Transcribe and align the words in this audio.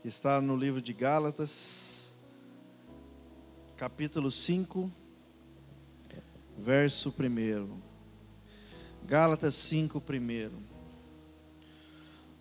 que 0.00 0.08
está 0.08 0.40
no 0.40 0.56
livro 0.56 0.80
de 0.80 0.92
Gálatas, 0.92 2.16
capítulo 3.76 4.30
5, 4.30 4.90
verso 6.56 7.12
1. 7.18 7.80
Gálatas 9.04 9.54
5, 9.56 10.02
1. 10.08 10.50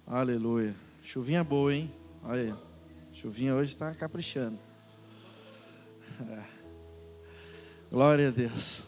Aleluia. 0.06 0.76
Chuvinha 1.04 1.44
boa, 1.44 1.74
hein? 1.74 1.92
Olha 2.24 2.41
aí. 2.41 2.54
Chuvinha 3.12 3.55
hoje 3.55 3.71
está 3.71 3.94
caprichando. 3.96 4.60
Glória 7.89 8.28
a 8.28 8.32
Deus. 8.32 8.84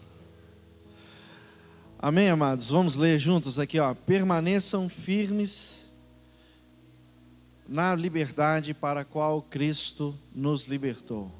Amém, 1.98 2.28
amados? 2.28 2.70
Vamos 2.70 2.94
ler 2.94 3.18
juntos 3.18 3.58
aqui, 3.58 3.80
ó. 3.80 3.94
Permaneçam 3.94 4.88
firmes 4.88 5.79
na 7.70 7.94
liberdade 7.94 8.74
para 8.74 9.02
a 9.02 9.04
qual 9.04 9.40
Cristo 9.40 10.18
nos 10.34 10.64
libertou. 10.64 11.30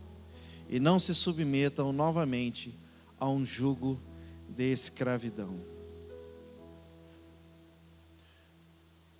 E 0.69 0.79
não 0.79 1.01
se 1.01 1.13
submetam 1.13 1.93
novamente 1.93 2.73
a 3.19 3.29
um 3.29 3.45
jugo 3.45 4.01
de 4.49 4.71
escravidão. 4.71 5.59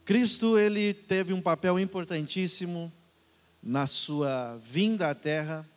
Cristo, 0.05 0.57
ele 0.57 0.95
teve 0.95 1.33
um 1.33 1.43
papel 1.43 1.81
importantíssimo 1.81 2.93
na 3.61 3.89
sua 3.89 4.57
vinda 4.59 5.11
à 5.11 5.15
terra, 5.15 5.69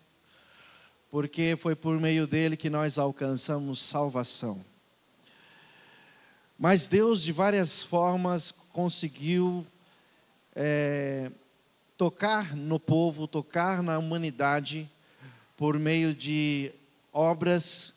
porque 1.09 1.55
foi 1.59 1.75
por 1.75 1.99
meio 1.99 2.27
dele 2.27 2.55
que 2.55 2.69
nós 2.69 2.99
alcançamos 2.99 3.81
salvação. 3.81 4.63
Mas 6.59 6.85
Deus, 6.85 7.23
de 7.23 7.31
várias 7.31 7.81
formas, 7.81 8.51
conseguiu 8.71 9.65
é, 10.55 11.31
tocar 11.97 12.55
no 12.55 12.79
povo, 12.79 13.27
tocar 13.27 13.81
na 13.81 13.97
humanidade, 13.97 14.89
por 15.55 15.77
meio 15.77 16.13
de 16.13 16.71
obras, 17.11 17.93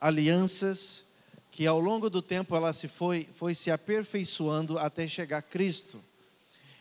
alianças, 0.00 1.04
que 1.50 1.66
ao 1.66 1.80
longo 1.80 2.10
do 2.10 2.20
tempo 2.20 2.54
ela 2.54 2.72
se 2.72 2.86
foi, 2.86 3.28
foi 3.34 3.54
se 3.54 3.70
aperfeiçoando 3.70 4.78
até 4.78 5.08
chegar 5.08 5.38
a 5.38 5.42
Cristo. 5.42 6.00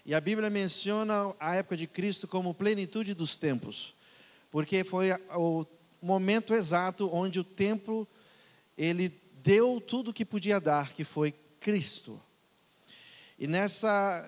E 0.06 0.14
a 0.14 0.22
Bíblia 0.22 0.50
menciona 0.50 1.34
a 1.40 1.56
época 1.56 1.78
de 1.78 1.88
Cristo 1.88 2.28
como 2.28 2.54
plenitude 2.54 3.14
dos 3.14 3.38
tempos, 3.38 3.96
porque 4.52 4.84
foi 4.84 5.12
o 5.36 5.66
momento 6.02 6.54
exato 6.54 7.10
onde 7.12 7.40
o 7.40 7.44
templo 7.44 8.08
ele 8.78 9.12
deu 9.44 9.82
tudo 9.82 10.14
que 10.14 10.24
podia 10.24 10.60
dar, 10.60 10.94
que 10.94 11.04
foi 11.04 11.34
Cristo. 11.60 12.22
E 13.40 13.48
nessa 13.48 14.24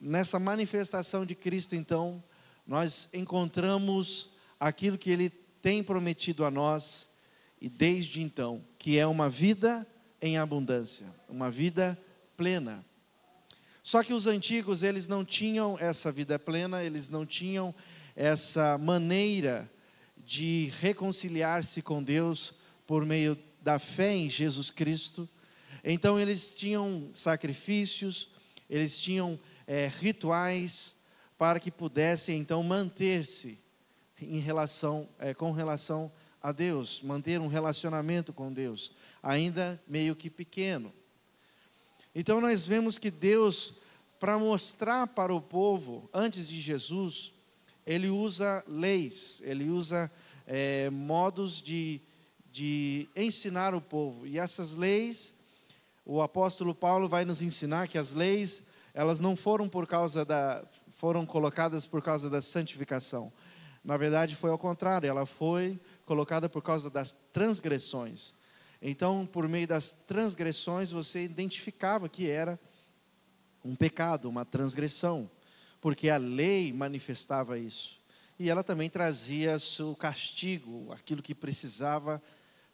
nessa 0.00 0.38
manifestação 0.38 1.26
de 1.26 1.34
Cristo, 1.34 1.76
então, 1.76 2.22
nós 2.66 3.08
encontramos 3.12 4.30
aquilo 4.58 4.96
que 4.96 5.10
ele 5.10 5.30
tem 5.60 5.82
prometido 5.82 6.44
a 6.44 6.50
nós 6.50 7.08
e 7.60 7.68
desde 7.68 8.22
então, 8.22 8.64
que 8.78 8.98
é 8.98 9.06
uma 9.06 9.28
vida 9.28 9.86
em 10.22 10.38
abundância, 10.38 11.06
uma 11.28 11.50
vida 11.50 11.98
plena. 12.36 12.84
Só 13.82 14.02
que 14.02 14.14
os 14.14 14.26
antigos, 14.26 14.82
eles 14.82 15.06
não 15.06 15.24
tinham 15.24 15.78
essa 15.78 16.10
vida 16.10 16.38
plena, 16.38 16.82
eles 16.82 17.08
não 17.08 17.26
tinham 17.26 17.74
essa 18.16 18.78
maneira 18.78 19.70
de 20.16 20.70
reconciliar-se 20.80 21.82
com 21.82 22.02
Deus 22.02 22.54
por 22.86 23.04
meio 23.04 23.38
da 23.62 23.78
fé 23.78 24.14
em 24.14 24.30
Jesus 24.30 24.70
Cristo. 24.70 25.28
Então, 25.82 26.18
eles 26.18 26.54
tinham 26.54 27.10
sacrifícios, 27.14 28.28
eles 28.68 29.00
tinham 29.00 29.38
é, 29.70 29.86
rituais 29.86 30.96
para 31.38 31.60
que 31.60 31.70
pudessem 31.70 32.36
então 32.36 32.60
manter-se 32.60 33.56
em 34.20 34.40
relação, 34.40 35.08
é, 35.16 35.32
com 35.32 35.52
relação 35.52 36.10
a 36.42 36.50
Deus, 36.50 37.00
manter 37.02 37.40
um 37.40 37.46
relacionamento 37.46 38.32
com 38.32 38.52
Deus, 38.52 38.90
ainda 39.22 39.80
meio 39.86 40.16
que 40.16 40.28
pequeno. 40.28 40.92
Então 42.12 42.40
nós 42.40 42.66
vemos 42.66 42.98
que 42.98 43.12
Deus, 43.12 43.72
para 44.18 44.36
mostrar 44.36 45.06
para 45.06 45.32
o 45.32 45.40
povo, 45.40 46.10
antes 46.12 46.48
de 46.48 46.60
Jesus, 46.60 47.32
ele 47.86 48.08
usa 48.08 48.64
leis, 48.66 49.40
ele 49.44 49.70
usa 49.70 50.10
é, 50.48 50.90
modos 50.90 51.62
de, 51.62 52.00
de 52.50 53.08
ensinar 53.14 53.72
o 53.72 53.80
povo. 53.80 54.26
E 54.26 54.36
essas 54.36 54.74
leis, 54.74 55.32
o 56.04 56.20
apóstolo 56.20 56.74
Paulo 56.74 57.08
vai 57.08 57.24
nos 57.24 57.40
ensinar 57.40 57.86
que 57.86 57.98
as 57.98 58.12
leis, 58.12 58.64
elas 58.94 59.20
não 59.20 59.36
foram 59.36 59.68
por 59.68 59.86
causa 59.86 60.24
da, 60.24 60.64
foram 60.94 61.24
colocadas 61.24 61.86
por 61.86 62.02
causa 62.02 62.28
da 62.28 62.42
santificação. 62.42 63.32
Na 63.82 63.96
verdade, 63.96 64.36
foi 64.36 64.50
ao 64.50 64.58
contrário, 64.58 65.08
ela 65.08 65.24
foi 65.24 65.80
colocada 66.04 66.48
por 66.48 66.62
causa 66.62 66.90
das 66.90 67.12
transgressões. 67.32 68.34
Então, 68.82 69.26
por 69.26 69.48
meio 69.48 69.66
das 69.66 69.92
transgressões, 69.92 70.90
você 70.90 71.22
identificava 71.22 72.08
que 72.08 72.28
era 72.28 72.58
um 73.64 73.74
pecado, 73.74 74.28
uma 74.28 74.44
transgressão, 74.44 75.30
porque 75.80 76.08
a 76.08 76.16
lei 76.16 76.72
manifestava 76.72 77.58
isso. 77.58 77.98
E 78.38 78.48
ela 78.48 78.64
também 78.64 78.88
trazia 78.88 79.58
seu 79.58 79.94
castigo, 79.94 80.90
aquilo 80.92 81.22
que 81.22 81.34
precisava 81.34 82.22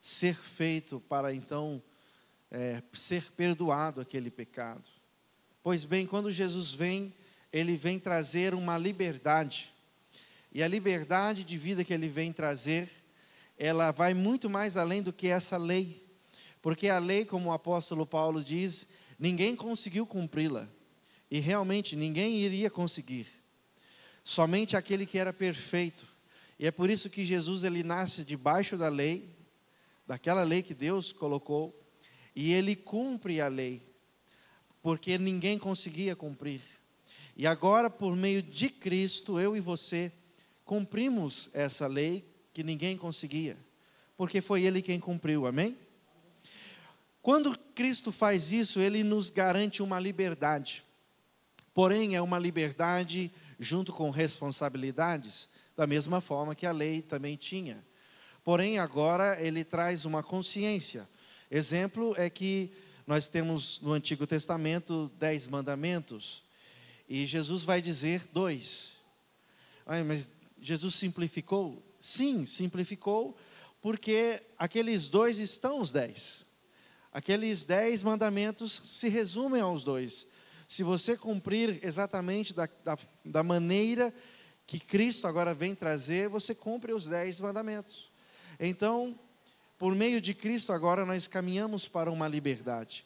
ser 0.01 0.37
feito 0.37 1.01
para 1.01 1.35
então 1.35 1.83
é, 2.51 2.81
ser 2.93 3.33
perdoado 3.33 4.01
aquele 4.01 4.31
pecado. 4.31 4.89
Pois 5.67 5.85
bem, 5.85 6.07
quando 6.07 6.31
Jesus 6.31 6.73
vem, 6.73 7.13
ele 7.53 7.77
vem 7.77 7.99
trazer 7.99 8.55
uma 8.55 8.79
liberdade. 8.79 9.75
E 10.53 10.63
a 10.63 10.69
liberdade 10.69 11.43
de 11.43 11.57
vida 11.59 11.83
que 11.83 11.93
ele 11.93 12.09
vem 12.09 12.33
trazer 12.33 12.89
ela 13.59 13.91
vai 13.91 14.15
muito 14.15 14.49
mais 14.49 14.77
além 14.77 15.03
do 15.03 15.13
que 15.13 15.27
essa 15.27 15.57
lei. 15.57 16.07
Porque 16.63 16.89
a 16.89 17.01
lei, 17.01 17.25
como 17.25 17.49
o 17.49 17.53
apóstolo 17.53 18.07
Paulo 18.07 18.45
diz, 18.45 18.87
ninguém 19.19 19.57
conseguiu 19.57 20.07
cumpri-la. 20.07 20.69
E 21.29 21.41
realmente 21.41 21.97
ninguém 21.97 22.37
iria 22.37 22.71
conseguir. 22.71 23.27
Somente 24.23 24.77
aquele 24.77 25.05
que 25.05 25.19
era 25.19 25.33
perfeito. 25.33 26.07
E 26.61 26.67
é 26.69 26.71
por 26.71 26.89
isso 26.89 27.11
que 27.11 27.25
Jesus 27.25 27.65
ele 27.65 27.83
nasce 27.83 28.25
debaixo 28.25 28.77
da 28.77 28.89
lei, 28.89 29.29
daquela 30.07 30.45
lei 30.45 30.63
que 30.63 30.75
Deus 30.75 31.11
colocou, 31.11 31.77
e 32.37 32.53
ele 32.53 32.77
cumpre 32.77 33.41
a 33.41 33.49
lei, 33.49 33.83
porque 34.87 35.19
ninguém 35.19 35.59
conseguia 35.59 36.15
cumprir. 36.15 36.61
E 37.37 37.45
agora, 37.45 37.91
por 37.91 38.15
meio 38.15 38.41
de 38.41 38.69
Cristo, 38.69 39.41
eu 39.41 39.57
e 39.57 39.61
você 39.61 40.13
cumprimos 40.65 41.51
essa 41.53 41.89
lei 41.89 42.25
que 42.55 42.63
ninguém 42.63 42.97
conseguia, 42.97 43.59
porque 44.17 44.41
foi 44.41 44.63
Ele 44.63 44.81
quem 44.81 45.01
cumpriu, 45.01 45.45
amém? 45.45 45.77
Quando 47.21 47.59
Cristo 47.75 48.13
faz 48.13 48.53
isso, 48.53 48.79
Ele 48.79 49.03
nos 49.03 49.29
garante 49.29 49.83
uma 49.83 49.99
liberdade, 49.99 50.85
porém 51.75 52.15
é 52.15 52.23
uma 52.23 52.39
liberdade 52.39 53.29
junto 53.59 53.93
com 53.93 54.09
responsabilidades, 54.11 55.49
da 55.77 55.85
mesma 55.85 56.21
forma 56.21 56.55
que 56.55 56.65
a 56.65 56.71
lei 56.71 57.03
também 57.03 57.35
tinha. 57.35 57.85
Porém, 58.45 58.79
agora 58.79 59.37
Ele 59.45 59.65
traz 59.65 60.05
uma 60.05 60.23
consciência. 60.23 61.09
Exemplo 61.51 62.15
é 62.17 62.31
que 62.31 62.71
nós 63.07 63.29
temos 63.29 63.81
no 63.81 63.93
Antigo 63.93 64.27
Testamento 64.27 65.11
dez 65.19 65.47
mandamentos, 65.47 66.43
e 67.09 67.25
Jesus 67.25 67.63
vai 67.63 67.81
dizer 67.81 68.27
dois. 68.33 68.97
Ai, 69.87 70.03
mas 70.03 70.33
Jesus 70.61 70.97
simplificou? 70.97 71.83
Sim, 72.01 72.45
simplificou, 72.45 73.37
porque 73.81 74.43
aqueles 74.59 75.09
dois 75.09 75.39
estão 75.39 75.81
os 75.81 75.93
dez. 75.93 76.45
Aqueles 77.13 77.65
dez 77.65 78.03
mandamentos 78.03 78.83
se 78.85 79.09
resumem 79.09 79.63
aos 79.63 79.85
dois. 79.85 80.27
Se 80.69 80.83
você 80.83 81.17
cumprir 81.17 81.79
exatamente 81.83 82.53
da, 82.53 82.69
da, 82.83 82.99
da 83.25 83.43
maneira 83.45 84.13
que 84.67 84.81
Cristo 84.81 85.29
agora 85.29 85.55
vem 85.55 85.77
trazer, 85.77 86.29
você 86.29 86.55
cumpre 86.55 86.93
os 86.93 87.07
dez 87.07 87.41
mandamentos. 87.41 88.11
Então, 88.59 89.17
por 89.79 89.95
meio 89.95 90.21
de 90.21 90.33
Cristo, 90.35 90.73
agora 90.73 91.05
nós 91.05 91.27
caminhamos 91.27 91.87
para 91.87 92.11
uma 92.11 92.27
liberdade. 92.27 93.05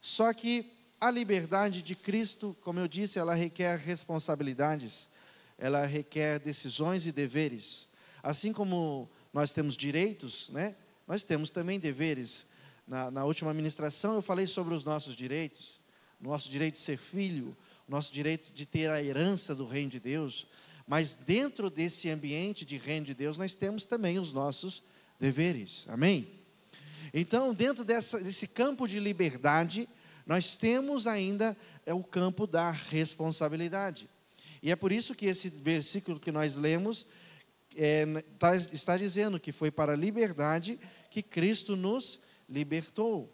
Só 0.00 0.32
que 0.32 0.72
a 1.00 1.10
liberdade 1.10 1.80
de 1.80 1.94
Cristo, 1.94 2.56
como 2.62 2.80
eu 2.80 2.88
disse, 2.88 3.18
ela 3.18 3.34
requer 3.34 3.78
responsabilidades, 3.78 5.08
ela 5.56 5.86
requer 5.86 6.40
decisões 6.40 7.06
e 7.06 7.12
deveres. 7.12 7.88
Assim 8.22 8.52
como 8.52 9.08
nós 9.32 9.52
temos 9.52 9.76
direitos, 9.76 10.48
né? 10.50 10.74
nós 11.06 11.22
temos 11.22 11.50
também 11.50 11.78
deveres. 11.78 12.46
Na, 12.86 13.10
na 13.10 13.24
última 13.24 13.54
ministração 13.54 14.14
eu 14.16 14.22
falei 14.22 14.46
sobre 14.46 14.74
os 14.74 14.84
nossos 14.84 15.14
direitos, 15.14 15.80
nosso 16.20 16.50
direito 16.50 16.74
de 16.74 16.80
ser 16.80 16.98
filho, 16.98 17.56
nosso 17.86 18.12
direito 18.12 18.52
de 18.52 18.66
ter 18.66 18.90
a 18.90 19.02
herança 19.02 19.54
do 19.54 19.66
reino 19.66 19.90
de 19.90 20.00
Deus, 20.00 20.46
mas 20.86 21.14
dentro 21.14 21.70
desse 21.70 22.08
ambiente 22.08 22.64
de 22.64 22.76
reino 22.76 23.06
de 23.06 23.14
Deus 23.14 23.36
nós 23.36 23.54
temos 23.54 23.86
também 23.86 24.18
os 24.18 24.32
nossos 24.32 24.82
deveres, 25.18 25.84
amém? 25.88 26.28
Então, 27.12 27.54
dentro 27.54 27.84
dessa, 27.84 28.20
desse 28.20 28.46
campo 28.46 28.86
de 28.86 29.00
liberdade, 29.00 29.88
nós 30.26 30.56
temos 30.56 31.06
ainda 31.06 31.56
é 31.86 31.94
o 31.94 32.04
campo 32.04 32.46
da 32.46 32.70
responsabilidade. 32.70 34.08
E 34.62 34.70
é 34.70 34.76
por 34.76 34.92
isso 34.92 35.14
que 35.14 35.26
esse 35.26 35.48
versículo 35.48 36.20
que 36.20 36.30
nós 36.30 36.56
lemos 36.56 37.06
é, 37.74 38.04
tá, 38.38 38.56
está 38.56 38.96
dizendo 38.96 39.40
que 39.40 39.52
foi 39.52 39.70
para 39.70 39.92
a 39.92 39.96
liberdade 39.96 40.78
que 41.10 41.22
Cristo 41.22 41.76
nos 41.76 42.20
libertou. 42.48 43.32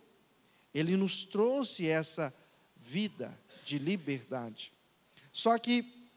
Ele 0.73 0.97
nos 0.97 1.25
trouxe 1.25 1.89
essa 1.89 2.33
vida 2.77 3.37
de 3.65 3.79
liberdade. 3.79 4.73
Só 5.33 5.59
que 5.59 6.09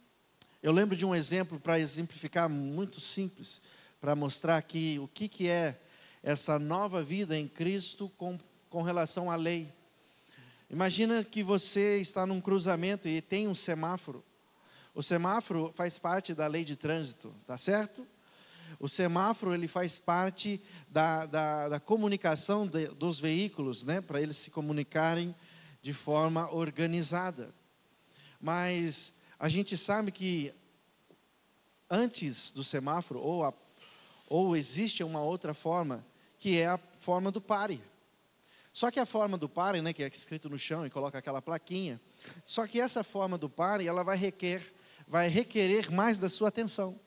eu 0.62 0.72
lembro 0.72 0.96
de 0.96 1.06
um 1.06 1.16
exemplo 1.16 1.60
para 1.60 1.80
exemplificar 1.80 2.50
muito 2.50 3.00
simples, 3.00 3.62
para 4.00 4.16
mostrar 4.16 4.58
aqui 4.58 5.00
o 5.00 5.08
que, 5.08 5.28
que 5.28 5.48
é 5.48 5.80
essa 6.22 6.60
nova 6.60 7.04
vida 7.04 7.38
em 7.38 7.48
Cristo 7.48 8.10
com, 8.18 8.38
com 8.70 8.82
relação 8.82 9.32
à 9.32 9.36
lei. 9.36 9.74
Imagina 10.70 11.24
que 11.24 11.42
você 11.42 12.00
está 12.00 12.26
num 12.26 12.42
cruzamento 12.42 13.08
e 13.08 13.22
tem 13.22 13.48
um 13.48 13.56
semáforo. 13.56 14.24
O 14.94 15.02
semáforo 15.02 15.72
faz 15.76 15.98
parte 15.98 16.34
da 16.34 16.48
lei 16.48 16.66
de 16.66 16.76
trânsito, 16.76 17.34
tá 17.46 17.58
certo? 17.58 18.06
O 18.80 18.88
semáforo 18.88 19.54
ele 19.54 19.68
faz 19.68 19.98
parte 19.98 20.62
da, 20.90 21.26
da, 21.26 21.70
da 21.70 21.80
comunicação 21.80 22.68
de, 22.68 22.88
dos 22.88 23.20
veículos, 23.20 23.84
né, 23.84 24.02
para 24.02 24.22
eles 24.22 24.38
se 24.38 24.52
comunicarem 24.52 25.34
de 25.82 25.94
forma 25.94 26.54
organizada. 26.54 27.54
Mas 28.40 29.14
a 29.40 29.48
gente 29.50 29.78
sabe 29.78 30.12
que 30.12 30.54
antes 31.90 32.52
do 32.52 32.64
semáforo, 32.64 33.20
ou, 33.20 33.46
a, 33.46 33.54
ou 34.27 34.56
existe 34.56 35.03
uma 35.03 35.21
outra 35.21 35.53
forma, 35.53 36.06
que 36.38 36.57
é 36.57 36.68
a 36.68 36.79
forma 37.00 37.31
do 37.31 37.41
pare. 37.41 37.81
Só 38.74 38.91
que 38.91 39.00
a 39.00 39.06
forma 39.06 39.38
do 39.38 39.50
pare, 39.50 39.81
né, 39.81 39.91
que 39.91 40.03
é 40.03 40.07
escrito 40.07 40.50
no 40.50 40.57
chão 40.57 40.85
e 40.85 40.89
coloca 40.89 41.18
aquela 41.18 41.41
plaquinha, 41.41 42.00
só 42.45 42.68
que 42.68 42.79
essa 42.79 43.03
forma 43.03 43.38
do 43.38 43.50
pare, 43.50 43.88
ela 43.88 44.03
vai 44.03 44.18
requer, 44.18 44.71
vai 45.07 45.27
requerer 45.29 45.91
mais 45.91 46.19
da 46.19 46.29
sua 46.29 46.50
atenção. 46.50 47.00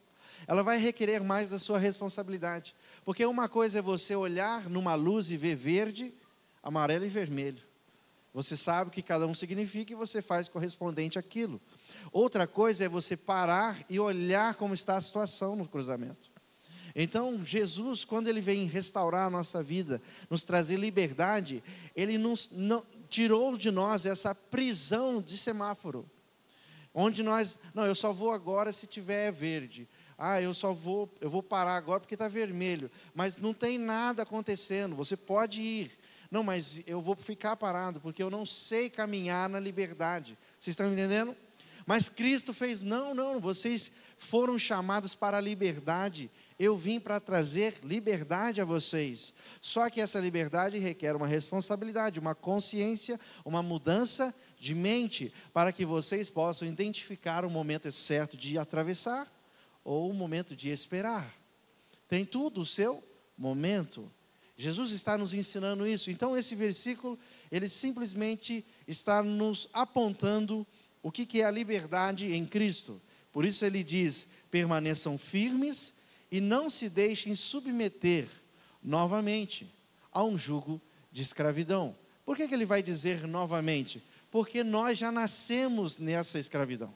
Ela 0.49 0.65
vai 0.65 0.79
requerer 0.79 1.23
mais 1.23 1.51
da 1.51 1.59
sua 1.59 1.79
responsabilidade. 1.79 2.75
Porque 3.05 3.25
uma 3.25 3.49
coisa 3.49 3.79
é 3.79 3.83
você 3.83 4.17
olhar 4.17 4.69
numa 4.69 4.95
luz 4.95 5.31
e 5.31 5.37
ver 5.37 5.55
verde, 5.55 6.13
amarelo 6.63 7.05
e 7.05 7.09
vermelho. 7.09 7.63
Você 8.33 8.57
sabe 8.57 8.89
o 8.89 8.93
que 8.93 9.03
cada 9.03 9.27
um 9.27 9.35
significa 9.35 9.93
e 9.93 9.97
você 9.97 10.23
faz 10.23 10.49
correspondente 10.49 11.19
àquilo. 11.19 11.61
Outra 12.13 12.47
coisa 12.47 12.85
é 12.85 12.89
você 12.89 13.17
parar 13.17 13.85
e 13.89 14.01
olhar 14.01 14.55
como 14.55 14.73
está 14.73 14.97
a 14.97 15.01
situação 15.01 15.57
no 15.57 15.69
cruzamento. 15.69 16.31
Então, 16.95 17.45
Jesus, 17.45 18.05
quando 18.05 18.29
ele 18.29 18.41
vem 18.41 18.67
restaurar 18.67 19.27
a 19.27 19.31
nossa 19.31 19.63
vida, 19.63 20.01
nos 20.29 20.45
trazer 20.45 20.77
liberdade, 20.77 21.63
ele 21.95 22.19
nos 22.19 22.49
não, 22.53 22.85
tirou 23.09 23.57
de 23.57 23.71
nós 23.71 24.07
essa 24.07 24.35
prisão 24.35 25.21
de 25.21 25.37
semáforo. 25.37 26.09
Onde 26.93 27.23
nós, 27.23 27.59
não, 27.75 27.87
eu 27.87 27.95
só 27.95 28.13
vou 28.13 28.33
agora 28.33 28.73
se 28.73 28.87
tiver 28.87 29.31
verde. 29.31 29.89
Ah, 30.19 30.43
eu 30.43 30.53
só 30.53 30.73
vou, 30.73 31.09
eu 31.21 31.31
vou 31.31 31.43
parar 31.43 31.77
agora 31.77 32.01
porque 32.01 32.15
está 32.15 32.29
vermelho. 32.29 32.91
Mas 33.15 33.37
não 33.37 33.55
tem 33.55 33.79
nada 33.79 34.23
acontecendo. 34.23 34.95
Você 34.97 35.17
pode 35.17 35.61
ir. 35.61 35.99
Não, 36.31 36.43
mas 36.43 36.83
eu 36.87 37.01
vou 37.01 37.17
ficar 37.17 37.57
parado 37.57 38.01
porque 38.01 38.23
eu 38.23 38.31
não 38.31 38.45
sei 38.45 38.91
caminhar 38.91 39.49
na 39.49 39.59
liberdade. 39.59 40.37
Vocês 40.59 40.75
estão 40.75 40.93
entendendo? 40.93 41.35
Mas 41.87 42.09
Cristo 42.09 42.53
fez, 42.53 42.81
não, 42.81 43.15
não, 43.15 43.41
vocês 43.41 43.91
foram 44.19 44.59
chamados 44.59 45.15
para 45.15 45.39
a 45.39 45.41
liberdade. 45.41 46.31
Eu 46.63 46.77
vim 46.77 47.01
para 47.01 47.19
trazer 47.19 47.77
liberdade 47.83 48.61
a 48.61 48.67
vocês. 48.67 49.33
Só 49.63 49.89
que 49.89 49.99
essa 49.99 50.21
liberdade 50.21 50.77
requer 50.77 51.17
uma 51.17 51.27
responsabilidade, 51.27 52.21
uma 52.21 52.35
consciência, 52.35 53.19
uma 53.47 53.63
mudança 53.63 54.35
de 54.59 54.75
mente, 54.75 55.33
para 55.55 55.73
que 55.73 55.87
vocês 55.87 56.29
possam 56.29 56.69
identificar 56.69 57.47
o 57.47 57.51
momento 57.51 57.91
certo 57.91 58.37
de 58.37 58.59
atravessar 58.59 59.27
ou 59.83 60.11
o 60.11 60.13
momento 60.13 60.55
de 60.55 60.69
esperar. 60.69 61.35
Tem 62.07 62.27
tudo 62.27 62.61
o 62.61 62.67
seu 62.67 63.03
momento. 63.39 64.13
Jesus 64.55 64.93
está 64.93 65.17
nos 65.17 65.33
ensinando 65.33 65.87
isso. 65.87 66.11
Então, 66.11 66.37
esse 66.37 66.55
versículo, 66.55 67.19
ele 67.51 67.71
simplesmente 67.71 68.67
está 68.87 69.23
nos 69.23 69.67
apontando 69.73 70.67
o 71.03 71.11
que 71.11 71.41
é 71.41 71.47
a 71.47 71.51
liberdade 71.51 72.35
em 72.35 72.45
Cristo. 72.45 73.01
Por 73.33 73.47
isso 73.47 73.65
ele 73.65 73.83
diz: 73.83 74.27
permaneçam 74.51 75.17
firmes 75.17 75.99
e 76.31 76.41
não 76.41 76.71
se 76.71 76.89
deixem 76.89 77.35
submeter 77.35 78.29
novamente 78.83 79.73
a 80.13 80.25
um 80.25 80.39
jugo 80.39 80.81
de 81.11 81.23
escravidão. 81.23 81.97
Por 82.25 82.37
que, 82.37 82.47
que 82.47 82.55
ele 82.55 82.67
vai 82.67 82.83
dizer 82.83 83.27
novamente? 83.27 84.03
Porque 84.31 84.63
nós 84.63 84.99
já 84.99 85.11
nascemos 85.11 85.99
nessa 85.99 86.39
escravidão. 86.39 86.95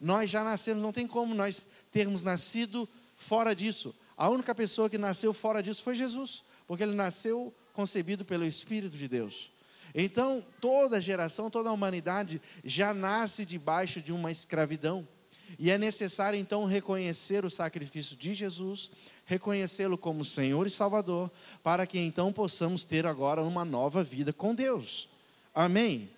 Nós 0.00 0.30
já 0.30 0.42
nascemos, 0.42 0.82
não 0.82 0.92
tem 0.92 1.06
como 1.06 1.34
nós 1.34 1.66
termos 1.92 2.22
nascido 2.22 2.88
fora 3.16 3.54
disso. 3.54 3.94
A 4.16 4.28
única 4.28 4.54
pessoa 4.54 4.90
que 4.90 4.98
nasceu 4.98 5.32
fora 5.32 5.62
disso 5.62 5.82
foi 5.82 5.94
Jesus 5.94 6.42
porque 6.68 6.82
ele 6.82 6.94
nasceu 6.94 7.52
concebido 7.72 8.26
pelo 8.26 8.44
Espírito 8.44 8.94
de 8.94 9.08
Deus. 9.08 9.50
Então, 9.94 10.44
toda 10.60 11.00
geração, 11.00 11.50
toda 11.50 11.70
a 11.70 11.72
humanidade 11.72 12.42
já 12.62 12.92
nasce 12.92 13.46
debaixo 13.46 14.02
de 14.02 14.12
uma 14.12 14.30
escravidão. 14.30 15.08
E 15.56 15.70
é 15.70 15.78
necessário 15.78 16.38
então 16.38 16.64
reconhecer 16.64 17.44
o 17.44 17.50
sacrifício 17.50 18.16
de 18.16 18.34
Jesus, 18.34 18.90
reconhecê-lo 19.24 19.96
como 19.96 20.24
Senhor 20.24 20.66
e 20.66 20.70
Salvador, 20.70 21.30
para 21.62 21.86
que 21.86 21.98
então 21.98 22.32
possamos 22.32 22.84
ter 22.84 23.06
agora 23.06 23.42
uma 23.42 23.64
nova 23.64 24.02
vida 24.02 24.32
com 24.32 24.54
Deus. 24.54 25.08
Amém? 25.54 26.10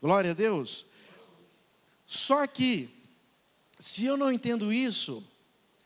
Glória 0.00 0.32
a 0.32 0.34
Deus. 0.34 0.84
Só 2.06 2.46
que, 2.46 2.90
se 3.78 4.04
eu 4.04 4.16
não 4.16 4.30
entendo 4.30 4.72
isso, 4.72 5.24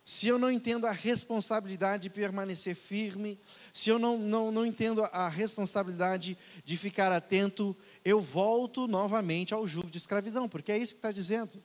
se 0.04 0.26
eu 0.26 0.38
não 0.38 0.50
entendo 0.50 0.86
a 0.86 0.92
responsabilidade 0.92 2.04
de 2.04 2.10
permanecer 2.10 2.74
firme, 2.74 3.38
se 3.72 3.90
eu 3.90 3.98
não, 3.98 4.18
não, 4.18 4.50
não 4.50 4.66
entendo 4.66 5.04
a 5.04 5.28
responsabilidade 5.28 6.36
de 6.64 6.76
ficar 6.76 7.12
atento, 7.12 7.76
eu 8.04 8.20
volto 8.20 8.88
novamente 8.88 9.54
ao 9.54 9.66
jugo 9.66 9.88
de 9.88 9.98
escravidão, 9.98 10.48
porque 10.48 10.72
é 10.72 10.78
isso 10.78 10.94
que 10.94 10.98
está 10.98 11.12
dizendo. 11.12 11.62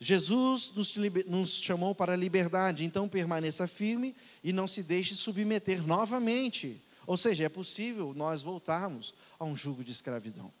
Jesus 0.00 0.72
nos, 0.74 0.94
nos, 1.26 1.60
chamou 1.60 1.94
para 1.94 2.12
a 2.12 2.16
liberdade, 2.16 2.84
então 2.84 3.08
permaneça 3.08 3.66
firme 3.66 4.14
e 4.44 4.52
não 4.52 4.68
se 4.68 4.82
deixe 4.82 5.16
submeter 5.16 5.84
novamente. 5.84 6.80
Ou 7.06 7.16
seja, 7.16 7.44
é 7.44 7.48
possível 7.48 8.12
nós 8.14 8.42
voltarmos 8.42 9.14
a 9.38 9.44
um 9.44 9.56
jugo 9.56 9.82
de 9.82 9.90
escravidão. 9.90 10.52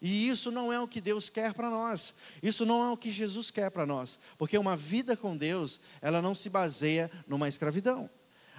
E 0.00 0.28
isso 0.28 0.50
não 0.50 0.72
é 0.72 0.80
o 0.80 0.88
que 0.88 1.00
Deus 1.00 1.30
quer 1.30 1.54
para 1.54 1.70
nós. 1.70 2.12
Isso 2.42 2.66
não 2.66 2.82
é 2.82 2.90
o 2.90 2.96
que 2.96 3.12
Jesus 3.12 3.52
quer 3.52 3.70
para 3.70 3.86
nós. 3.86 4.18
Porque 4.36 4.58
uma 4.58 4.76
vida 4.76 5.16
com 5.16 5.36
Deus, 5.36 5.78
ela 6.00 6.20
não 6.20 6.34
se 6.34 6.50
baseia 6.50 7.08
numa 7.28 7.48
escravidão. 7.48 8.10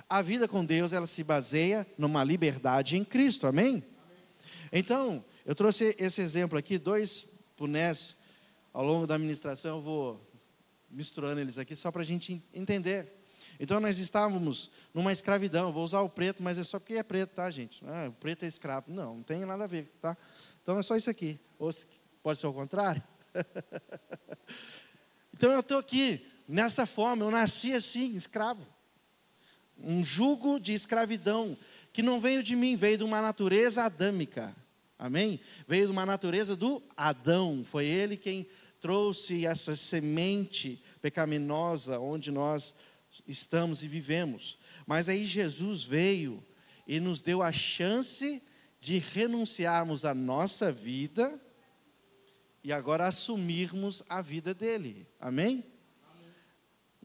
A 0.08 0.22
vida 0.22 0.48
com 0.48 0.64
Deus, 0.64 0.94
ela 0.94 1.06
se 1.06 1.22
baseia 1.22 1.86
numa 1.98 2.24
liberdade 2.24 2.96
em 2.96 3.04
Cristo. 3.04 3.46
Amém? 3.46 3.84
Então, 4.72 5.24
eu 5.46 5.54
trouxe 5.54 5.94
esse 6.00 6.22
exemplo 6.22 6.58
aqui, 6.58 6.78
dois 6.78 7.26
bonés. 7.58 8.16
Ao 8.74 8.84
longo 8.84 9.06
da 9.06 9.14
administração, 9.14 9.78
eu 9.78 9.82
vou 9.84 10.34
misturando 10.90 11.40
eles 11.40 11.60
aqui 11.60 11.76
só 11.76 11.92
para 11.92 12.02
a 12.02 12.06
gente 12.06 12.42
entender. 12.52 13.08
Então 13.60 13.80
nós 13.80 14.00
estávamos 14.00 14.72
numa 14.92 15.12
escravidão. 15.12 15.72
vou 15.72 15.84
usar 15.84 16.02
o 16.02 16.10
preto, 16.10 16.42
mas 16.42 16.58
é 16.58 16.64
só 16.64 16.80
porque 16.80 16.96
é 16.96 17.04
preto, 17.04 17.36
tá, 17.36 17.52
gente? 17.52 17.84
Ah, 17.86 18.08
o 18.10 18.14
preto 18.14 18.46
é 18.46 18.48
escravo. 18.48 18.92
Não, 18.92 19.18
não 19.18 19.24
tem 19.24 19.46
nada 19.46 19.66
a 19.66 19.68
ver, 19.68 19.94
tá? 20.02 20.18
Então 20.64 20.80
é 20.80 20.82
só 20.82 20.96
isso 20.96 21.08
aqui. 21.08 21.40
Ou 21.60 21.70
pode 22.24 22.40
ser 22.40 22.48
o 22.48 22.54
contrário? 22.54 23.04
então 25.32 25.52
eu 25.52 25.60
estou 25.60 25.78
aqui, 25.78 26.26
nessa 26.48 26.88
forma, 26.88 27.24
eu 27.24 27.30
nasci 27.30 27.76
assim, 27.76 28.16
escravo. 28.16 28.66
Um 29.78 30.04
jugo 30.04 30.60
de 30.60 30.74
escravidão, 30.74 31.56
que 31.92 32.02
não 32.02 32.20
veio 32.20 32.42
de 32.42 32.56
mim, 32.56 32.76
veio 32.76 32.98
de 32.98 33.04
uma 33.04 33.22
natureza 33.22 33.84
adâmica. 33.84 34.56
Amém? 34.98 35.40
Veio 35.68 35.86
de 35.86 35.92
uma 35.92 36.08
natureza 36.08 36.56
do 36.56 36.82
Adão. 36.96 37.64
Foi 37.70 37.86
ele 37.86 38.18
quem 38.18 38.48
trouxe 38.84 39.46
essa 39.46 39.78
semente 39.78 40.84
pecaminosa 41.02 42.00
onde 42.00 42.30
nós 42.32 42.76
estamos 43.26 43.82
e 43.82 43.88
vivemos. 43.88 44.60
Mas 44.86 45.08
aí 45.08 45.26
Jesus 45.26 45.86
veio 45.86 46.46
e 46.86 47.00
nos 47.00 47.22
deu 47.22 47.42
a 47.42 47.50
chance 47.50 48.44
de 48.82 48.98
renunciarmos 48.98 50.04
à 50.04 50.14
nossa 50.14 50.70
vida 50.70 51.40
e 52.62 52.74
agora 52.74 53.08
assumirmos 53.08 54.04
a 54.10 54.22
vida 54.22 54.54
dele. 54.54 55.08
Amém? 55.18 55.64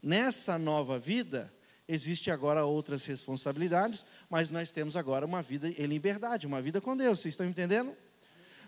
Nessa 0.03 0.59
nova 0.59 0.99
vida, 0.99 1.53
existe 1.87 2.29
agora 2.29 2.65
outras 2.65 3.05
responsabilidades, 3.05 4.05
mas 4.29 4.49
nós 4.49 4.69
temos 4.73 4.97
agora 4.97 5.25
uma 5.25 5.41
vida 5.41 5.69
em 5.69 5.85
liberdade, 5.85 6.45
uma 6.45 6.61
vida 6.61 6.81
com 6.81 6.97
Deus. 6.97 7.21
Vocês 7.21 7.35
estão 7.35 7.47
entendendo? 7.47 7.95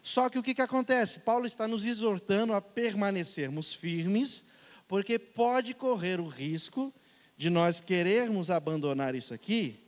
Só 0.01 0.29
que 0.29 0.39
o 0.39 0.43
que, 0.43 0.55
que 0.55 0.61
acontece? 0.61 1.19
Paulo 1.19 1.45
está 1.45 1.67
nos 1.67 1.85
exortando 1.85 2.53
a 2.53 2.61
permanecermos 2.61 3.73
firmes, 3.73 4.43
porque 4.87 5.19
pode 5.19 5.73
correr 5.73 6.19
o 6.19 6.27
risco 6.27 6.93
de 7.37 7.49
nós 7.49 7.79
querermos 7.79 8.49
abandonar 8.49 9.15
isso 9.15 9.33
aqui 9.33 9.79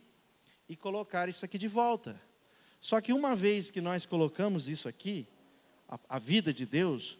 e 0.68 0.76
colocar 0.76 1.28
isso 1.28 1.44
aqui 1.44 1.58
de 1.58 1.68
volta. 1.68 2.20
Só 2.80 3.00
que 3.00 3.12
uma 3.12 3.34
vez 3.34 3.70
que 3.70 3.80
nós 3.80 4.06
colocamos 4.06 4.68
isso 4.68 4.88
aqui, 4.88 5.26
a, 5.88 5.98
a 6.08 6.18
vida 6.18 6.52
de 6.52 6.64
Deus, 6.64 7.18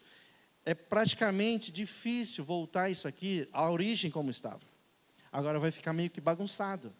é 0.64 0.74
praticamente 0.74 1.70
difícil 1.70 2.44
voltar 2.44 2.90
isso 2.90 3.06
aqui 3.06 3.48
à 3.52 3.70
origem 3.70 4.10
como 4.10 4.30
estava. 4.30 4.62
Agora 5.30 5.58
vai 5.58 5.70
ficar 5.70 5.92
meio 5.92 6.10
que 6.10 6.20
bagunçado. 6.20 6.94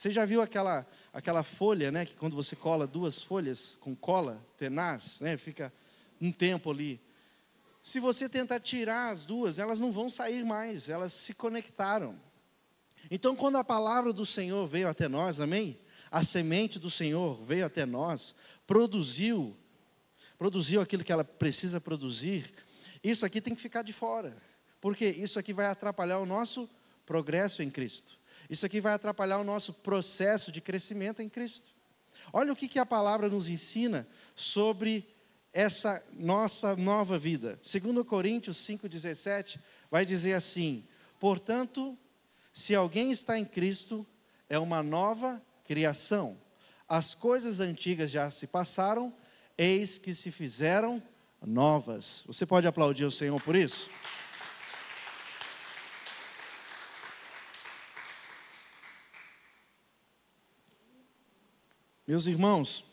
Você 0.00 0.10
já 0.10 0.24
viu 0.24 0.40
aquela, 0.40 0.86
aquela 1.12 1.42
folha, 1.42 1.92
né, 1.92 2.06
que 2.06 2.14
quando 2.14 2.34
você 2.34 2.56
cola 2.56 2.86
duas 2.86 3.20
folhas 3.20 3.76
com 3.82 3.94
cola 3.94 4.42
tenaz, 4.56 5.20
né, 5.20 5.36
fica 5.36 5.70
um 6.18 6.32
tempo 6.32 6.70
ali. 6.70 6.98
Se 7.82 8.00
você 8.00 8.26
tentar 8.26 8.60
tirar 8.60 9.10
as 9.10 9.26
duas, 9.26 9.58
elas 9.58 9.78
não 9.78 9.92
vão 9.92 10.08
sair 10.08 10.42
mais, 10.42 10.88
elas 10.88 11.12
se 11.12 11.34
conectaram. 11.34 12.18
Então, 13.10 13.36
quando 13.36 13.56
a 13.56 13.62
palavra 13.62 14.10
do 14.10 14.24
Senhor 14.24 14.66
veio 14.66 14.88
até 14.88 15.06
nós, 15.06 15.38
amém? 15.38 15.78
A 16.10 16.24
semente 16.24 16.78
do 16.78 16.88
Senhor 16.88 17.38
veio 17.44 17.66
até 17.66 17.84
nós, 17.84 18.34
produziu, 18.66 19.54
produziu 20.38 20.80
aquilo 20.80 21.04
que 21.04 21.12
ela 21.12 21.24
precisa 21.24 21.78
produzir. 21.78 22.54
Isso 23.04 23.26
aqui 23.26 23.38
tem 23.38 23.54
que 23.54 23.60
ficar 23.60 23.82
de 23.82 23.92
fora, 23.92 24.34
porque 24.80 25.06
isso 25.06 25.38
aqui 25.38 25.52
vai 25.52 25.66
atrapalhar 25.66 26.20
o 26.20 26.24
nosso 26.24 26.66
progresso 27.04 27.62
em 27.62 27.68
Cristo. 27.68 28.18
Isso 28.50 28.66
aqui 28.66 28.80
vai 28.80 28.92
atrapalhar 28.92 29.38
o 29.38 29.44
nosso 29.44 29.72
processo 29.72 30.50
de 30.50 30.60
crescimento 30.60 31.22
em 31.22 31.28
Cristo. 31.28 31.70
Olha 32.32 32.52
o 32.52 32.56
que, 32.56 32.66
que 32.66 32.80
a 32.80 32.84
palavra 32.84 33.28
nos 33.28 33.48
ensina 33.48 34.08
sobre 34.34 35.08
essa 35.52 36.02
nossa 36.12 36.74
nova 36.74 37.16
vida. 37.16 37.60
Segundo 37.62 38.04
Coríntios 38.04 38.56
5:17 38.58 39.60
vai 39.88 40.04
dizer 40.04 40.34
assim: 40.34 40.84
"Portanto, 41.20 41.96
se 42.52 42.74
alguém 42.74 43.12
está 43.12 43.38
em 43.38 43.44
Cristo, 43.44 44.04
é 44.48 44.58
uma 44.58 44.82
nova 44.82 45.40
criação. 45.64 46.36
As 46.88 47.14
coisas 47.14 47.60
antigas 47.60 48.10
já 48.10 48.28
se 48.32 48.48
passaram, 48.48 49.14
eis 49.56 49.96
que 49.96 50.12
se 50.12 50.32
fizeram 50.32 51.00
novas." 51.40 52.24
Você 52.26 52.44
pode 52.44 52.66
aplaudir 52.66 53.04
o 53.04 53.12
Senhor 53.12 53.40
por 53.40 53.54
isso? 53.54 53.88
Meus 62.10 62.26
irmãos, 62.26 62.84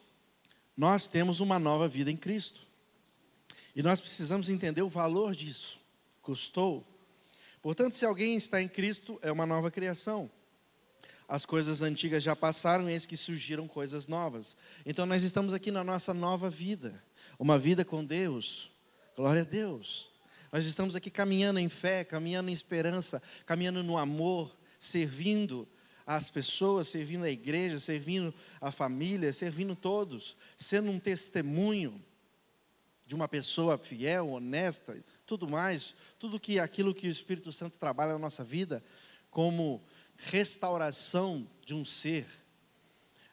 nós 0.77 1.07
temos 1.07 1.39
uma 1.39 1.57
nova 1.57 1.87
vida 1.87 2.11
em 2.11 2.15
Cristo. 2.15 2.61
E 3.75 3.81
nós 3.81 3.99
precisamos 3.99 4.47
entender 4.47 4.83
o 4.83 4.89
valor 4.89 5.35
disso. 5.35 5.79
Custou. 6.21 6.85
Portanto, 7.59 7.95
se 7.95 8.05
alguém 8.05 8.37
está 8.37 8.61
em 8.61 8.67
Cristo, 8.67 9.17
é 9.23 9.31
uma 9.31 9.47
nova 9.47 9.71
criação. 9.71 10.29
As 11.27 11.47
coisas 11.47 11.81
antigas 11.81 12.21
já 12.21 12.35
passaram, 12.35 12.87
eis 12.87 13.07
que 13.07 13.17
surgiram 13.17 13.67
coisas 13.67 14.07
novas. 14.07 14.55
Então 14.85 15.03
nós 15.07 15.23
estamos 15.23 15.51
aqui 15.51 15.71
na 15.71 15.83
nossa 15.83 16.13
nova 16.13 16.47
vida, 16.47 17.03
uma 17.39 17.57
vida 17.57 17.83
com 17.83 18.05
Deus. 18.05 18.69
Glória 19.15 19.41
a 19.41 19.45
Deus. 19.45 20.11
Nós 20.51 20.65
estamos 20.65 20.95
aqui 20.95 21.09
caminhando 21.09 21.57
em 21.57 21.69
fé, 21.69 22.03
caminhando 22.03 22.51
em 22.51 22.53
esperança, 22.53 23.19
caminhando 23.47 23.81
no 23.81 23.97
amor, 23.97 24.55
servindo, 24.79 25.67
as 26.07 26.29
pessoas, 26.29 26.87
servindo 26.87 27.25
a 27.25 27.29
igreja, 27.29 27.81
servindo 27.81 28.33
a 28.61 28.71
família, 28.71 29.33
servindo 29.33 29.75
todos, 29.75 30.37
sendo 30.57 30.89
um 30.89 30.97
testemunho 30.97 32.01
de 33.05 33.13
uma 33.13 33.27
pessoa 33.27 33.77
fiel, 33.77 34.29
honesta, 34.29 35.03
tudo 35.25 35.49
mais, 35.49 35.93
tudo 36.17 36.39
que 36.39 36.61
aquilo 36.61 36.95
que 36.95 37.09
o 37.09 37.11
Espírito 37.11 37.51
Santo 37.51 37.77
trabalha 37.77 38.13
na 38.13 38.19
nossa 38.19 38.41
vida 38.41 38.81
como 39.29 39.83
restauração 40.15 41.45
de 41.65 41.75
um 41.75 41.83
ser. 41.83 42.25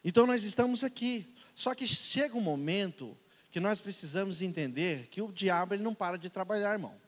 Então 0.05 0.27
nós 0.27 0.43
estamos 0.43 0.83
aqui. 0.83 1.33
Só 1.55 1.77
que 1.77 1.87
chega 1.87 2.37
um 2.37 2.41
momento 2.41 3.17
que 3.53 3.61
nós 3.61 3.81
precisamos 3.81 4.43
entender 4.43 5.07
que 5.07 5.23
o 5.23 5.31
diabo 5.31 5.75
ele 5.75 5.83
não 5.85 5.95
para 5.95 6.19
de 6.19 6.29
trabalhar, 6.29 6.73
irmão. 6.73 7.01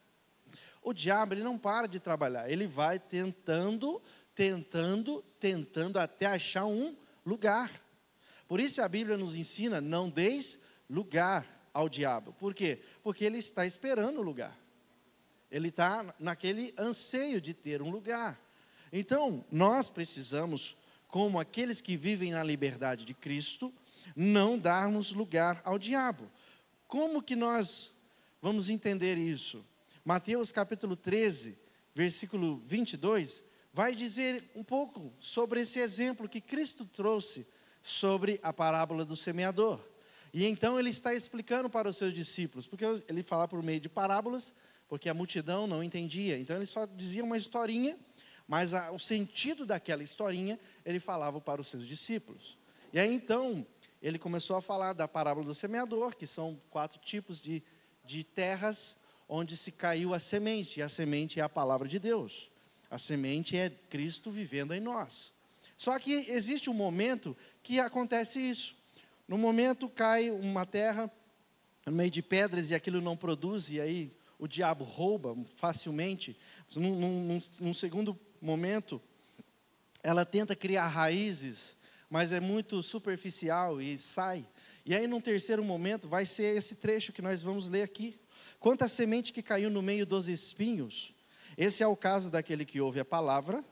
O 0.81 0.93
diabo 0.93 1.35
ele 1.35 1.43
não 1.43 1.59
para 1.59 1.89
de 1.89 1.99
trabalhar, 1.99 2.49
ele 2.49 2.69
vai 2.69 3.01
tentando 3.01 4.01
tentando, 4.37 5.25
tentando 5.41 5.99
até 5.99 6.27
achar 6.27 6.67
um 6.67 6.95
lugar. 7.25 7.71
Por 8.47 8.61
isso 8.61 8.81
a 8.81 8.89
Bíblia 8.89 9.17
nos 9.17 9.35
ensina: 9.35 9.81
não 9.81 10.09
deis 10.09 10.59
lugar 10.89 11.69
ao 11.73 11.89
diabo. 11.89 12.33
Por 12.35 12.55
quê? 12.55 12.81
Porque 13.03 13.25
ele 13.25 13.39
está 13.39 13.67
esperando 13.67 14.19
o 14.19 14.23
lugar. 14.23 14.57
Ele 15.51 15.69
está 15.69 16.15
naquele 16.19 16.73
anseio 16.79 17.41
de 17.41 17.55
ter 17.55 17.81
um 17.81 17.91
lugar. 17.91 18.41
Então, 18.93 19.45
nós 19.51 19.89
precisamos, 19.89 20.77
como 21.09 21.41
aqueles 21.41 21.81
que 21.81 21.97
vivem 21.97 22.33
na 22.33 22.43
liberdade 22.43 23.05
de 23.05 23.15
Cristo, 23.15 23.73
não 24.15 24.59
darmos 24.59 25.13
lugar 25.13 25.61
ao 25.65 25.79
diabo. 25.79 26.31
Como 26.87 27.23
que 27.23 27.35
nós 27.35 27.93
vamos 28.41 28.69
entender 28.69 29.17
isso? 29.17 29.65
Mateus 30.05 30.53
capítulo 30.53 30.95
13, 30.95 31.59
versículo 31.95 32.63
22, 32.67 33.43
vai 33.77 33.95
dizer 33.95 34.51
um 34.55 34.65
pouco 34.65 35.13
sobre 35.21 35.61
esse 35.61 35.79
exemplo 35.79 36.31
que 36.31 36.41
Cristo 36.41 36.87
trouxe 36.87 37.47
sobre 37.83 38.41
a 38.43 38.51
parábola 38.51 39.05
do 39.05 39.15
semeador. 39.15 39.79
E 40.33 40.47
então 40.47 40.81
ele 40.81 40.89
está 40.89 41.13
explicando 41.13 41.69
para 41.69 41.87
os 41.87 41.99
seus 41.99 42.15
discípulos, 42.15 42.67
porque 42.67 42.87
ele 43.07 43.23
fala 43.23 43.47
por 43.47 43.63
meio 43.63 43.79
de 43.79 43.91
parábolas, 43.91 44.55
porque 44.89 45.11
a 45.11 45.15
multidão 45.15 45.67
não 45.67 45.85
entendia. 45.85 46.39
Então 46.39 46.57
ele 46.57 46.65
só 46.65 46.87
dizia 46.87 47.23
uma 47.23 47.37
historinha, 47.37 47.99
mas 48.49 48.73
a, 48.73 48.91
o 48.93 48.99
sentido 48.99 49.67
daquela 49.67 50.03
historinha 50.03 50.59
ele 50.83 50.99
falava 50.99 51.39
para 51.39 51.61
os 51.61 51.69
seus 51.69 51.87
discípulos. 51.87 52.57
E 52.95 52.99
aí 52.99 53.13
então 53.13 53.67
ele 54.01 54.19
começou 54.19 54.57
a 54.57 54.63
falar 54.63 54.95
da 54.95 55.07
parábola 55.07 55.45
do 55.45 55.55
semeador, 55.55 56.17
que 56.17 56.27
são 56.27 56.59
quatro 56.71 56.99
tipos 56.99 57.39
de, 57.39 57.63
de 58.07 58.25
terras 58.25 58.97
onde 59.29 59.55
se 59.55 59.71
caiu 59.71 60.15
a 60.15 60.19
semente, 60.19 60.81
e 60.81 60.83
a 60.83 60.89
semente 60.89 61.41
é 61.41 61.43
a 61.43 61.49
palavra 61.49 61.87
de 61.87 61.99
Deus. 61.99 62.56
A 62.91 62.99
semente 62.99 63.57
é 63.57 63.71
Cristo 63.91 64.31
vivendo 64.31 64.73
em 64.73 64.81
nós. 64.81 65.33
Só 65.77 65.99
que 65.99 66.13
existe 66.13 66.71
um 66.71 66.75
momento 66.75 67.37
que 67.63 67.79
acontece 67.79 68.39
isso. 68.39 68.75
No 69.29 69.37
momento 69.37 69.89
cai 69.89 70.31
uma 70.31 70.65
terra 70.65 71.11
no 71.85 71.93
meio 71.93 72.11
de 72.11 72.23
pedras 72.23 72.71
e 72.71 72.75
aquilo 72.75 73.01
não 73.01 73.17
produz, 73.17 73.71
e 73.71 73.81
aí 73.81 74.13
o 74.39 74.47
diabo 74.47 74.85
rouba 74.85 75.37
facilmente. 75.57 76.37
Num, 76.75 76.95
num, 76.99 77.43
num 77.61 77.75
segundo 77.75 78.19
momento, 78.41 79.01
ela 80.03 80.25
tenta 80.25 80.55
criar 80.55 80.87
raízes, 80.87 81.77
mas 82.09 82.33
é 82.33 82.41
muito 82.41 82.83
superficial 82.83 83.81
e 83.81 83.99
sai. 83.99 84.47
E 84.85 84.95
aí, 84.95 85.07
num 85.07 85.21
terceiro 85.21 85.65
momento, 85.65 86.09
vai 86.09 86.25
ser 86.25 86.57
esse 86.57 86.77
trecho 86.77 87.13
que 87.13 87.21
nós 87.21 87.43
vamos 87.43 87.69
ler 87.69 87.83
aqui. 87.83 88.19
Quanto 88.61 88.83
à 88.83 88.89
semente 88.89 89.33
que 89.33 89.43
caiu 89.43 89.69
no 89.69 89.83
meio 89.83 90.07
dos 90.07 90.29
espinhos, 90.29 91.13
esse 91.57 91.83
é 91.83 91.87
o 91.87 91.97
caso 91.97 92.31
daquele 92.31 92.65
que 92.65 92.81
ouve 92.81 93.01
a 93.01 93.05
palavra, 93.05 93.65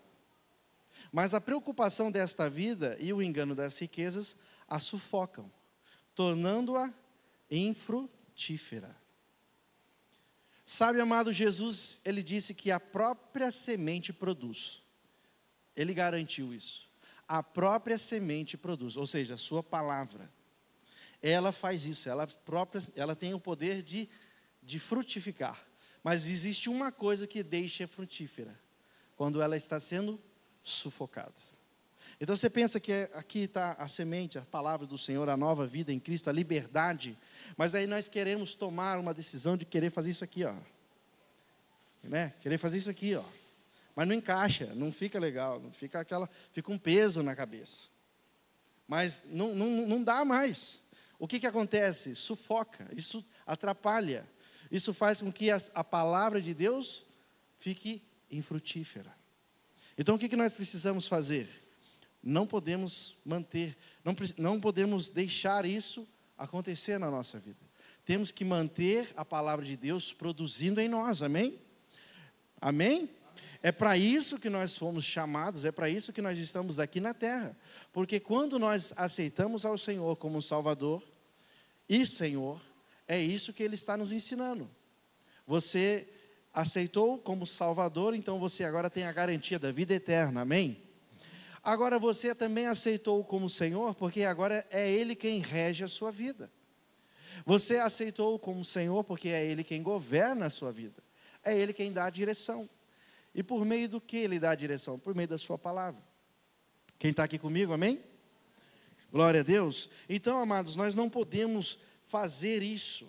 mas 1.12 1.34
a 1.34 1.40
preocupação 1.40 2.10
desta 2.10 2.48
vida 2.48 2.96
e 2.98 3.12
o 3.12 3.22
engano 3.22 3.54
das 3.54 3.78
riquezas 3.78 4.36
a 4.66 4.80
sufocam, 4.80 5.50
tornando-a 6.14 6.92
infrutífera. 7.50 8.96
Sabe, 10.66 11.00
amado 11.00 11.32
Jesus, 11.32 12.00
ele 12.04 12.22
disse 12.22 12.54
que 12.54 12.70
a 12.70 12.80
própria 12.80 13.50
semente 13.50 14.12
produz. 14.12 14.82
Ele 15.76 15.92
garantiu 15.92 16.54
isso. 16.54 16.88
A 17.28 17.42
própria 17.42 17.98
semente 17.98 18.56
produz, 18.56 18.96
ou 18.96 19.06
seja, 19.06 19.34
a 19.34 19.38
sua 19.38 19.62
palavra. 19.62 20.30
Ela 21.20 21.52
faz 21.52 21.86
isso, 21.86 22.08
ela 22.08 22.26
própria, 22.26 22.82
ela 22.96 23.14
tem 23.14 23.34
o 23.34 23.40
poder 23.40 23.82
de, 23.82 24.08
de 24.62 24.78
frutificar. 24.78 25.62
Mas 26.04 26.28
existe 26.28 26.68
uma 26.68 26.92
coisa 26.92 27.26
que 27.26 27.42
deixa 27.42 27.88
frutífera, 27.88 28.54
quando 29.16 29.40
ela 29.40 29.56
está 29.56 29.80
sendo 29.80 30.20
sufocada. 30.62 31.32
Então 32.20 32.36
você 32.36 32.50
pensa 32.50 32.78
que 32.78 32.92
é, 32.92 33.10
aqui 33.14 33.40
está 33.40 33.72
a 33.72 33.88
semente, 33.88 34.38
a 34.38 34.42
palavra 34.42 34.86
do 34.86 34.98
Senhor, 34.98 35.28
a 35.30 35.36
nova 35.36 35.66
vida 35.66 35.90
em 35.90 35.98
Cristo, 35.98 36.28
a 36.28 36.32
liberdade, 36.32 37.18
mas 37.56 37.74
aí 37.74 37.86
nós 37.86 38.06
queremos 38.06 38.54
tomar 38.54 39.00
uma 39.00 39.14
decisão 39.14 39.56
de 39.56 39.64
querer 39.64 39.90
fazer 39.90 40.10
isso 40.10 40.22
aqui, 40.22 40.44
ó. 40.44 40.54
Né? 42.02 42.34
Querer 42.40 42.58
fazer 42.58 42.76
isso 42.76 42.90
aqui, 42.90 43.14
ó. 43.14 43.24
Mas 43.96 44.06
não 44.06 44.14
encaixa, 44.14 44.74
não 44.74 44.92
fica 44.92 45.18
legal, 45.18 45.58
não 45.58 45.72
fica 45.72 46.00
aquela, 46.00 46.28
fica 46.52 46.70
um 46.70 46.78
peso 46.78 47.22
na 47.22 47.34
cabeça. 47.34 47.88
Mas 48.86 49.22
não, 49.26 49.54
não, 49.54 49.86
não 49.86 50.02
dá 50.02 50.22
mais. 50.22 50.78
O 51.18 51.26
que, 51.26 51.40
que 51.40 51.46
acontece? 51.46 52.14
Sufoca, 52.14 52.86
isso 52.94 53.24
atrapalha. 53.46 54.26
Isso 54.74 54.92
faz 54.92 55.20
com 55.20 55.30
que 55.30 55.52
a, 55.52 55.60
a 55.72 55.84
palavra 55.84 56.42
de 56.42 56.52
Deus 56.52 57.04
fique 57.60 58.02
infrutífera. 58.28 59.14
Então 59.96 60.16
o 60.16 60.18
que, 60.18 60.28
que 60.28 60.34
nós 60.34 60.52
precisamos 60.52 61.06
fazer? 61.06 61.48
Não 62.20 62.44
podemos 62.44 63.16
manter, 63.24 63.76
não, 64.02 64.16
não 64.36 64.60
podemos 64.60 65.10
deixar 65.10 65.64
isso 65.64 66.04
acontecer 66.36 66.98
na 66.98 67.08
nossa 67.08 67.38
vida. 67.38 67.60
Temos 68.04 68.32
que 68.32 68.44
manter 68.44 69.12
a 69.16 69.24
palavra 69.24 69.64
de 69.64 69.76
Deus 69.76 70.12
produzindo 70.12 70.80
em 70.80 70.88
nós, 70.88 71.22
amém? 71.22 71.56
Amém? 72.60 73.08
É 73.62 73.70
para 73.70 73.96
isso 73.96 74.40
que 74.40 74.50
nós 74.50 74.76
fomos 74.76 75.04
chamados, 75.04 75.64
é 75.64 75.70
para 75.70 75.88
isso 75.88 76.12
que 76.12 76.20
nós 76.20 76.36
estamos 76.36 76.80
aqui 76.80 76.98
na 76.98 77.14
terra. 77.14 77.56
Porque 77.92 78.18
quando 78.18 78.58
nós 78.58 78.92
aceitamos 78.96 79.64
ao 79.64 79.78
Senhor 79.78 80.16
como 80.16 80.42
Salvador 80.42 81.00
e 81.88 82.04
Senhor, 82.04 82.60
é 83.06 83.20
isso 83.20 83.52
que 83.52 83.62
ele 83.62 83.74
está 83.74 83.96
nos 83.96 84.12
ensinando. 84.12 84.70
Você 85.46 86.08
aceitou 86.52 87.18
como 87.18 87.46
Salvador, 87.46 88.14
então 88.14 88.38
você 88.38 88.64
agora 88.64 88.88
tem 88.88 89.04
a 89.04 89.12
garantia 89.12 89.58
da 89.58 89.72
vida 89.72 89.92
eterna, 89.94 90.42
amém? 90.42 90.82
Agora 91.62 91.98
você 91.98 92.34
também 92.34 92.66
aceitou 92.66 93.24
como 93.24 93.48
Senhor, 93.48 93.94
porque 93.94 94.22
agora 94.22 94.66
é 94.70 94.90
Ele 94.90 95.14
quem 95.14 95.40
rege 95.40 95.82
a 95.82 95.88
sua 95.88 96.12
vida. 96.12 96.50
Você 97.44 97.76
aceitou 97.76 98.38
como 98.38 98.64
Senhor, 98.64 99.02
porque 99.02 99.28
é 99.28 99.44
Ele 99.44 99.64
quem 99.64 99.82
governa 99.82 100.46
a 100.46 100.50
sua 100.50 100.70
vida, 100.70 101.02
é 101.42 101.56
Ele 101.56 101.72
quem 101.72 101.92
dá 101.92 102.04
a 102.04 102.10
direção. 102.10 102.68
E 103.34 103.42
por 103.42 103.64
meio 103.64 103.88
do 103.88 104.00
que 104.00 104.16
Ele 104.16 104.38
dá 104.38 104.50
a 104.50 104.54
direção? 104.54 104.98
Por 104.98 105.14
meio 105.14 105.28
da 105.28 105.38
Sua 105.38 105.58
palavra. 105.58 106.00
Quem 106.98 107.10
está 107.10 107.24
aqui 107.24 107.38
comigo, 107.38 107.72
amém? 107.72 108.00
Glória 109.10 109.40
a 109.40 109.42
Deus. 109.42 109.88
Então, 110.08 110.38
amados, 110.38 110.76
nós 110.76 110.94
não 110.94 111.10
podemos 111.10 111.78
fazer 112.08 112.62
isso, 112.62 113.06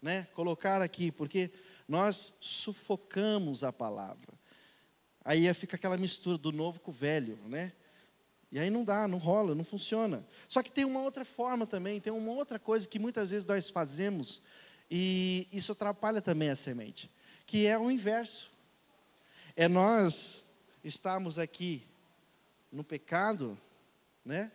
né? 0.00 0.26
Colocar 0.34 0.82
aqui, 0.82 1.10
porque 1.10 1.50
nós 1.88 2.34
sufocamos 2.40 3.62
a 3.62 3.72
palavra. 3.72 4.32
Aí 5.24 5.52
fica 5.54 5.76
aquela 5.76 5.96
mistura 5.96 6.36
do 6.36 6.50
novo 6.50 6.80
com 6.80 6.90
o 6.90 6.94
velho, 6.94 7.38
né? 7.46 7.72
E 8.50 8.58
aí 8.58 8.68
não 8.68 8.84
dá, 8.84 9.08
não 9.08 9.18
rola, 9.18 9.54
não 9.54 9.64
funciona. 9.64 10.26
Só 10.46 10.62
que 10.62 10.70
tem 10.70 10.84
uma 10.84 11.00
outra 11.00 11.24
forma 11.24 11.66
também, 11.66 12.00
tem 12.00 12.12
uma 12.12 12.32
outra 12.32 12.58
coisa 12.58 12.86
que 12.86 12.98
muitas 12.98 13.30
vezes 13.30 13.46
nós 13.46 13.70
fazemos 13.70 14.42
e 14.90 15.48
isso 15.50 15.72
atrapalha 15.72 16.20
também 16.20 16.50
a 16.50 16.56
semente, 16.56 17.10
que 17.46 17.66
é 17.66 17.78
o 17.78 17.90
inverso. 17.90 18.52
É 19.56 19.68
nós 19.68 20.44
estarmos 20.84 21.38
aqui 21.38 21.86
no 22.70 22.84
pecado, 22.84 23.58
né? 24.24 24.52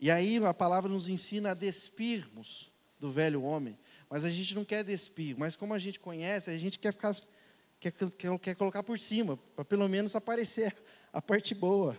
E 0.00 0.10
aí 0.10 0.38
a 0.38 0.54
palavra 0.54 0.90
nos 0.90 1.08
ensina 1.10 1.50
a 1.50 1.54
despirmos 1.54 2.72
do 2.98 3.10
velho 3.10 3.42
homem. 3.42 3.78
Mas 4.08 4.24
a 4.24 4.30
gente 4.30 4.54
não 4.54 4.64
quer 4.64 4.82
despir, 4.82 5.36
mas 5.38 5.54
como 5.54 5.74
a 5.74 5.78
gente 5.78 6.00
conhece, 6.00 6.50
a 6.50 6.58
gente 6.58 6.78
quer 6.78 6.92
ficar 6.92 7.14
quer, 7.78 7.92
quer, 7.92 8.38
quer 8.38 8.54
colocar 8.54 8.82
por 8.82 8.98
cima, 8.98 9.36
para 9.54 9.64
pelo 9.64 9.88
menos 9.88 10.16
aparecer 10.16 10.74
a 11.12 11.20
parte 11.20 11.54
boa. 11.54 11.96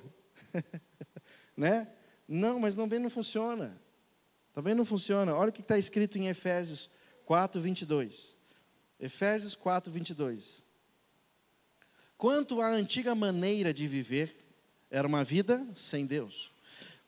né? 1.55 1.87
Não, 2.27 2.59
mas 2.59 2.75
também 2.75 2.99
não 2.99 3.09
funciona. 3.09 3.79
Também 4.53 4.75
não 4.75 4.83
funciona. 4.83 5.33
Olha 5.33 5.49
o 5.49 5.53
que 5.53 5.61
está 5.61 5.77
escrito 5.77 6.17
em 6.17 6.27
Efésios 6.27 6.89
4, 7.25 7.61
22. 7.61 8.37
Efésios 8.99 9.55
4, 9.55 9.91
22. 9.91 10.63
Quanto 12.17 12.61
à 12.61 12.67
antiga 12.67 13.15
maneira 13.15 13.73
de 13.73 13.87
viver, 13.87 14.37
era 14.89 15.07
uma 15.07 15.23
vida 15.23 15.65
sem 15.75 16.05
Deus. 16.05 16.50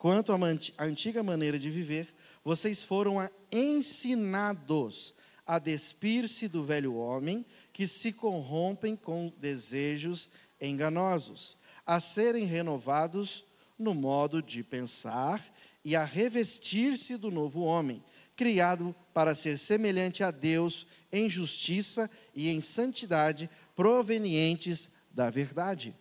Quanto 0.04 0.34
à 0.34 0.84
antiga 0.84 1.24
maneira 1.24 1.58
de 1.58 1.70
viver, 1.70 2.14
vocês 2.44 2.84
foram 2.84 3.20
ensinados 3.50 5.16
a 5.48 5.58
despir-se 5.58 6.50
do 6.50 6.62
velho 6.66 6.96
homem 6.96 7.46
que 7.72 7.88
se 7.88 8.12
corrompem 8.12 8.98
com 8.98 9.32
desejos 9.38 10.30
enganosos, 10.60 11.58
a 11.86 12.02
serem 12.02 12.44
renovados 12.44 13.46
no 13.80 13.94
modo 13.94 14.42
de 14.44 14.62
pensar 14.62 15.42
e 15.86 15.96
a 15.96 16.04
revestir-se 16.04 17.16
do 17.16 17.32
novo 17.32 17.62
homem, 17.62 18.04
criado 18.36 18.94
para 19.14 19.34
ser 19.34 19.58
semelhante 19.58 20.22
a 20.22 20.32
Deus 20.32 20.86
em 21.14 21.30
justiça 21.30 22.12
e 22.36 22.50
em 22.50 22.60
santidade 22.60 23.50
provenientes 23.74 24.90
da 25.10 25.30
verdade. 25.30 25.96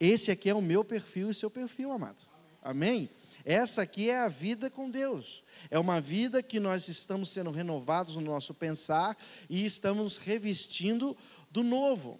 Esse 0.00 0.32
aqui 0.32 0.50
é 0.50 0.54
o 0.54 0.60
meu 0.60 0.84
perfil 0.84 1.30
e 1.30 1.34
seu 1.34 1.48
perfil, 1.48 1.92
amado. 1.92 2.24
Amém? 2.60 3.08
Essa 3.46 3.82
aqui 3.82 4.10
é 4.10 4.18
a 4.18 4.26
vida 4.26 4.68
com 4.68 4.90
Deus. 4.90 5.44
É 5.70 5.78
uma 5.78 6.00
vida 6.00 6.42
que 6.42 6.58
nós 6.58 6.88
estamos 6.88 7.30
sendo 7.30 7.52
renovados 7.52 8.16
no 8.16 8.22
nosso 8.22 8.52
pensar 8.52 9.16
e 9.48 9.64
estamos 9.64 10.16
revestindo 10.16 11.16
do 11.48 11.62
novo. 11.62 12.18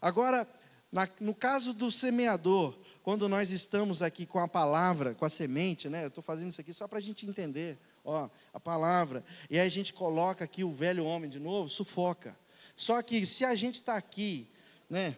Agora, 0.00 0.48
na, 0.90 1.06
no 1.20 1.34
caso 1.34 1.74
do 1.74 1.92
semeador, 1.92 2.78
quando 3.02 3.28
nós 3.28 3.50
estamos 3.50 4.00
aqui 4.00 4.24
com 4.24 4.38
a 4.38 4.48
palavra, 4.48 5.14
com 5.14 5.26
a 5.26 5.28
semente, 5.28 5.86
né? 5.86 6.04
Eu 6.04 6.08
estou 6.08 6.24
fazendo 6.24 6.48
isso 6.48 6.62
aqui 6.62 6.72
só 6.72 6.88
para 6.88 6.96
a 6.96 7.02
gente 7.02 7.26
entender. 7.26 7.78
Ó, 8.02 8.30
a 8.54 8.58
palavra. 8.58 9.22
E 9.50 9.58
aí 9.58 9.66
a 9.66 9.70
gente 9.70 9.92
coloca 9.92 10.42
aqui 10.42 10.64
o 10.64 10.72
velho 10.72 11.04
homem 11.04 11.28
de 11.28 11.38
novo, 11.38 11.68
sufoca. 11.68 12.34
Só 12.74 13.02
que 13.02 13.26
se 13.26 13.44
a 13.44 13.54
gente 13.54 13.74
está 13.74 13.96
aqui, 13.96 14.48
né? 14.88 15.14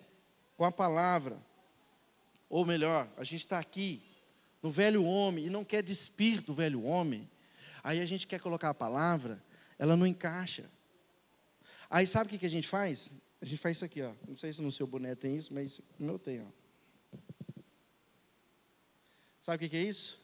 Com 0.56 0.64
a 0.64 0.72
palavra, 0.72 1.38
ou 2.50 2.66
melhor, 2.66 3.08
a 3.16 3.22
gente 3.22 3.42
está 3.42 3.60
aqui 3.60 4.02
no 4.62 4.70
velho 4.70 5.04
homem 5.04 5.46
e 5.46 5.50
não 5.50 5.64
quer 5.64 5.82
despir 5.82 6.42
do 6.42 6.52
velho 6.52 6.82
homem, 6.84 7.28
aí 7.82 8.00
a 8.00 8.06
gente 8.06 8.26
quer 8.26 8.40
colocar 8.40 8.70
a 8.70 8.74
palavra, 8.74 9.42
ela 9.78 9.96
não 9.96 10.06
encaixa. 10.06 10.70
Aí 11.90 12.06
sabe 12.06 12.34
o 12.34 12.38
que 12.38 12.46
a 12.46 12.50
gente 12.50 12.68
faz? 12.68 13.10
A 13.40 13.44
gente 13.44 13.60
faz 13.60 13.76
isso 13.76 13.84
aqui, 13.84 14.02
ó. 14.02 14.12
Não 14.26 14.36
sei 14.36 14.52
se 14.52 14.60
no 14.60 14.72
seu 14.72 14.86
boné 14.86 15.14
tem 15.14 15.36
isso, 15.36 15.54
mas 15.54 15.80
no 15.98 16.06
meu 16.06 16.18
tem, 16.18 16.42
ó. 16.42 16.46
Sabe 19.40 19.64
o 19.64 19.70
que 19.70 19.76
é 19.76 19.82
isso? 19.82 20.20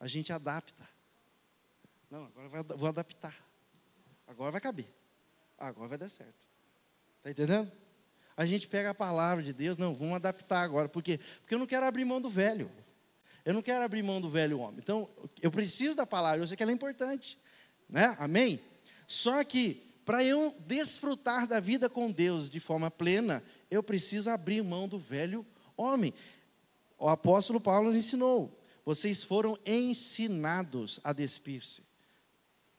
A 0.00 0.08
gente 0.08 0.32
adapta. 0.32 0.88
Não, 2.10 2.24
agora 2.24 2.62
vou 2.76 2.88
adaptar. 2.88 3.36
Agora 4.26 4.52
vai 4.52 4.60
caber. 4.60 4.88
Agora 5.58 5.88
vai 5.88 5.98
dar 5.98 6.08
certo. 6.08 6.34
Está 7.18 7.30
entendendo? 7.30 7.70
A 8.36 8.46
gente 8.46 8.68
pega 8.68 8.90
a 8.90 8.94
palavra 8.94 9.42
de 9.42 9.52
Deus, 9.52 9.76
não, 9.76 9.94
vamos 9.94 10.14
adaptar 10.14 10.62
agora. 10.62 10.88
Por 10.88 11.02
quê? 11.02 11.18
Porque 11.40 11.54
eu 11.54 11.58
não 11.58 11.66
quero 11.66 11.86
abrir 11.86 12.04
mão 12.04 12.20
do 12.20 12.30
velho. 12.30 12.70
Eu 13.46 13.54
não 13.54 13.62
quero 13.62 13.84
abrir 13.84 14.02
mão 14.02 14.20
do 14.20 14.28
velho 14.28 14.58
homem. 14.58 14.80
Então, 14.82 15.08
eu 15.40 15.52
preciso 15.52 15.94
da 15.94 16.04
palavra, 16.04 16.42
eu 16.42 16.48
sei 16.48 16.56
que 16.56 16.64
ela 16.64 16.72
é 16.72 16.74
importante. 16.74 17.38
Né? 17.88 18.16
Amém? 18.18 18.60
Só 19.06 19.44
que, 19.44 19.86
para 20.04 20.24
eu 20.24 20.52
desfrutar 20.66 21.46
da 21.46 21.60
vida 21.60 21.88
com 21.88 22.10
Deus 22.10 22.50
de 22.50 22.58
forma 22.58 22.90
plena, 22.90 23.44
eu 23.70 23.84
preciso 23.84 24.28
abrir 24.28 24.64
mão 24.64 24.88
do 24.88 24.98
velho 24.98 25.46
homem. 25.76 26.12
O 26.98 27.08
apóstolo 27.08 27.60
Paulo 27.60 27.86
nos 27.86 27.96
ensinou: 27.96 28.60
vocês 28.84 29.22
foram 29.22 29.56
ensinados 29.64 30.98
a 31.04 31.12
despir-se. 31.12 31.84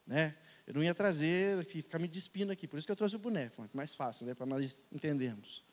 Né? 0.06 0.36
Eu 0.67 0.73
não 0.73 0.84
ia 0.84 0.93
trazer, 0.93 1.63
ficar 1.63 1.97
me 1.97 2.10
despindo 2.10 2.51
aqui, 2.51 2.67
por 2.67 2.77
isso 2.77 2.86
que 2.86 2.91
eu 2.91 2.95
trouxe 2.97 3.15
o 3.15 3.19
boneco, 3.19 3.65
mais 3.73 3.95
fácil, 3.95 4.25
né, 4.25 4.34
para 4.34 4.45
nós 4.45 4.86
entendermos. 4.91 5.63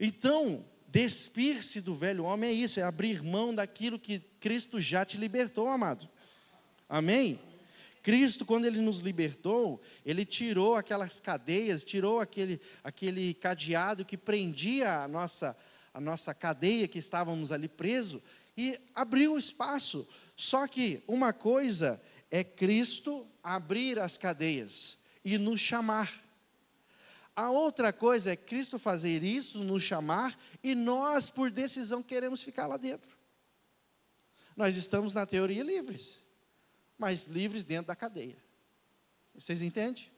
Então, 0.00 0.64
Despir-se 0.88 1.80
do 1.80 1.94
velho 1.94 2.24
homem 2.24 2.50
é 2.50 2.52
isso, 2.52 2.80
é 2.80 2.82
abrir 2.82 3.22
mão 3.22 3.54
daquilo 3.54 3.98
que 3.98 4.20
Cristo 4.40 4.80
já 4.80 5.04
te 5.04 5.16
libertou, 5.16 5.68
amado. 5.68 6.08
Amém? 6.88 7.40
Cristo, 8.02 8.44
quando 8.46 8.66
Ele 8.66 8.80
nos 8.80 9.00
libertou, 9.00 9.82
Ele 10.04 10.24
tirou 10.24 10.76
aquelas 10.76 11.18
cadeias, 11.18 11.82
tirou 11.82 12.20
aquele, 12.20 12.60
aquele 12.84 13.34
cadeado 13.34 14.04
que 14.04 14.16
prendia 14.16 15.02
a 15.02 15.08
nossa, 15.08 15.56
a 15.92 16.00
nossa 16.00 16.32
cadeia 16.32 16.86
que 16.86 17.00
estávamos 17.00 17.50
ali 17.50 17.68
preso 17.68 18.22
e 18.56 18.78
abriu 18.94 19.34
o 19.34 19.38
espaço. 19.38 20.06
Só 20.36 20.68
que 20.68 21.02
uma 21.08 21.32
coisa 21.32 22.00
é 22.30 22.44
Cristo 22.44 23.26
abrir 23.42 23.98
as 23.98 24.16
cadeias 24.16 24.96
e 25.24 25.36
nos 25.36 25.60
chamar. 25.60 26.25
A 27.36 27.50
outra 27.50 27.92
coisa 27.92 28.32
é 28.32 28.36
Cristo 28.36 28.78
fazer 28.78 29.22
isso, 29.22 29.62
nos 29.62 29.82
chamar, 29.82 30.38
e 30.62 30.74
nós, 30.74 31.28
por 31.28 31.50
decisão, 31.50 32.02
queremos 32.02 32.42
ficar 32.42 32.66
lá 32.66 32.78
dentro. 32.78 33.14
Nós 34.56 34.74
estamos, 34.74 35.12
na 35.12 35.26
teoria, 35.26 35.62
livres, 35.62 36.18
mas 36.96 37.24
livres 37.24 37.62
dentro 37.62 37.88
da 37.88 37.94
cadeia. 37.94 38.38
Vocês 39.34 39.60
entendem? 39.60 40.10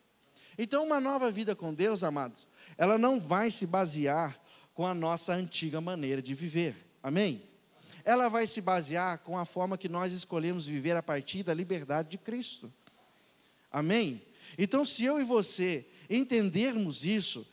Então, 0.57 0.85
uma 0.85 1.01
nova 1.01 1.29
vida 1.29 1.57
com 1.57 1.75
Deus, 1.75 2.05
amados, 2.05 2.47
ela 2.77 2.97
não 2.97 3.19
vai 3.19 3.51
se 3.51 3.67
basear 3.67 4.41
com 4.73 4.87
a 4.87 4.95
nossa 4.95 5.33
antiga 5.33 5.81
maneira 5.81 6.23
de 6.23 6.35
viver. 6.35 6.77
Amém? 7.03 7.43
Ela 8.05 8.29
vai 8.29 8.47
se 8.47 8.61
basear 8.61 9.19
com 9.19 9.37
a 9.37 9.45
forma 9.45 9.77
que 9.77 9.89
nós 9.89 10.13
escolhemos 10.13 10.67
viver 10.67 10.97
a 10.97 11.03
partir 11.03 11.43
da 11.43 11.53
liberdade 11.53 12.11
de 12.11 12.19
Cristo. 12.19 12.73
Amém? 13.73 14.23
Então, 14.57 14.85
se 14.85 15.05
eu 15.05 15.21
e 15.21 15.25
você 15.25 15.85
entendermos 16.09 17.05
isso, 17.05 17.47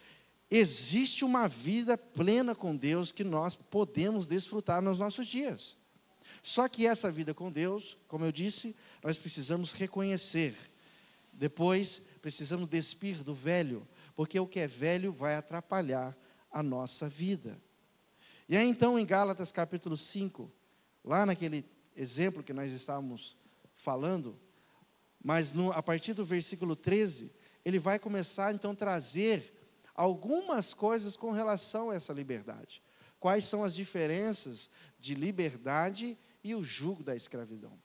existe 0.50 1.26
uma 1.26 1.48
vida 1.48 1.98
plena 1.98 2.56
com 2.56 2.76
Deus 2.76 3.12
que 3.12 3.24
nós 3.24 3.56
podemos 3.56 4.28
desfrutar 4.28 4.82
nos 4.82 5.00
nossos 5.00 5.28
dias. 5.28 5.76
Só 6.42 6.68
que 6.68 6.86
essa 6.86 7.12
vida 7.12 7.34
com 7.34 7.52
Deus, 7.52 7.98
como 8.08 8.26
eu 8.26 8.32
disse, 8.32 8.76
nós 9.04 9.18
precisamos 9.18 9.72
reconhecer. 9.72 10.56
Depois, 11.34 12.02
precisamos 12.22 12.70
despir 12.70 13.24
do 13.24 13.34
velho, 13.34 13.88
porque 14.16 14.40
o 14.40 14.48
que 14.48 14.60
é 14.60 14.68
velho 14.68 15.12
vai 15.12 15.36
atrapalhar 15.36 16.16
a 16.52 16.64
nossa 16.64 17.10
vida. 17.10 17.60
E 18.48 18.56
aí 18.56 18.68
então 18.68 18.98
em 18.98 19.06
Gálatas 19.06 19.52
capítulo 19.52 19.98
5, 19.98 20.52
lá 21.04 21.26
naquele 21.26 21.66
exemplo 21.96 22.44
que 22.44 22.54
nós 22.54 22.72
estávamos 22.72 23.36
falando, 23.76 24.40
mas 25.22 25.52
no, 25.52 25.72
a 25.72 25.82
partir 25.82 26.14
do 26.14 26.24
versículo 26.24 26.76
13, 26.76 27.32
ele 27.66 27.80
vai 27.80 27.98
começar 27.98 28.54
então 28.54 28.72
a 28.72 28.76
trazer 28.76 29.54
algumas 29.96 30.74
coisas 30.74 31.18
com 31.18 31.32
relação 31.32 31.90
a 31.90 31.96
essa 31.96 32.14
liberdade. 32.14 32.82
Quais 33.20 33.46
são 33.46 33.64
as 33.64 33.74
diferenças 33.74 34.70
de 35.00 35.16
liberdade 35.16 36.18
e 36.44 36.54
o 36.54 36.64
jugo 36.64 37.04
da 37.04 37.16
escravidão? 37.16 37.78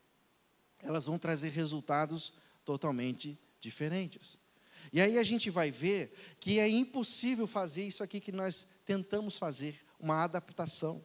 Elas 0.82 1.06
vão 1.06 1.18
trazer 1.18 1.48
resultados 1.48 2.32
totalmente 2.64 3.38
diferentes. 3.58 4.38
E 4.92 5.00
aí 5.00 5.18
a 5.18 5.22
gente 5.22 5.48
vai 5.50 5.70
ver 5.70 6.12
que 6.38 6.58
é 6.58 6.68
impossível 6.68 7.46
fazer 7.46 7.84
isso 7.84 8.02
aqui 8.02 8.20
que 8.20 8.32
nós 8.32 8.68
tentamos 8.84 9.38
fazer, 9.38 9.80
uma 9.98 10.24
adaptação. 10.24 11.04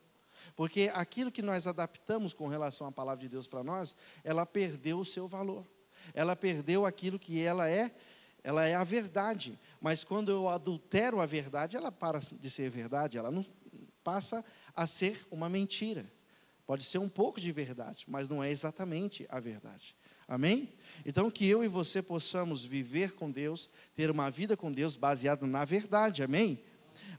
Porque 0.56 0.92
aquilo 0.94 1.32
que 1.32 1.42
nós 1.42 1.68
adaptamos 1.68 2.34
com 2.34 2.48
relação 2.48 2.88
à 2.88 2.92
palavra 2.92 3.22
de 3.22 3.30
Deus 3.30 3.48
para 3.48 3.64
nós, 3.64 3.96
ela 4.24 4.46
perdeu 4.46 5.00
o 5.00 5.06
seu 5.06 5.28
valor. 5.28 5.66
Ela 6.14 6.36
perdeu 6.36 6.86
aquilo 6.86 7.20
que 7.20 7.42
ela 7.42 7.70
é, 7.70 7.92
ela 8.46 8.64
é 8.64 8.76
a 8.76 8.84
verdade. 8.84 9.60
Mas 9.82 10.04
quando 10.04 10.30
eu 10.30 10.48
adultero 10.48 11.20
a 11.20 11.26
verdade, 11.26 11.76
ela 11.76 11.92
para 11.92 12.20
de 12.20 12.50
ser 12.50 12.70
verdade, 12.70 13.18
ela 13.18 13.32
não 13.32 13.44
passa 14.04 14.46
a 14.76 14.86
ser 14.86 15.26
uma 15.32 15.50
mentira. 15.50 16.06
Pode 16.68 16.84
ser 16.84 17.00
um 17.00 17.10
pouco 17.10 17.42
de 17.42 17.52
verdade, 17.52 18.06
mas 18.08 18.30
não 18.30 18.44
é 18.44 18.52
exatamente 18.52 19.26
a 19.30 19.40
verdade. 19.40 19.96
Amém? 20.28 20.70
Então, 21.04 21.30
que 21.32 21.48
eu 21.48 21.64
e 21.64 21.68
você 21.68 22.04
possamos 22.04 22.64
viver 22.64 23.14
com 23.14 23.32
Deus, 23.32 23.70
ter 23.96 24.12
uma 24.12 24.30
vida 24.30 24.56
com 24.56 24.72
Deus 24.72 24.96
baseada 24.96 25.48
na 25.48 25.66
verdade, 25.66 26.22
amém? 26.22 26.64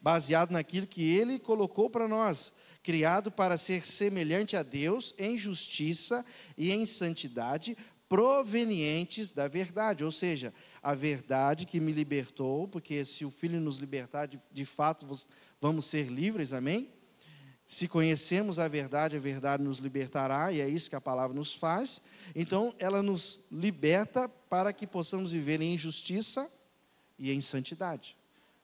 Baseado 0.00 0.52
naquilo 0.52 0.86
que 0.86 1.02
Ele 1.02 1.40
colocou 1.40 1.90
para 1.90 2.06
nós, 2.06 2.52
criado 2.84 3.32
para 3.32 3.58
ser 3.58 3.84
semelhante 3.84 4.56
a 4.56 4.62
Deus 4.62 5.12
em 5.18 5.36
justiça 5.36 6.24
e 6.56 6.72
em 6.72 6.86
santidade, 6.86 7.76
provenientes 8.08 9.32
da 9.32 9.48
verdade, 9.48 10.04
ou 10.04 10.12
seja, 10.12 10.54
a 10.86 10.94
verdade 10.94 11.66
que 11.66 11.80
me 11.80 11.90
libertou, 11.90 12.68
porque 12.68 13.04
se 13.04 13.24
o 13.24 13.30
Filho 13.30 13.60
nos 13.60 13.78
libertar, 13.78 14.26
de, 14.26 14.40
de 14.52 14.64
fato 14.64 15.04
vamos 15.60 15.84
ser 15.84 16.06
livres, 16.06 16.52
amém? 16.52 16.88
Se 17.66 17.88
conhecemos 17.88 18.60
a 18.60 18.68
verdade, 18.68 19.16
a 19.16 19.18
verdade 19.18 19.64
nos 19.64 19.80
libertará, 19.80 20.52
e 20.52 20.60
é 20.60 20.68
isso 20.68 20.88
que 20.88 20.94
a 20.94 21.00
palavra 21.00 21.34
nos 21.34 21.52
faz. 21.52 22.00
Então, 22.36 22.72
ela 22.78 23.02
nos 23.02 23.40
liberta 23.50 24.28
para 24.28 24.72
que 24.72 24.86
possamos 24.86 25.32
viver 25.32 25.60
em 25.60 25.76
justiça 25.76 26.48
e 27.18 27.32
em 27.32 27.40
santidade, 27.40 28.16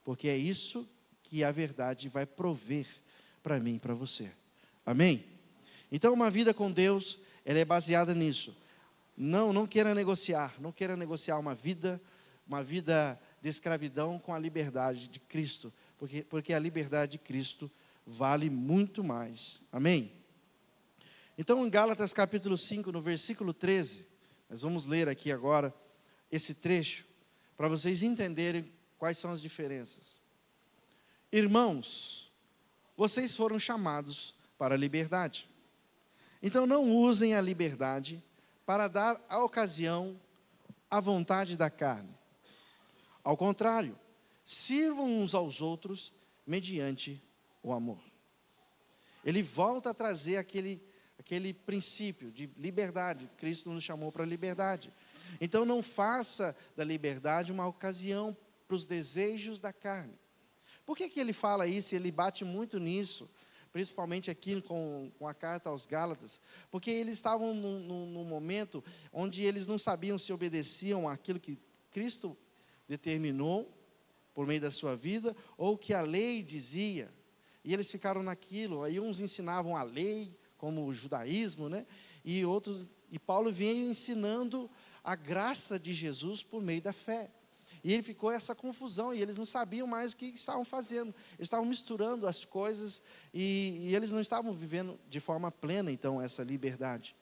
porque 0.05 0.29
é 0.29 0.37
isso 0.37 0.89
que 1.25 1.43
a 1.43 1.51
verdade 1.51 2.09
vai 2.09 2.25
prover 2.25 2.87
para 3.43 3.59
mim 3.59 3.75
e 3.75 3.81
para 3.81 3.95
você. 3.95 4.31
Amém? 4.87 5.25
Então, 5.91 6.15
uma 6.15 6.31
vida 6.31 6.55
com 6.55 6.71
Deus, 6.71 7.19
ela 7.45 7.59
é 7.59 7.65
baseada 7.65 8.15
nisso. 8.15 8.57
Não, 9.17 9.53
não 9.53 9.67
queira 9.67 9.93
negociar, 9.93 10.55
não 10.61 10.71
queira 10.71 10.97
negociar 10.97 11.37
uma 11.37 11.55
vida, 11.57 12.01
uma 12.47 12.63
vida 12.63 13.21
de 13.41 13.49
escravidão 13.49 14.19
com 14.19 14.35
a 14.35 14.39
liberdade 14.39 15.09
de 15.09 15.21
Cristo, 15.21 15.73
porque, 15.99 16.23
porque 16.23 16.53
a 16.53 16.59
liberdade 16.59 17.13
de 17.13 17.19
Cristo 17.19 17.71
vale 18.07 18.51
muito 18.51 19.03
mais. 19.03 19.61
Amém? 19.71 20.13
Então, 21.37 21.67
em 21.67 21.71
Gálatas 21.71 22.13
capítulo 22.13 22.59
5, 22.59 22.93
no 22.93 23.01
versículo 23.01 23.55
13, 23.55 24.07
nós 24.49 24.63
vamos 24.63 24.87
ler 24.87 25.09
aqui 25.09 25.33
agora 25.33 25.75
esse 26.31 26.55
trecho, 26.55 27.07
para 27.57 27.69
vocês 27.69 28.03
entenderem 28.03 28.71
quais 28.99 29.19
são 29.19 29.31
as 29.31 29.41
diferenças. 29.41 30.21
Irmãos, 31.31 32.31
vocês 32.97 33.35
foram 33.37 33.59
chamados 33.59 34.35
para 34.59 34.75
a 34.75 34.79
liberdade. 34.79 35.49
Então, 36.43 36.67
não 36.67 36.91
usem 36.91 37.35
a 37.35 37.41
liberdade 37.41 38.23
para 38.67 38.89
dar 38.89 39.21
a 39.29 39.43
ocasião 39.43 40.21
à 40.91 41.01
vontade 41.01 41.57
da 41.57 41.71
carne. 41.71 42.15
Ao 43.25 43.37
contrário, 43.37 43.99
sirvam 44.45 45.07
uns 45.07 45.35
aos 45.35 45.61
outros 45.61 46.13
mediante 46.47 47.23
o 47.63 47.73
amor. 47.73 48.03
Ele 49.25 49.43
volta 49.43 49.91
a 49.91 49.95
trazer 49.95 50.37
aquele, 50.37 50.83
aquele 51.19 51.55
princípio 51.55 52.33
de 52.33 52.51
liberdade. 52.57 53.31
Cristo 53.37 53.71
nos 53.71 53.85
chamou 53.85 54.11
para 54.11 54.25
a 54.25 54.27
liberdade. 54.27 54.93
Então 55.41 55.65
não 55.65 55.83
faça 55.83 56.57
da 56.77 56.85
liberdade 56.85 57.53
uma 57.53 57.67
ocasião 57.67 58.37
para 58.67 58.77
os 58.77 58.85
desejos 58.85 59.61
da 59.61 59.73
carne. 59.73 60.19
Por 60.85 60.97
que, 60.97 61.09
que 61.09 61.21
ele 61.21 61.33
fala 61.33 61.67
isso? 61.67 61.95
Ele 61.95 62.11
bate 62.11 62.45
muito 62.45 62.81
nisso, 62.81 63.31
principalmente 63.73 64.31
aqui 64.31 64.61
com, 64.61 65.13
com 65.17 65.29
a 65.29 65.35
carta 65.35 65.71
aos 65.71 65.87
Gálatas, 65.87 66.41
porque 66.71 66.91
eles 66.91 67.15
estavam 67.15 67.55
num, 67.55 67.79
num, 67.79 68.07
num 68.07 68.25
momento 68.25 68.83
onde 69.13 69.43
eles 69.43 69.69
não 69.69 69.79
sabiam 69.79 70.19
se 70.19 70.33
obedeciam 70.33 71.09
àquilo 71.09 71.39
que 71.39 71.59
Cristo 71.93 72.37
determinou 72.93 73.73
por 74.35 74.47
meio 74.47 74.61
da 74.61 74.71
sua 74.71 74.95
vida, 74.95 75.35
ou 75.57 75.79
que 75.79 75.95
a 75.95 76.03
lei 76.03 76.43
dizia. 76.43 77.11
E 77.65 77.73
eles 77.73 77.91
ficaram 77.91 78.23
naquilo. 78.23 78.83
Aí 78.83 79.01
uns 79.01 79.19
ensinavam 79.19 79.77
a 79.77 79.83
lei, 79.83 80.37
como 80.59 80.85
o 80.85 80.93
judaísmo, 80.93 81.69
né? 81.69 81.87
E 82.25 82.45
outros 82.45 82.87
e 83.11 83.19
Paulo 83.19 83.51
vinha 83.53 83.73
ensinando 83.73 84.71
a 85.05 85.15
graça 85.15 85.79
de 85.79 85.93
Jesus 85.93 86.43
por 86.43 86.63
meio 86.63 86.81
da 86.81 86.93
fé. 86.93 87.31
E 87.85 87.93
ele 87.93 88.03
ficou 88.03 88.31
essa 88.31 88.55
confusão 88.55 89.13
e 89.13 89.21
eles 89.21 89.37
não 89.37 89.45
sabiam 89.45 89.87
mais 89.87 90.13
o 90.13 90.17
que 90.17 90.27
estavam 90.27 90.65
fazendo. 90.65 91.15
Eles 91.33 91.47
estavam 91.47 91.67
misturando 91.67 92.27
as 92.27 92.45
coisas 92.45 93.03
e, 93.35 93.89
e 93.89 93.97
eles 93.97 94.13
não 94.13 94.21
estavam 94.21 94.53
vivendo 94.53 94.99
de 95.09 95.19
forma 95.19 95.51
plena, 95.51 95.91
então, 95.91 96.23
essa 96.23 96.43
liberdade. 96.43 97.17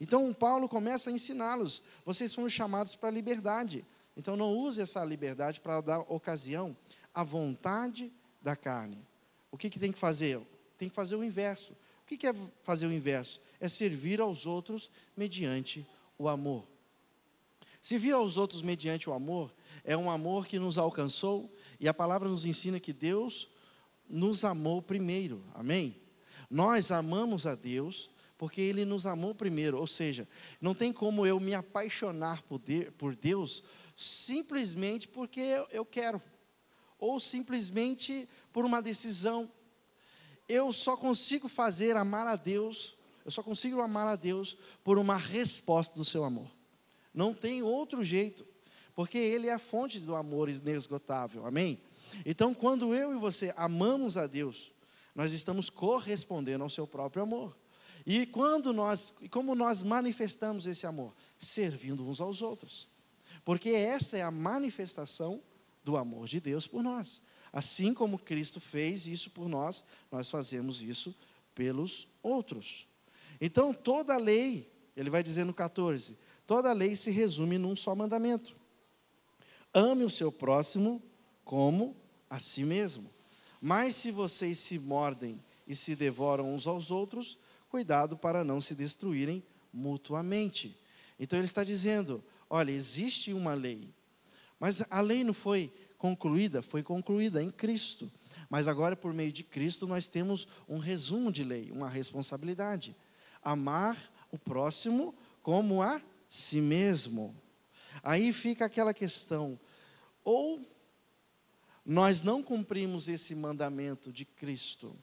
Então, 0.00 0.32
Paulo 0.32 0.68
começa 0.68 1.10
a 1.10 1.12
ensiná-los: 1.12 1.82
vocês 2.04 2.34
foram 2.34 2.48
chamados 2.48 2.94
para 2.94 3.08
a 3.08 3.12
liberdade. 3.12 3.84
Então, 4.16 4.36
não 4.36 4.56
use 4.56 4.80
essa 4.80 5.04
liberdade 5.04 5.60
para 5.60 5.80
dar 5.80 6.00
ocasião 6.00 6.76
à 7.14 7.22
vontade 7.22 8.12
da 8.40 8.56
carne. 8.56 8.98
O 9.50 9.58
que, 9.58 9.68
que 9.68 9.78
tem 9.78 9.92
que 9.92 9.98
fazer? 9.98 10.40
Tem 10.78 10.88
que 10.88 10.94
fazer 10.94 11.16
o 11.16 11.24
inverso. 11.24 11.72
O 12.02 12.06
que, 12.06 12.16
que 12.16 12.26
é 12.26 12.34
fazer 12.62 12.86
o 12.86 12.92
inverso? 12.92 13.40
É 13.58 13.68
servir 13.68 14.20
aos 14.20 14.46
outros 14.46 14.90
mediante 15.16 15.86
o 16.18 16.28
amor. 16.28 16.66
Servir 17.82 18.12
aos 18.12 18.36
outros 18.36 18.62
mediante 18.62 19.08
o 19.08 19.12
amor 19.12 19.54
é 19.84 19.96
um 19.96 20.10
amor 20.10 20.46
que 20.46 20.58
nos 20.58 20.76
alcançou 20.78 21.52
e 21.78 21.88
a 21.88 21.94
palavra 21.94 22.28
nos 22.28 22.44
ensina 22.44 22.80
que 22.80 22.92
Deus 22.92 23.48
nos 24.08 24.44
amou 24.44 24.82
primeiro. 24.82 25.44
Amém? 25.54 25.96
Nós 26.50 26.90
amamos 26.90 27.46
a 27.46 27.54
Deus 27.54 28.10
porque 28.38 28.60
Ele 28.60 28.84
nos 28.84 29.06
amou 29.06 29.34
primeiro. 29.34 29.78
Ou 29.78 29.86
seja, 29.86 30.28
não 30.60 30.74
tem 30.74 30.92
como 30.92 31.26
eu 31.26 31.40
me 31.40 31.54
apaixonar 31.54 32.42
por 32.42 33.14
Deus 33.14 33.62
simplesmente 33.96 35.08
porque 35.08 35.40
eu 35.70 35.84
quero, 35.84 36.20
ou 36.98 37.18
simplesmente 37.18 38.28
por 38.52 38.64
uma 38.64 38.82
decisão. 38.82 39.50
Eu 40.48 40.72
só 40.72 40.96
consigo 40.96 41.48
fazer 41.48 41.96
amar 41.96 42.26
a 42.26 42.36
Deus, 42.36 42.96
eu 43.24 43.30
só 43.30 43.42
consigo 43.42 43.80
amar 43.80 44.06
a 44.06 44.14
Deus 44.14 44.56
por 44.84 44.98
uma 44.98 45.16
resposta 45.16 45.94
do 45.96 46.04
seu 46.04 46.24
amor. 46.24 46.50
Não 47.12 47.32
tem 47.32 47.62
outro 47.62 48.04
jeito, 48.04 48.46
porque 48.94 49.18
Ele 49.18 49.48
é 49.48 49.52
a 49.54 49.58
fonte 49.58 49.98
do 49.98 50.14
amor 50.14 50.48
inesgotável, 50.48 51.46
amém? 51.46 51.80
Então, 52.24 52.54
quando 52.54 52.94
eu 52.94 53.12
e 53.12 53.18
você 53.18 53.52
amamos 53.56 54.16
a 54.16 54.26
Deus, 54.26 54.70
nós 55.14 55.32
estamos 55.32 55.70
correspondendo 55.70 56.62
ao 56.62 56.70
seu 56.70 56.86
próprio 56.86 57.22
amor. 57.22 57.56
E 58.06 58.24
quando 58.26 58.72
nós, 58.72 59.12
como 59.30 59.54
nós 59.54 59.82
manifestamos 59.82 60.66
esse 60.66 60.86
amor? 60.86 61.12
Servindo 61.40 62.06
uns 62.06 62.20
aos 62.20 62.40
outros. 62.40 62.88
Porque 63.46 63.70
essa 63.70 64.18
é 64.18 64.22
a 64.22 64.30
manifestação 64.32 65.40
do 65.84 65.96
amor 65.96 66.26
de 66.26 66.40
Deus 66.40 66.66
por 66.66 66.82
nós. 66.82 67.22
Assim 67.52 67.94
como 67.94 68.18
Cristo 68.18 68.58
fez 68.58 69.06
isso 69.06 69.30
por 69.30 69.48
nós, 69.48 69.84
nós 70.10 70.28
fazemos 70.28 70.82
isso 70.82 71.14
pelos 71.54 72.08
outros. 72.20 72.88
Então, 73.40 73.72
toda 73.72 74.14
a 74.14 74.18
lei, 74.18 74.68
ele 74.96 75.10
vai 75.10 75.22
dizer 75.22 75.44
no 75.44 75.54
14, 75.54 76.18
toda 76.44 76.70
a 76.70 76.72
lei 76.72 76.96
se 76.96 77.12
resume 77.12 77.56
num 77.56 77.76
só 77.76 77.94
mandamento: 77.94 78.56
ame 79.72 80.02
o 80.02 80.10
seu 80.10 80.32
próximo 80.32 81.00
como 81.44 81.96
a 82.28 82.40
si 82.40 82.64
mesmo. 82.64 83.08
Mas 83.60 83.94
se 83.94 84.10
vocês 84.10 84.58
se 84.58 84.76
mordem 84.76 85.40
e 85.68 85.76
se 85.76 85.94
devoram 85.94 86.52
uns 86.52 86.66
aos 86.66 86.90
outros, 86.90 87.38
cuidado 87.68 88.16
para 88.16 88.42
não 88.42 88.60
se 88.60 88.74
destruírem 88.74 89.40
mutuamente. 89.72 90.76
Então 91.16 91.38
ele 91.38 91.46
está 91.46 91.62
dizendo: 91.62 92.24
olha, 92.48 92.70
existe 92.70 93.32
uma 93.32 93.54
lei, 93.54 93.94
mas 94.58 94.82
a 94.88 95.00
lei 95.00 95.22
não 95.22 95.34
foi 95.34 95.72
concluída, 95.98 96.62
foi 96.62 96.82
concluída 96.82 97.42
em 97.42 97.50
Cristo. 97.50 98.10
Mas 98.48 98.68
agora, 98.68 98.96
por 98.96 99.12
meio 99.12 99.32
de 99.32 99.42
Cristo, 99.42 99.86
nós 99.86 100.08
temos 100.08 100.46
um 100.68 100.78
resumo 100.78 101.32
de 101.32 101.42
lei, 101.42 101.70
uma 101.70 101.88
responsabilidade: 101.88 102.94
amar 103.42 104.12
o 104.30 104.38
próximo 104.38 105.14
como 105.42 105.82
a 105.82 106.00
si 106.30 106.60
mesmo. 106.60 107.34
Aí 108.02 108.32
fica 108.32 108.64
aquela 108.64 108.94
questão: 108.94 109.58
ou 110.24 110.60
nós 111.84 112.22
não 112.22 112.42
cumprimos 112.42 113.08
esse 113.08 113.34
mandamento 113.34 114.12
de 114.12 114.24
Cristo, 114.24 114.96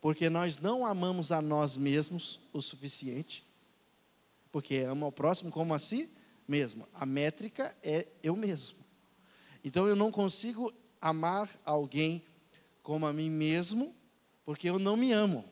porque 0.00 0.28
nós 0.28 0.58
não 0.58 0.86
amamos 0.86 1.32
a 1.32 1.40
nós 1.40 1.76
mesmos 1.76 2.40
o 2.52 2.60
suficiente, 2.60 3.45
porque 4.56 4.78
ama 4.78 5.06
o 5.06 5.12
próximo 5.12 5.50
como 5.50 5.74
a 5.74 5.78
si 5.78 6.08
mesmo. 6.48 6.88
A 6.94 7.04
métrica 7.04 7.76
é 7.82 8.08
eu 8.22 8.34
mesmo. 8.34 8.78
Então 9.62 9.86
eu 9.86 9.94
não 9.94 10.10
consigo 10.10 10.72
amar 10.98 11.50
alguém 11.62 12.24
como 12.82 13.04
a 13.04 13.12
mim 13.12 13.28
mesmo, 13.28 13.94
porque 14.46 14.66
eu 14.66 14.78
não 14.78 14.96
me 14.96 15.12
amo. 15.12 15.44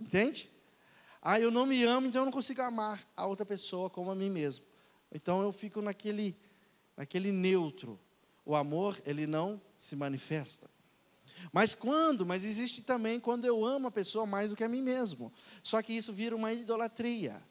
Entende? 0.00 0.48
Ah, 1.20 1.38
eu 1.38 1.50
não 1.50 1.66
me 1.66 1.84
amo, 1.84 2.06
então 2.06 2.22
eu 2.22 2.24
não 2.24 2.32
consigo 2.32 2.62
amar 2.62 3.06
a 3.14 3.26
outra 3.26 3.44
pessoa 3.44 3.90
como 3.90 4.10
a 4.10 4.14
mim 4.14 4.30
mesmo. 4.30 4.64
Então 5.12 5.42
eu 5.42 5.52
fico 5.52 5.82
naquele 5.82 6.34
naquele 6.96 7.30
neutro, 7.30 8.00
o 8.46 8.56
amor 8.56 8.98
ele 9.04 9.26
não 9.26 9.60
se 9.76 9.94
manifesta. 9.94 10.70
Mas 11.52 11.74
quando? 11.74 12.24
Mas 12.24 12.44
existe 12.44 12.80
também 12.80 13.20
quando 13.20 13.44
eu 13.44 13.62
amo 13.62 13.88
a 13.88 13.92
pessoa 13.92 14.24
mais 14.24 14.48
do 14.48 14.56
que 14.56 14.64
a 14.64 14.68
mim 14.70 14.80
mesmo. 14.80 15.30
Só 15.62 15.82
que 15.82 15.92
isso 15.92 16.14
vira 16.14 16.34
uma 16.34 16.50
idolatria. 16.50 17.42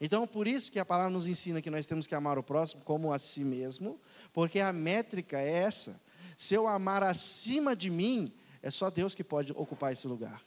Então, 0.00 0.26
por 0.26 0.46
isso 0.46 0.70
que 0.70 0.78
a 0.78 0.84
palavra 0.84 1.10
nos 1.10 1.26
ensina 1.26 1.62
que 1.62 1.70
nós 1.70 1.86
temos 1.86 2.06
que 2.06 2.14
amar 2.14 2.38
o 2.38 2.42
próximo 2.42 2.82
como 2.82 3.12
a 3.12 3.18
si 3.18 3.42
mesmo, 3.42 3.98
porque 4.32 4.60
a 4.60 4.72
métrica 4.72 5.38
é 5.38 5.50
essa. 5.50 6.00
Se 6.36 6.54
eu 6.54 6.68
amar 6.68 7.02
acima 7.02 7.74
de 7.74 7.90
mim, 7.90 8.32
é 8.62 8.70
só 8.70 8.90
Deus 8.90 9.14
que 9.14 9.24
pode 9.24 9.52
ocupar 9.52 9.92
esse 9.92 10.06
lugar. 10.06 10.42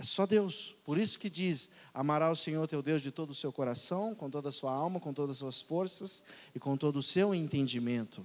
É 0.00 0.02
só 0.02 0.24
Deus. 0.26 0.74
Por 0.82 0.96
isso 0.96 1.18
que 1.18 1.28
diz: 1.28 1.68
amará 1.92 2.30
o 2.30 2.36
Senhor 2.36 2.66
teu 2.66 2.82
Deus 2.82 3.02
de 3.02 3.10
todo 3.10 3.30
o 3.30 3.34
seu 3.34 3.52
coração, 3.52 4.14
com 4.14 4.30
toda 4.30 4.48
a 4.48 4.52
sua 4.52 4.72
alma, 4.72 4.98
com 4.98 5.12
todas 5.12 5.36
as 5.36 5.38
suas 5.38 5.60
forças 5.60 6.24
e 6.54 6.58
com 6.58 6.76
todo 6.76 6.96
o 6.96 7.02
seu 7.02 7.34
entendimento. 7.34 8.24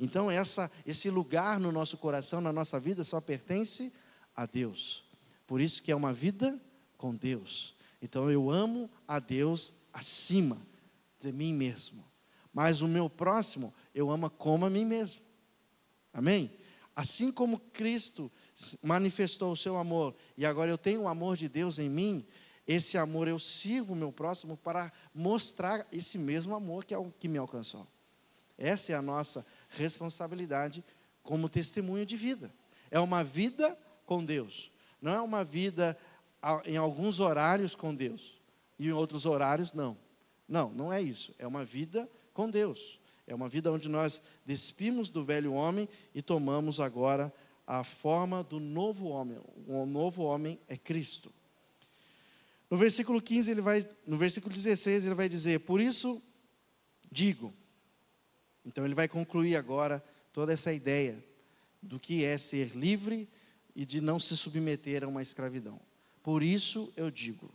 Então, 0.00 0.30
essa, 0.30 0.70
esse 0.86 1.10
lugar 1.10 1.60
no 1.60 1.70
nosso 1.70 1.96
coração, 1.96 2.40
na 2.40 2.52
nossa 2.52 2.80
vida, 2.80 3.04
só 3.04 3.20
pertence 3.20 3.92
a 4.34 4.46
Deus. 4.46 5.04
Por 5.46 5.60
isso 5.60 5.82
que 5.82 5.92
é 5.92 5.96
uma 5.96 6.12
vida 6.12 6.58
com 6.96 7.14
Deus. 7.14 7.74
Então, 8.02 8.30
eu 8.30 8.50
amo 8.50 8.90
a 9.06 9.18
Deus 9.18 9.72
acima 9.92 10.60
de 11.20 11.32
mim 11.32 11.54
mesmo. 11.54 12.04
Mas 12.52 12.82
o 12.82 12.88
meu 12.88 13.08
próximo, 13.08 13.72
eu 13.94 14.10
amo 14.10 14.28
como 14.28 14.66
a 14.66 14.70
mim 14.70 14.84
mesmo. 14.84 15.22
Amém? 16.12 16.52
Assim 16.94 17.32
como 17.32 17.58
Cristo 17.58 18.30
manifestou 18.82 19.52
o 19.52 19.56
seu 19.56 19.78
amor 19.78 20.14
e 20.36 20.44
agora 20.44 20.70
eu 20.70 20.76
tenho 20.76 21.02
o 21.02 21.08
amor 21.08 21.36
de 21.36 21.48
Deus 21.48 21.78
em 21.78 21.88
mim, 21.88 22.26
esse 22.66 22.98
amor 22.98 23.26
eu 23.26 23.38
sirvo 23.38 23.94
o 23.94 23.96
meu 23.96 24.12
próximo 24.12 24.56
para 24.56 24.92
mostrar 25.14 25.86
esse 25.90 26.18
mesmo 26.18 26.54
amor 26.54 26.84
que 26.84 26.92
é 26.92 26.98
o 26.98 27.10
que 27.10 27.28
me 27.28 27.38
alcançou. 27.38 27.86
Essa 28.58 28.92
é 28.92 28.94
a 28.94 29.02
nossa 29.02 29.44
responsabilidade 29.70 30.84
como 31.22 31.48
testemunho 31.48 32.04
de 32.04 32.16
vida. 32.16 32.52
É 32.90 33.00
uma 33.00 33.24
vida 33.24 33.76
com 34.04 34.22
Deus. 34.22 34.70
Não 35.00 35.12
é 35.12 35.20
uma 35.20 35.42
vida 35.42 35.98
em 36.64 36.76
alguns 36.76 37.20
horários 37.20 37.74
com 37.74 37.94
Deus 37.94 38.40
e 38.78 38.88
em 38.88 38.92
outros 38.92 39.26
horários 39.26 39.72
não. 39.72 39.96
Não, 40.48 40.70
não 40.70 40.92
é 40.92 41.00
isso. 41.00 41.34
É 41.38 41.46
uma 41.46 41.64
vida 41.64 42.08
com 42.34 42.50
Deus. 42.50 43.00
É 43.26 43.34
uma 43.34 43.48
vida 43.48 43.72
onde 43.72 43.88
nós 43.88 44.20
despimos 44.44 45.08
do 45.08 45.24
velho 45.24 45.52
homem 45.52 45.88
e 46.14 46.20
tomamos 46.20 46.80
agora 46.80 47.32
a 47.66 47.84
forma 47.84 48.42
do 48.42 48.58
novo 48.58 49.08
homem. 49.08 49.38
O 49.66 49.86
novo 49.86 50.22
homem 50.24 50.58
é 50.68 50.76
Cristo. 50.76 51.32
No 52.68 52.76
versículo 52.76 53.20
15, 53.20 53.50
ele 53.50 53.60
vai, 53.60 53.86
no 54.06 54.16
versículo 54.16 54.52
16, 54.52 55.06
ele 55.06 55.14
vai 55.14 55.28
dizer: 55.28 55.60
"Por 55.60 55.80
isso 55.80 56.20
digo". 57.10 57.52
Então 58.64 58.84
ele 58.84 58.94
vai 58.94 59.08
concluir 59.08 59.56
agora 59.56 60.04
toda 60.32 60.52
essa 60.52 60.72
ideia 60.72 61.22
do 61.80 61.98
que 61.98 62.24
é 62.24 62.36
ser 62.38 62.76
livre 62.76 63.28
e 63.74 63.84
de 63.84 64.00
não 64.00 64.18
se 64.18 64.36
submeter 64.36 65.04
a 65.04 65.08
uma 65.08 65.22
escravidão. 65.22 65.80
Por 66.22 66.42
isso 66.42 66.92
eu 66.96 67.10
digo: 67.10 67.50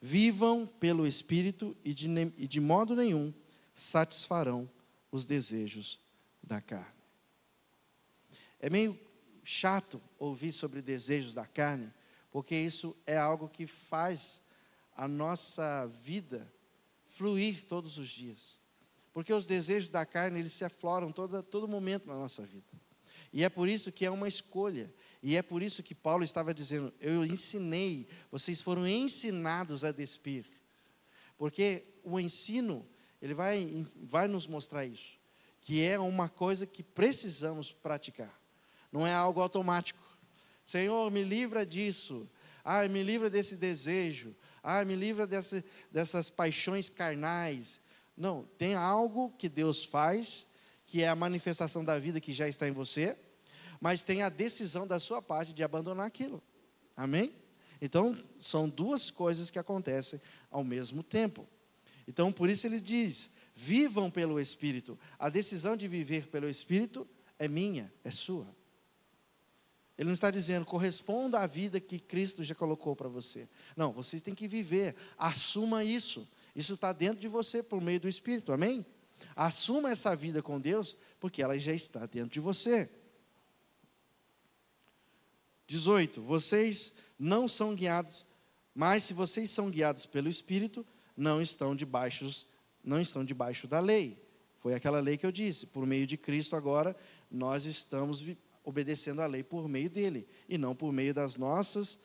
vivam 0.00 0.66
pelo 0.66 1.06
Espírito 1.06 1.76
e 1.84 1.94
de, 1.94 2.08
e 2.36 2.46
de 2.46 2.60
modo 2.60 2.94
nenhum 2.94 3.32
satisfarão 3.74 4.68
os 5.10 5.24
desejos 5.24 5.98
da 6.42 6.60
carne. 6.60 6.98
É 8.60 8.68
meio 8.68 8.98
chato 9.44 10.00
ouvir 10.18 10.52
sobre 10.52 10.82
desejos 10.82 11.32
da 11.32 11.46
carne, 11.46 11.92
porque 12.30 12.54
isso 12.54 12.96
é 13.06 13.16
algo 13.16 13.48
que 13.48 13.66
faz 13.66 14.42
a 14.94 15.06
nossa 15.06 15.86
vida 15.86 16.52
fluir 17.06 17.64
todos 17.64 17.98
os 17.98 18.08
dias. 18.08 18.58
Porque 19.12 19.32
os 19.32 19.46
desejos 19.46 19.90
da 19.90 20.04
carne, 20.04 20.38
eles 20.38 20.52
se 20.52 20.64
afloram 20.64 21.10
todo, 21.10 21.42
todo 21.42 21.66
momento 21.66 22.06
na 22.06 22.14
nossa 22.14 22.42
vida. 22.42 22.66
E 23.32 23.44
é 23.44 23.48
por 23.48 23.68
isso 23.68 23.90
que 23.90 24.04
é 24.04 24.10
uma 24.10 24.28
escolha. 24.28 24.92
E 25.22 25.36
é 25.36 25.42
por 25.42 25.62
isso 25.62 25.82
que 25.82 25.94
Paulo 25.94 26.22
estava 26.22 26.54
dizendo: 26.54 26.92
Eu 27.00 27.24
ensinei, 27.24 28.06
vocês 28.30 28.62
foram 28.62 28.86
ensinados 28.86 29.84
a 29.84 29.92
despir. 29.92 30.46
Porque 31.36 31.84
o 32.02 32.18
ensino, 32.18 32.86
ele 33.20 33.34
vai, 33.34 33.86
vai 34.02 34.28
nos 34.28 34.46
mostrar 34.46 34.84
isso. 34.84 35.18
Que 35.60 35.82
é 35.82 35.98
uma 35.98 36.28
coisa 36.28 36.66
que 36.66 36.82
precisamos 36.82 37.72
praticar. 37.72 38.38
Não 38.92 39.06
é 39.06 39.12
algo 39.12 39.40
automático. 39.40 40.02
Senhor, 40.64 41.10
me 41.10 41.22
livra 41.22 41.64
disso. 41.64 42.28
Ah, 42.64 42.86
me 42.88 43.02
livra 43.02 43.28
desse 43.28 43.56
desejo. 43.56 44.34
Ah, 44.62 44.84
me 44.84 44.94
livra 44.94 45.26
dessa, 45.26 45.64
dessas 45.90 46.30
paixões 46.30 46.88
carnais. 46.88 47.80
Não, 48.16 48.44
tem 48.58 48.74
algo 48.74 49.32
que 49.38 49.48
Deus 49.48 49.84
faz, 49.84 50.46
que 50.86 51.02
é 51.02 51.08
a 51.08 51.14
manifestação 51.14 51.84
da 51.84 51.98
vida 51.98 52.20
que 52.20 52.32
já 52.32 52.48
está 52.48 52.68
em 52.68 52.72
você, 52.72 53.16
mas 53.80 54.02
tem 54.02 54.22
a 54.22 54.28
decisão 54.28 54.86
da 54.86 54.98
sua 54.98 55.22
parte 55.22 55.52
de 55.52 55.62
abandonar 55.62 56.06
aquilo. 56.06 56.42
Amém? 56.96 57.32
Então, 57.80 58.16
são 58.40 58.68
duas 58.68 59.10
coisas 59.10 59.50
que 59.50 59.58
acontecem 59.58 60.20
ao 60.50 60.64
mesmo 60.64 61.02
tempo. 61.02 61.46
Então, 62.06 62.32
por 62.32 62.48
isso 62.50 62.66
ele 62.66 62.80
diz: 62.80 63.30
vivam 63.54 64.10
pelo 64.10 64.40
Espírito. 64.40 64.98
A 65.18 65.28
decisão 65.28 65.76
de 65.76 65.86
viver 65.86 66.26
pelo 66.28 66.48
Espírito 66.48 67.06
é 67.38 67.46
minha, 67.46 67.92
é 68.02 68.10
sua. 68.10 68.46
Ele 69.96 70.06
não 70.06 70.14
está 70.14 70.30
dizendo 70.30 70.64
corresponda 70.64 71.40
à 71.40 71.46
vida 71.46 71.80
que 71.80 71.98
Cristo 71.98 72.44
já 72.44 72.54
colocou 72.54 72.94
para 72.94 73.08
você. 73.08 73.48
Não, 73.76 73.92
vocês 73.92 74.22
têm 74.22 74.34
que 74.34 74.46
viver. 74.46 74.94
Assuma 75.16 75.82
isso. 75.82 76.26
Isso 76.54 76.74
está 76.74 76.92
dentro 76.92 77.20
de 77.20 77.26
você 77.26 77.64
por 77.64 77.80
meio 77.80 77.98
do 77.98 78.08
Espírito. 78.08 78.52
Amém? 78.52 78.86
Assuma 79.34 79.90
essa 79.90 80.14
vida 80.14 80.40
com 80.40 80.60
Deus, 80.60 80.96
porque 81.18 81.42
ela 81.42 81.58
já 81.58 81.72
está 81.72 82.06
dentro 82.06 82.30
de 82.30 82.38
você. 82.38 82.88
18. 85.68 86.20
Vocês 86.22 86.92
não 87.18 87.46
são 87.46 87.74
guiados, 87.74 88.26
mas 88.74 89.04
se 89.04 89.14
vocês 89.14 89.50
são 89.50 89.70
guiados 89.70 90.06
pelo 90.06 90.28
Espírito, 90.28 90.84
não 91.16 91.40
estão 91.40 91.76
debaixo, 91.76 92.46
não 92.82 93.00
estão 93.00 93.24
debaixo 93.24 93.68
da 93.68 93.78
lei. 93.78 94.20
Foi 94.60 94.74
aquela 94.74 94.98
lei 94.98 95.16
que 95.16 95.26
eu 95.26 95.30
disse. 95.30 95.66
Por 95.66 95.86
meio 95.86 96.06
de 96.06 96.16
Cristo 96.16 96.56
agora 96.56 96.96
nós 97.30 97.64
estamos 97.64 98.24
obedecendo 98.64 99.22
a 99.22 99.26
lei 99.26 99.42
por 99.42 99.68
meio 99.68 99.88
dele, 99.88 100.26
e 100.48 100.58
não 100.58 100.74
por 100.74 100.92
meio 100.92 101.14
das 101.14 101.36
nossas, 101.36 101.98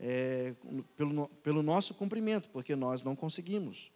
é, 0.00 0.54
pelo, 0.96 1.28
pelo 1.42 1.62
nosso 1.62 1.94
cumprimento, 1.94 2.48
porque 2.50 2.74
nós 2.74 3.02
não 3.02 3.14
conseguimos. 3.14 3.92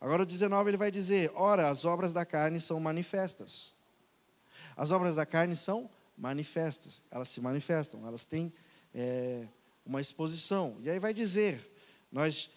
Agora 0.00 0.22
o 0.22 0.26
19 0.26 0.70
ele 0.70 0.76
vai 0.76 0.90
dizer: 0.90 1.32
ora, 1.34 1.68
as 1.68 1.84
obras 1.84 2.12
da 2.12 2.24
carne 2.24 2.60
são 2.60 2.78
manifestas. 2.78 3.74
As 4.76 4.90
obras 4.90 5.14
da 5.16 5.24
carne 5.24 5.56
são 5.56 5.88
manifestas, 6.16 7.02
elas 7.10 7.28
se 7.28 7.40
manifestam, 7.40 8.06
elas 8.06 8.24
têm 8.24 8.52
é, 8.94 9.46
uma 9.84 10.00
exposição. 10.00 10.78
E 10.82 10.90
aí 10.90 10.98
vai 10.98 11.12
dizer, 11.12 11.60
nós 12.10 12.50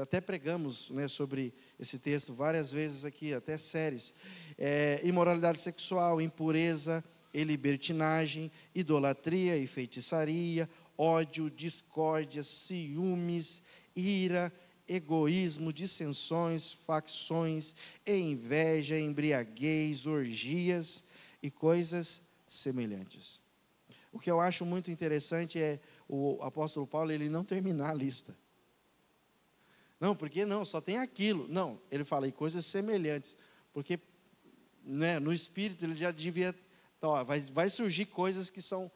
até 0.00 0.20
pregamos 0.20 0.90
né, 0.90 1.08
sobre 1.08 1.52
esse 1.78 1.98
texto 1.98 2.32
várias 2.32 2.70
vezes 2.70 3.04
aqui, 3.04 3.34
até 3.34 3.58
séries: 3.58 4.14
é, 4.56 5.00
imoralidade 5.02 5.58
sexual, 5.58 6.20
impureza, 6.20 7.04
e 7.32 7.44
libertinagem, 7.44 8.50
idolatria 8.74 9.56
e 9.56 9.66
feitiçaria, 9.66 10.68
ódio, 10.98 11.50
discórdia, 11.50 12.42
ciúmes, 12.42 13.62
ira, 13.94 14.52
egoísmo, 14.88 15.72
dissensões, 15.72 16.72
facções, 16.72 17.74
inveja, 18.06 18.98
embriaguez, 18.98 20.06
orgias 20.06 21.04
e 21.42 21.50
coisas 21.50 22.22
semelhantes. 22.50 23.42
O 24.12 24.18
que 24.18 24.30
eu 24.30 24.40
acho 24.40 24.66
muito 24.66 24.90
interessante 24.90 25.58
é 25.58 25.80
o 26.06 26.38
apóstolo 26.42 26.86
Paulo 26.86 27.10
ele 27.10 27.30
não 27.30 27.44
terminar 27.44 27.90
a 27.90 27.94
lista. 27.94 28.36
Não, 29.98 30.14
porque 30.14 30.44
não, 30.44 30.64
só 30.64 30.80
tem 30.80 30.98
aquilo. 30.98 31.48
Não, 31.48 31.80
ele 31.90 32.04
fala 32.04 32.28
em 32.28 32.32
coisas 32.32 32.66
semelhantes, 32.66 33.36
porque 33.72 33.98
né, 34.82 35.18
no 35.18 35.32
espírito 35.32 35.84
ele 35.84 35.94
já 35.94 36.10
devia 36.10 36.54
então, 37.00 37.12
ó, 37.12 37.24
vai, 37.24 37.40
vai 37.40 37.70
surgir 37.70 38.04
coisas 38.04 38.50
que 38.50 38.60
são 38.60 38.92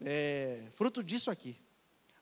é, 0.00 0.70
fruto 0.72 1.04
disso 1.04 1.30
aqui. 1.30 1.54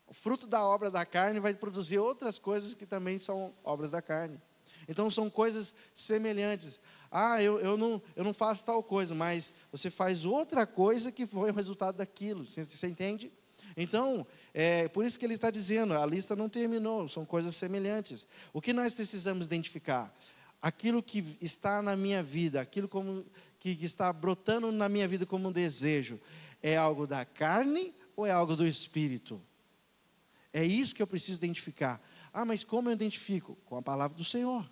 O 0.04 0.12
fruto 0.12 0.44
da 0.44 0.66
obra 0.66 0.90
da 0.90 1.06
carne 1.06 1.38
vai 1.38 1.54
produzir 1.54 1.98
outras 1.98 2.36
coisas 2.36 2.74
que 2.74 2.84
também 2.84 3.16
são 3.16 3.54
obras 3.62 3.92
da 3.92 4.02
carne. 4.02 4.42
Então, 4.88 5.10
são 5.10 5.28
coisas 5.30 5.74
semelhantes. 5.94 6.80
Ah, 7.10 7.42
eu, 7.42 7.58
eu, 7.58 7.76
não, 7.76 8.00
eu 8.14 8.22
não 8.22 8.32
faço 8.32 8.64
tal 8.64 8.82
coisa, 8.82 9.14
mas 9.14 9.52
você 9.72 9.90
faz 9.90 10.24
outra 10.24 10.66
coisa 10.66 11.10
que 11.10 11.26
foi 11.26 11.50
o 11.50 11.54
resultado 11.54 11.96
daquilo. 11.96 12.46
Você, 12.46 12.62
você 12.62 12.86
entende? 12.86 13.32
Então, 13.76 14.26
é 14.52 14.88
por 14.88 15.04
isso 15.04 15.18
que 15.18 15.24
ele 15.24 15.34
está 15.34 15.50
dizendo, 15.50 15.94
a 15.94 16.04
lista 16.06 16.36
não 16.36 16.48
terminou, 16.48 17.08
são 17.08 17.24
coisas 17.24 17.54
semelhantes. 17.56 18.26
O 18.52 18.60
que 18.60 18.72
nós 18.72 18.94
precisamos 18.94 19.46
identificar? 19.46 20.14
Aquilo 20.60 21.02
que 21.02 21.36
está 21.40 21.80
na 21.80 21.96
minha 21.96 22.22
vida, 22.22 22.60
aquilo 22.60 22.88
como 22.88 23.24
que, 23.58 23.78
está 23.82 24.12
brotando 24.12 24.70
na 24.72 24.88
minha 24.88 25.06
vida 25.08 25.24
como 25.24 25.48
um 25.48 25.52
desejo, 25.52 26.20
é 26.62 26.76
algo 26.76 27.06
da 27.06 27.24
carne 27.24 27.94
ou 28.16 28.26
é 28.26 28.30
algo 28.30 28.54
do 28.56 28.66
espírito? 28.66 29.40
É 30.52 30.64
isso 30.64 30.94
que 30.94 31.02
eu 31.02 31.06
preciso 31.06 31.38
identificar. 31.38 32.00
Ah, 32.32 32.44
mas 32.44 32.64
como 32.64 32.88
eu 32.88 32.92
identifico? 32.92 33.56
Com 33.64 33.76
a 33.76 33.82
palavra 33.82 34.16
do 34.16 34.24
Senhor. 34.24 34.68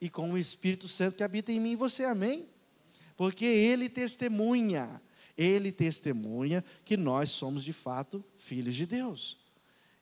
e 0.00 0.10
com 0.10 0.32
o 0.32 0.38
Espírito 0.38 0.86
Santo 0.86 1.16
que 1.16 1.22
habita 1.22 1.50
em 1.50 1.58
mim 1.58 1.72
e 1.72 1.76
você, 1.76 2.04
amém? 2.04 2.46
Porque 3.16 3.44
ele 3.44 3.88
testemunha, 3.88 5.00
ele 5.36 5.72
testemunha 5.72 6.62
que 6.84 6.96
nós 6.96 7.30
somos 7.30 7.64
de 7.64 7.72
fato 7.72 8.22
filhos 8.36 8.74
de 8.74 8.84
Deus. 8.84 9.38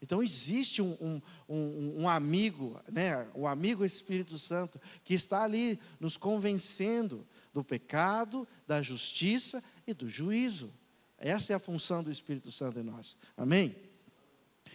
Então 0.00 0.20
existe 0.20 0.82
um, 0.82 0.96
um, 1.00 1.22
um, 1.48 2.02
um, 2.02 2.08
amigo, 2.08 2.80
né, 2.90 3.28
o 3.34 3.46
amigo 3.46 3.84
Espírito 3.84 4.36
Santo, 4.36 4.80
que 5.04 5.14
está 5.14 5.44
ali 5.44 5.78
nos 6.00 6.16
convencendo 6.16 7.24
do 7.54 7.62
pecado, 7.62 8.48
da 8.66 8.82
justiça 8.82 9.62
e 9.86 9.94
do 9.94 10.08
juízo. 10.08 10.72
Essa 11.16 11.52
é 11.52 11.56
a 11.56 11.60
função 11.60 12.02
do 12.02 12.10
Espírito 12.10 12.50
Santo 12.50 12.80
em 12.80 12.82
nós. 12.82 13.16
Amém? 13.36 13.76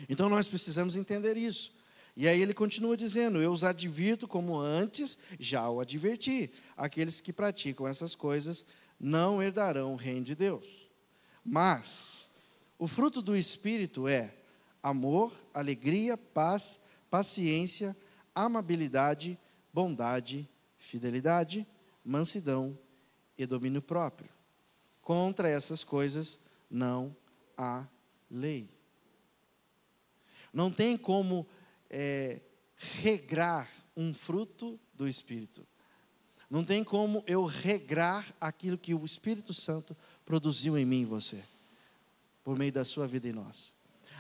Então 0.08 0.30
nós 0.30 0.48
precisamos 0.48 0.96
entender 0.96 1.36
isso. 1.36 1.76
E 2.20 2.28
aí 2.28 2.42
ele 2.42 2.54
continua 2.56 2.98
dizendo: 2.98 3.40
Eu 3.40 3.54
os 3.54 3.64
advirto 3.64 4.28
como 4.28 4.58
antes 4.58 5.20
já 5.40 5.70
o 5.70 5.80
adverti. 5.80 6.52
Aqueles 6.76 7.22
que 7.22 7.32
praticam 7.32 7.88
essas 7.88 8.16
coisas 8.16 8.66
não 9.00 9.42
herdarão 9.42 9.94
o 9.94 9.96
reino 9.96 10.26
de 10.26 10.34
Deus. 10.34 10.66
Mas 11.46 12.28
o 12.80 12.88
fruto 12.88 13.22
do 13.22 13.38
Espírito 13.38 14.08
é 14.08 14.34
amor, 14.82 15.32
alegria, 15.54 16.18
paz, 16.18 16.80
paciência, 17.08 17.96
amabilidade, 18.34 19.38
bondade, 19.72 20.50
fidelidade, 20.80 21.68
mansidão 22.04 22.76
e 23.38 23.46
domínio 23.46 23.82
próprio. 23.82 24.32
Contra 25.04 25.48
essas 25.48 25.84
coisas 25.84 26.40
não 26.68 27.16
há 27.56 27.86
lei. 28.28 28.68
Não 30.52 30.72
tem 30.72 30.98
como 30.98 31.46
é, 31.90 32.42
regrar 32.76 33.70
um 33.96 34.14
fruto 34.14 34.80
do 34.94 35.08
Espírito. 35.08 35.66
Não 36.50 36.64
tem 36.64 36.84
como 36.84 37.24
eu 37.28 37.46
regrar 37.46 38.34
aquilo 38.40 38.78
que 38.78 38.94
o 38.94 39.06
Espírito 39.06 39.54
Santo 39.54 39.96
produziu 40.26 40.78
em 40.78 40.86
mim 40.86 41.02
e 41.02 41.06
você, 41.06 41.44
por 42.44 42.58
meio 42.58 42.72
da 42.72 42.86
sua 42.86 43.08
vida 43.08 43.28
em 43.28 43.34
nós. 43.34 43.74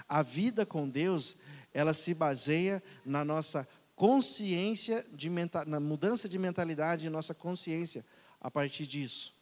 A 0.07 0.21
vida 0.21 0.65
com 0.65 0.89
Deus, 0.89 1.35
ela 1.73 1.93
se 1.93 2.13
baseia 2.13 2.83
na 3.05 3.23
nossa 3.23 3.67
consciência, 3.95 5.05
de 5.13 5.29
na 5.65 5.79
mudança 5.79 6.27
de 6.27 6.37
mentalidade, 6.37 7.09
nossa 7.09 7.33
consciência 7.33 8.05
a 8.39 8.51
partir 8.51 8.85
disso. 8.85 9.33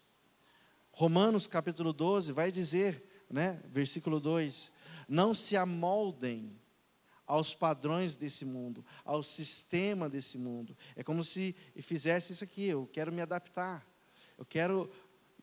Romanos 0.92 1.46
capítulo 1.46 1.92
12 1.92 2.32
vai 2.32 2.52
dizer, 2.52 3.26
né, 3.30 3.62
versículo 3.68 4.20
2: 4.20 4.72
Não 5.10 5.34
se 5.34 5.58
amoldem 5.58 6.56
aos 7.28 7.56
padrões 7.56 8.16
desse 8.16 8.46
mundo, 8.46 8.86
ao 9.04 9.24
sistema 9.24 10.10
desse 10.10 10.38
mundo. 10.38 10.78
É 10.96 11.04
como 11.04 11.24
se 11.24 11.56
fizesse 11.82 12.34
isso 12.34 12.44
aqui, 12.44 12.66
eu 12.66 12.88
quero 12.92 13.12
me 13.12 13.22
adaptar. 13.22 13.86
Eu 14.38 14.46
quero 14.46 14.90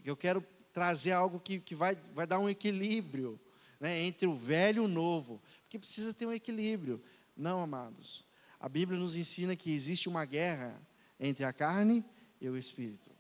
eu 0.04 0.16
quero 0.16 0.44
trazer 0.72 1.12
algo 1.12 1.38
que, 1.38 1.60
que 1.60 1.74
vai, 1.74 1.96
vai 2.14 2.26
dar 2.26 2.38
um 2.38 2.48
equilíbrio 2.48 3.38
né, 3.78 4.00
entre 4.00 4.26
o 4.26 4.34
velho 4.34 4.82
e 4.82 4.86
o 4.86 4.88
novo, 4.88 5.40
porque 5.62 5.78
precisa 5.78 6.12
ter 6.12 6.26
um 6.26 6.32
equilíbrio. 6.32 7.00
Não, 7.36 7.62
amados. 7.62 8.24
A 8.58 8.68
Bíblia 8.68 8.98
nos 8.98 9.16
ensina 9.16 9.54
que 9.54 9.72
existe 9.72 10.08
uma 10.08 10.24
guerra 10.24 10.80
entre 11.20 11.44
a 11.44 11.52
carne 11.52 12.04
e 12.40 12.48
o 12.48 12.56
espírito. 12.56 13.10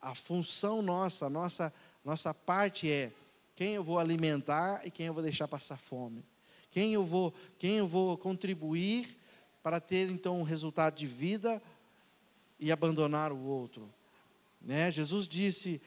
A 0.00 0.14
função 0.14 0.82
nossa, 0.82 1.26
a 1.26 1.30
nossa, 1.30 1.72
nossa 2.04 2.34
parte 2.34 2.90
é 2.90 3.12
quem 3.54 3.74
eu 3.74 3.84
vou 3.84 3.98
alimentar 3.98 4.84
e 4.84 4.90
quem 4.90 5.06
eu 5.06 5.14
vou 5.14 5.22
deixar 5.22 5.46
passar 5.46 5.78
fome 5.78 6.24
quem 6.70 6.94
eu 6.94 7.04
vou, 7.04 7.34
quem 7.58 7.76
eu 7.76 7.86
vou 7.86 8.16
contribuir 8.16 9.18
para 9.62 9.80
ter 9.80 10.08
então 10.10 10.40
um 10.40 10.42
resultado 10.42 10.96
de 10.96 11.06
vida 11.06 11.62
e 12.58 12.70
abandonar 12.70 13.32
o 13.32 13.42
outro. 13.42 13.92
Né? 14.60 14.90
Jesus 14.90 15.26
disse: 15.26 15.80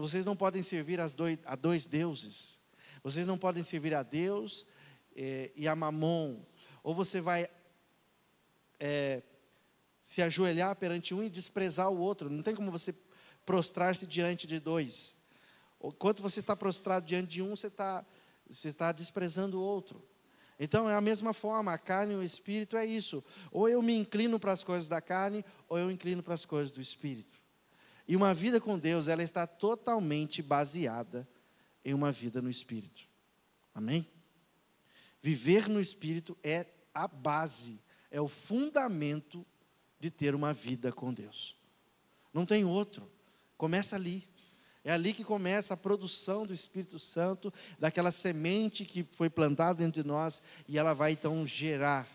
vocês 0.00 0.24
não 0.24 0.36
podem 0.36 0.62
servir 0.62 0.98
dois, 1.14 1.38
a 1.44 1.56
dois 1.56 1.86
deuses, 1.86 2.60
vocês 3.02 3.26
não 3.26 3.38
podem 3.38 3.62
servir 3.62 3.94
a 3.94 4.02
Deus 4.02 4.66
eh, 5.16 5.50
e 5.56 5.66
a 5.66 5.74
Mamon, 5.74 6.40
ou 6.82 6.94
você 6.94 7.20
vai 7.20 7.48
eh, 8.78 9.22
se 10.04 10.22
ajoelhar 10.22 10.74
perante 10.76 11.14
um 11.14 11.22
e 11.22 11.30
desprezar 11.30 11.90
o 11.90 11.98
outro, 11.98 12.30
não 12.30 12.42
tem 12.42 12.54
como 12.54 12.70
você 12.70 12.94
prostrar-se 13.44 14.06
diante 14.06 14.46
de 14.46 14.60
dois. 14.60 15.14
Enquanto 15.82 16.22
você 16.22 16.40
está 16.40 16.56
prostrado 16.56 17.06
diante 17.06 17.28
de 17.28 17.42
um, 17.42 17.54
você 17.54 17.68
está, 17.68 18.04
você 18.48 18.68
está 18.68 18.92
desprezando 18.92 19.58
o 19.58 19.62
outro. 19.62 20.02
Então 20.58 20.90
é 20.90 20.94
a 20.94 21.00
mesma 21.00 21.32
forma, 21.32 21.72
a 21.72 21.78
carne 21.78 22.14
e 22.14 22.16
o 22.16 22.22
espírito 22.22 22.76
é 22.76 22.84
isso. 22.84 23.22
Ou 23.50 23.68
eu 23.68 23.80
me 23.80 23.96
inclino 23.96 24.40
para 24.40 24.52
as 24.52 24.64
coisas 24.64 24.88
da 24.88 25.00
carne, 25.00 25.44
ou 25.68 25.78
eu 25.78 25.90
inclino 25.90 26.22
para 26.22 26.34
as 26.34 26.44
coisas 26.44 26.72
do 26.72 26.80
espírito. 26.80 27.40
E 28.06 28.16
uma 28.16 28.34
vida 28.34 28.60
com 28.60 28.78
Deus, 28.78 29.06
ela 29.06 29.22
está 29.22 29.46
totalmente 29.46 30.42
baseada 30.42 31.28
em 31.84 31.94
uma 31.94 32.10
vida 32.10 32.42
no 32.42 32.50
espírito. 32.50 33.06
Amém? 33.74 34.06
Viver 35.22 35.68
no 35.68 35.80
espírito 35.80 36.36
é 36.42 36.66
a 36.92 37.06
base, 37.06 37.80
é 38.10 38.20
o 38.20 38.28
fundamento 38.28 39.46
de 40.00 40.10
ter 40.10 40.34
uma 40.34 40.52
vida 40.52 40.92
com 40.92 41.12
Deus. 41.12 41.56
Não 42.32 42.44
tem 42.44 42.64
outro. 42.64 43.10
Começa 43.56 43.96
ali. 43.96 44.27
É 44.88 44.92
ali 44.92 45.12
que 45.12 45.22
começa 45.22 45.74
a 45.74 45.76
produção 45.76 46.46
do 46.46 46.54
Espírito 46.54 46.98
Santo, 46.98 47.52
daquela 47.78 48.10
semente 48.10 48.86
que 48.86 49.06
foi 49.12 49.28
plantada 49.28 49.84
dentro 49.84 50.02
de 50.02 50.08
nós 50.08 50.42
e 50.66 50.78
ela 50.78 50.94
vai 50.94 51.12
então 51.12 51.46
gerar. 51.46 52.08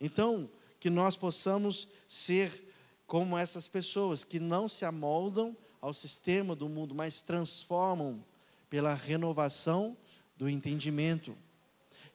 Então, 0.00 0.50
que 0.80 0.90
nós 0.90 1.14
possamos 1.14 1.86
ser 2.08 2.74
como 3.06 3.38
essas 3.38 3.68
pessoas 3.68 4.24
que 4.24 4.40
não 4.40 4.68
se 4.68 4.84
amoldam 4.84 5.56
ao 5.80 5.94
sistema 5.94 6.56
do 6.56 6.68
mundo, 6.68 6.92
mas 6.92 7.20
transformam 7.20 8.24
pela 8.68 8.94
renovação 8.94 9.96
do 10.36 10.48
entendimento, 10.48 11.38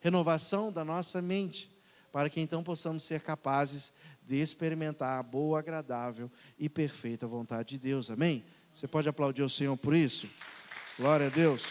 renovação 0.00 0.70
da 0.70 0.84
nossa 0.84 1.22
mente, 1.22 1.74
para 2.12 2.28
que 2.28 2.42
então 2.42 2.62
possamos 2.62 3.04
ser 3.04 3.22
capazes 3.22 3.90
de 4.22 4.36
experimentar 4.36 5.18
a 5.18 5.22
boa, 5.22 5.60
agradável 5.60 6.30
e 6.58 6.68
perfeita 6.68 7.26
vontade 7.26 7.70
de 7.70 7.78
Deus. 7.78 8.10
Amém? 8.10 8.44
Você 8.78 8.86
pode 8.86 9.08
aplaudir 9.08 9.42
o 9.42 9.50
Senhor 9.50 9.76
por 9.76 9.92
isso? 9.92 10.30
Glória 10.96 11.26
a 11.26 11.28
Deus. 11.28 11.64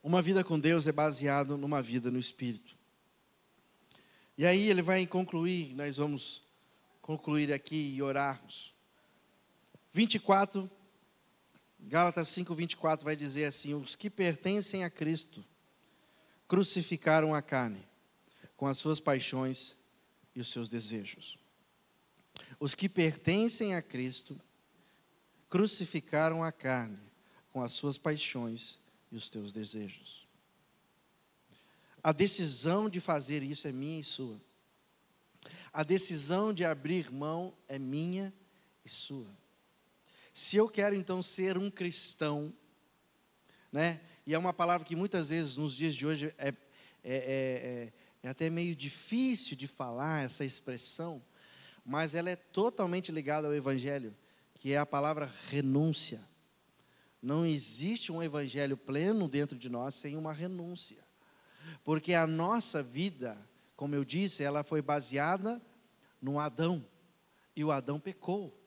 Uma 0.00 0.22
vida 0.22 0.44
com 0.44 0.56
Deus 0.56 0.86
é 0.86 0.92
baseado 0.92 1.58
numa 1.58 1.82
vida 1.82 2.12
no 2.12 2.18
Espírito. 2.20 2.76
E 4.38 4.46
aí 4.46 4.70
ele 4.70 4.82
vai 4.82 5.04
concluir, 5.04 5.74
nós 5.74 5.96
vamos 5.96 6.40
concluir 7.02 7.52
aqui 7.52 7.92
e 7.96 8.00
orarmos. 8.00 8.72
24, 9.92 10.70
Gálatas 11.80 12.28
5, 12.28 12.54
24 12.54 13.04
vai 13.04 13.16
dizer 13.16 13.46
assim: 13.46 13.74
Os 13.74 13.96
que 13.96 14.08
pertencem 14.08 14.84
a 14.84 14.90
Cristo 14.90 15.44
crucificaram 16.46 17.34
a 17.34 17.42
carne 17.42 17.84
com 18.56 18.66
as 18.66 18.78
suas 18.78 19.00
paixões 19.00 19.76
e 20.34 20.40
os 20.40 20.48
seus 20.48 20.68
desejos. 20.68 21.38
Os 22.58 22.74
que 22.74 22.88
pertencem 22.88 23.74
a 23.74 23.82
Cristo 23.82 24.40
crucificaram 25.48 26.42
a 26.42 26.50
carne 26.50 26.98
com 27.50 27.62
as 27.62 27.72
suas 27.72 27.96
paixões 27.96 28.80
e 29.10 29.16
os 29.16 29.28
teus 29.28 29.52
desejos. 29.52 30.26
A 32.02 32.12
decisão 32.12 32.88
de 32.88 33.00
fazer 33.00 33.42
isso 33.42 33.66
é 33.66 33.72
minha 33.72 34.00
e 34.00 34.04
sua. 34.04 34.40
A 35.72 35.82
decisão 35.82 36.52
de 36.52 36.64
abrir 36.64 37.10
mão 37.10 37.56
é 37.66 37.78
minha 37.78 38.32
e 38.84 38.88
sua. 38.88 39.30
Se 40.34 40.56
eu 40.56 40.68
quero 40.68 40.94
então 40.94 41.22
ser 41.22 41.56
um 41.56 41.70
cristão, 41.70 42.52
né? 43.72 44.00
E 44.26 44.34
é 44.34 44.38
uma 44.38 44.52
palavra 44.52 44.86
que 44.86 44.96
muitas 44.96 45.28
vezes 45.28 45.56
nos 45.56 45.74
dias 45.74 45.94
de 45.94 46.06
hoje 46.06 46.34
é, 46.36 46.48
é, 46.48 46.54
é, 47.04 47.12
é 47.14 47.92
é 48.26 48.30
até 48.30 48.48
meio 48.48 48.74
difícil 48.74 49.54
de 49.54 49.66
falar 49.66 50.24
essa 50.24 50.46
expressão, 50.46 51.22
mas 51.84 52.14
ela 52.14 52.30
é 52.30 52.36
totalmente 52.36 53.12
ligada 53.12 53.46
ao 53.46 53.54
Evangelho, 53.54 54.16
que 54.54 54.72
é 54.72 54.78
a 54.78 54.86
palavra 54.86 55.30
renúncia. 55.50 56.18
Não 57.20 57.44
existe 57.44 58.10
um 58.10 58.22
Evangelho 58.22 58.78
pleno 58.78 59.28
dentro 59.28 59.58
de 59.58 59.68
nós 59.68 59.94
sem 59.94 60.16
uma 60.16 60.32
renúncia, 60.32 61.04
porque 61.84 62.14
a 62.14 62.26
nossa 62.26 62.82
vida, 62.82 63.36
como 63.76 63.94
eu 63.94 64.04
disse, 64.06 64.42
ela 64.42 64.64
foi 64.64 64.80
baseada 64.80 65.60
no 66.20 66.40
Adão, 66.40 66.82
e 67.54 67.62
o 67.62 67.70
Adão 67.70 68.00
pecou. 68.00 68.58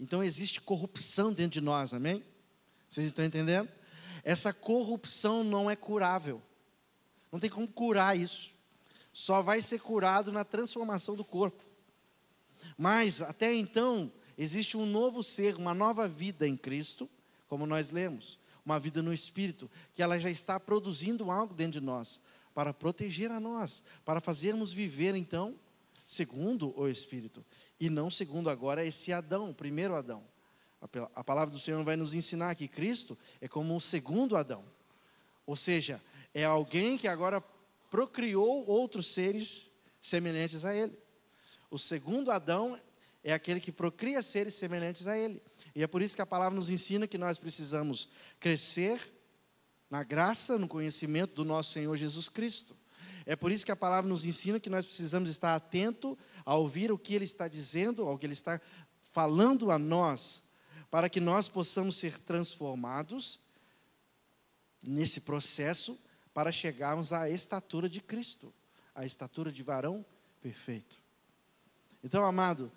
Então 0.00 0.24
existe 0.24 0.58
corrupção 0.58 1.34
dentro 1.34 1.52
de 1.52 1.60
nós, 1.60 1.92
amém? 1.92 2.24
Vocês 2.88 3.08
estão 3.08 3.24
entendendo? 3.24 3.68
Essa 4.24 4.54
corrupção 4.54 5.44
não 5.44 5.70
é 5.70 5.76
curável. 5.76 6.42
Não 7.30 7.38
tem 7.38 7.50
como 7.50 7.68
curar 7.68 8.18
isso 8.18 8.55
só 9.18 9.40
vai 9.40 9.62
ser 9.62 9.80
curado 9.80 10.30
na 10.30 10.44
transformação 10.44 11.16
do 11.16 11.24
corpo. 11.24 11.64
Mas 12.76 13.22
até 13.22 13.54
então, 13.54 14.12
existe 14.36 14.76
um 14.76 14.84
novo 14.84 15.22
ser, 15.22 15.56
uma 15.56 15.72
nova 15.72 16.06
vida 16.06 16.46
em 16.46 16.54
Cristo, 16.54 17.08
como 17.48 17.64
nós 17.64 17.88
lemos. 17.88 18.38
uma 18.62 18.78
vida 18.78 19.00
no 19.00 19.14
espírito, 19.14 19.70
que 19.94 20.02
ela 20.02 20.18
já 20.18 20.28
está 20.28 20.60
produzindo 20.60 21.30
algo 21.30 21.54
dentro 21.54 21.80
de 21.80 21.86
nós, 21.86 22.20
para 22.52 22.74
proteger 22.74 23.30
a 23.30 23.40
nós, 23.40 23.82
para 24.04 24.20
fazermos 24.20 24.70
viver 24.70 25.14
então 25.14 25.54
segundo 26.06 26.78
o 26.78 26.86
espírito, 26.86 27.42
e 27.80 27.88
não 27.88 28.10
segundo 28.10 28.50
agora 28.50 28.84
esse 28.84 29.14
Adão, 29.14 29.48
o 29.48 29.54
primeiro 29.54 29.94
Adão. 29.94 30.22
A 31.14 31.24
palavra 31.24 31.50
do 31.50 31.58
Senhor 31.58 31.82
vai 31.84 31.96
nos 31.96 32.12
ensinar 32.12 32.54
que 32.54 32.68
Cristo 32.68 33.16
é 33.40 33.48
como 33.48 33.74
um 33.74 33.80
segundo 33.80 34.36
Adão. 34.36 34.62
Ou 35.46 35.56
seja, 35.56 36.02
é 36.34 36.44
alguém 36.44 36.98
que 36.98 37.08
agora 37.08 37.42
procriou 37.96 38.66
outros 38.66 39.06
seres 39.06 39.72
semelhantes 40.02 40.66
a 40.66 40.76
ele. 40.76 40.98
O 41.70 41.78
segundo 41.78 42.30
Adão 42.30 42.78
é 43.24 43.32
aquele 43.32 43.58
que 43.58 43.72
procria 43.72 44.22
seres 44.22 44.52
semelhantes 44.52 45.06
a 45.06 45.16
ele. 45.16 45.40
E 45.74 45.82
é 45.82 45.86
por 45.86 46.02
isso 46.02 46.14
que 46.14 46.20
a 46.20 46.26
palavra 46.26 46.54
nos 46.54 46.68
ensina 46.68 47.06
que 47.06 47.16
nós 47.16 47.38
precisamos 47.38 48.06
crescer 48.38 49.00
na 49.88 50.04
graça, 50.04 50.58
no 50.58 50.68
conhecimento 50.68 51.36
do 51.36 51.42
nosso 51.42 51.72
Senhor 51.72 51.96
Jesus 51.96 52.28
Cristo. 52.28 52.76
É 53.24 53.34
por 53.34 53.50
isso 53.50 53.64
que 53.64 53.72
a 53.72 53.76
palavra 53.76 54.06
nos 54.06 54.26
ensina 54.26 54.60
que 54.60 54.68
nós 54.68 54.84
precisamos 54.84 55.30
estar 55.30 55.54
atento 55.54 56.18
a 56.44 56.54
ouvir 56.54 56.92
o 56.92 56.98
que 56.98 57.14
ele 57.14 57.24
está 57.24 57.48
dizendo, 57.48 58.02
ao 58.02 58.18
que 58.18 58.26
ele 58.26 58.34
está 58.34 58.60
falando 59.10 59.70
a 59.70 59.78
nós, 59.78 60.42
para 60.90 61.08
que 61.08 61.18
nós 61.18 61.48
possamos 61.48 61.96
ser 61.96 62.18
transformados 62.18 63.40
nesse 64.84 65.18
processo 65.18 65.98
para 66.36 66.52
chegarmos 66.52 67.14
à 67.14 67.30
estatura 67.30 67.88
de 67.88 67.98
Cristo, 67.98 68.52
à 68.94 69.06
estatura 69.06 69.50
de 69.50 69.62
varão 69.62 70.04
perfeito. 70.42 71.02
Então, 72.04 72.22
amado, 72.26 72.70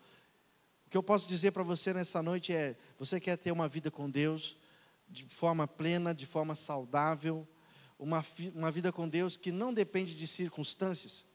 o 0.87 0.89
que 0.89 0.95
eu 0.95 1.03
posso 1.03 1.27
dizer 1.27 1.51
para 1.51 1.61
você 1.61 1.93
nessa 1.93 2.23
noite 2.23 2.53
é: 2.53 2.77
você 2.97 3.19
quer 3.19 3.37
ter 3.37 3.51
uma 3.51 3.67
vida 3.67 3.91
com 3.91 4.09
Deus 4.09 4.55
de 5.09 5.25
forma 5.25 5.67
plena, 5.67 6.15
de 6.15 6.25
forma 6.25 6.55
saudável, 6.55 7.45
uma, 7.99 8.25
uma 8.55 8.71
vida 8.71 8.93
com 8.93 9.09
Deus 9.09 9.35
que 9.35 9.51
não 9.51 9.73
depende 9.73 10.15
de 10.15 10.25
circunstâncias? 10.25 11.25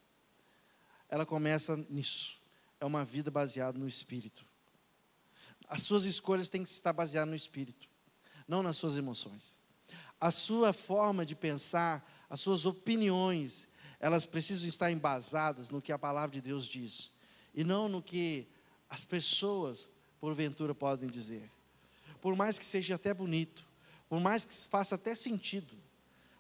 Ela 1.11 1.27
começa 1.27 1.77
nisso. 1.91 2.41
É 2.81 2.87
uma 2.87 3.05
vida 3.05 3.31
baseada 3.31 3.79
no 3.79 3.87
Espírito. 3.87 4.47
As 5.69 5.83
suas 5.83 6.07
escolhas 6.07 6.49
têm 6.49 6.65
que 6.65 6.71
estar 6.71 6.95
baseadas 6.95 7.29
no 7.29 7.37
Espírito, 7.37 7.87
não 8.49 8.63
nas 8.63 8.79
suas 8.79 8.97
emoções. 8.97 9.63
A 10.19 10.31
sua 10.31 10.73
forma 10.73 11.27
de 11.27 11.37
pensar, 11.37 12.03
as 12.29 12.41
suas 12.41 12.67
opiniões, 12.67 13.69
elas 14.01 14.27
precisam 14.27 14.69
estar 14.69 14.91
embasadas 14.91 15.71
no 15.71 15.81
que 15.81 15.93
a 15.93 15.99
palavra 15.99 16.31
de 16.31 16.41
Deus 16.41 16.67
diz, 16.67 17.13
e 17.55 17.65
não 17.65 17.89
no 17.89 18.03
que 18.03 18.49
as 18.89 19.05
pessoas, 19.05 19.89
porventura, 20.21 20.75
podem 20.75 21.09
dizer. 21.09 21.51
Por 22.21 22.35
mais 22.37 22.59
que 22.59 22.65
seja 22.65 22.95
até 22.95 23.13
bonito, 23.13 23.65
por 24.09 24.21
mais 24.21 24.45
que 24.45 24.55
faça 24.69 24.95
até 24.95 25.15
sentido, 25.15 25.77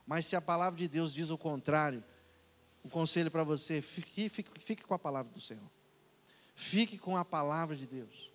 mas 0.06 0.26
se 0.26 0.36
a 0.36 0.40
palavra 0.40 0.78
de 0.78 0.88
Deus 0.88 1.12
diz 1.12 1.30
o 1.30 1.38
contrário, 1.38 2.02
o 2.82 2.88
conselho 2.88 3.30
para 3.30 3.44
você, 3.44 3.80
fique, 3.80 4.28
fique, 4.28 4.60
fique 4.60 4.84
com 4.84 4.94
a 4.94 4.98
palavra 4.98 5.32
do 5.32 5.40
Senhor. 5.40 5.70
Fique 6.54 6.98
com 6.98 7.16
a 7.16 7.24
palavra 7.24 7.74
de 7.74 7.86
Deus 7.86 8.34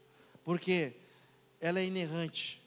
porque 0.50 0.96
ela 1.62 1.80
é 1.80 1.86
inerrante. 1.86 2.60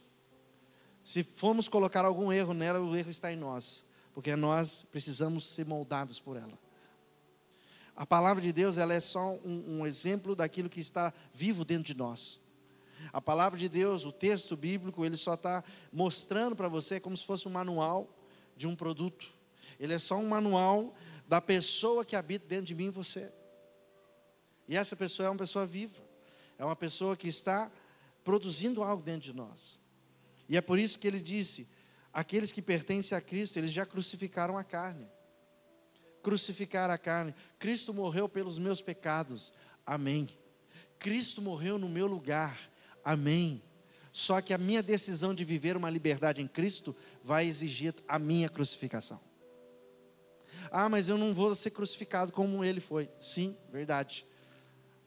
Se 1.03 1.25
formos 1.25 1.67
colocar 1.67 2.05
algum 2.05 2.33
erro 2.33 2.55
nela, 2.55 2.79
o 2.79 2.95
erro 2.97 3.11
está 3.11 3.33
em 3.33 3.37
nós, 3.37 3.85
porque 4.15 4.35
nós 4.37 4.87
precisamos 4.91 5.47
ser 5.49 5.67
moldados 5.67 6.21
por 6.21 6.37
ela. 6.37 6.59
A 7.95 8.07
palavra 8.07 8.43
de 8.43 8.53
Deus 8.53 8.79
ela 8.79 8.95
é 8.95 9.01
só 9.01 9.35
um, 9.45 9.81
um 9.81 9.87
exemplo 9.87 10.35
daquilo 10.35 10.69
que 10.69 10.81
está 10.81 11.13
vivo 11.33 11.65
dentro 11.65 11.85
de 11.85 11.95
nós. 11.95 12.41
A 13.13 13.21
palavra 13.21 13.59
de 13.59 13.69
Deus, 13.69 14.05
o 14.05 14.13
texto 14.13 14.57
bíblico, 14.57 15.05
ele 15.05 15.17
só 15.17 15.35
está 15.35 15.63
mostrando 15.93 16.57
para 16.57 16.69
você 16.69 16.99
como 16.99 17.17
se 17.17 17.25
fosse 17.25 17.47
um 17.47 17.51
manual 17.51 18.09
de 18.57 18.67
um 18.67 18.75
produto. 18.77 19.33
Ele 19.79 19.93
é 19.93 19.99
só 19.99 20.17
um 20.17 20.29
manual 20.29 20.95
da 21.27 21.41
pessoa 21.41 22.05
que 22.05 22.17
habita 22.17 22.47
dentro 22.47 22.67
de 22.67 22.75
mim 22.75 22.87
e 22.87 22.91
você. 22.91 23.33
E 24.69 24.77
essa 24.77 24.97
pessoa 24.97 25.27
é 25.27 25.31
uma 25.31 25.39
pessoa 25.39 25.67
viva. 25.67 26.03
É 26.59 26.65
uma 26.65 26.77
pessoa 26.77 27.17
que 27.17 27.29
está 27.29 27.71
produzindo 28.25 28.83
algo 28.83 29.03
dentro 29.03 29.23
de 29.23 29.33
nós. 29.33 29.81
E 30.49 30.57
é 30.57 30.61
por 30.61 30.79
isso 30.79 30.99
que 30.99 31.07
ele 31.07 31.21
disse: 31.21 31.69
aqueles 32.13 32.53
que 32.53 32.61
pertencem 32.61 33.17
a 33.17 33.21
Cristo, 33.21 33.59
eles 33.59 33.73
já 33.73 33.87
crucificaram 33.87 34.59
a 34.59 34.65
carne. 34.65 35.09
Crucificar 36.23 36.91
a 36.91 36.99
carne. 36.99 37.35
Cristo 37.59 37.93
morreu 37.93 38.29
pelos 38.29 38.59
meus 38.59 38.81
pecados. 38.81 39.53
Amém. 39.85 40.29
Cristo 40.99 41.43
morreu 41.43 41.79
no 41.79 41.89
meu 41.89 42.07
lugar. 42.07 42.71
Amém. 43.05 43.63
Só 44.13 44.41
que 44.41 44.53
a 44.53 44.59
minha 44.59 44.83
decisão 44.83 45.35
de 45.35 45.45
viver 45.45 45.77
uma 45.77 45.89
liberdade 45.89 46.43
em 46.43 46.47
Cristo 46.47 46.95
vai 47.25 47.47
exigir 47.47 47.95
a 48.07 48.19
minha 48.19 48.49
crucificação. 48.49 49.21
Ah, 50.71 50.89
mas 50.89 51.09
eu 51.09 51.19
não 51.19 51.35
vou 51.35 51.55
ser 51.55 51.71
crucificado 51.71 52.31
como 52.31 52.63
ele 52.63 52.81
foi. 52.81 53.11
Sim, 53.19 53.57
verdade. 53.71 54.27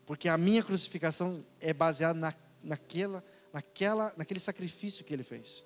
Porque 0.05 0.27
a 0.27 0.37
minha 0.37 0.63
crucificação 0.63 1.45
é 1.59 1.71
baseada 1.71 2.19
na, 2.19 2.33
naquela, 2.61 3.23
naquela, 3.53 4.13
naquele 4.17 4.39
sacrifício 4.39 5.05
que 5.05 5.13
ele 5.13 5.23
fez. 5.23 5.63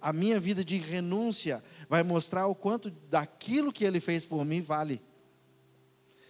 A 0.00 0.12
minha 0.12 0.38
vida 0.38 0.64
de 0.64 0.76
renúncia 0.76 1.62
vai 1.88 2.02
mostrar 2.02 2.46
o 2.46 2.54
quanto 2.54 2.90
daquilo 2.90 3.72
que 3.72 3.84
ele 3.84 4.00
fez 4.00 4.24
por 4.24 4.44
mim 4.44 4.60
vale. 4.60 5.02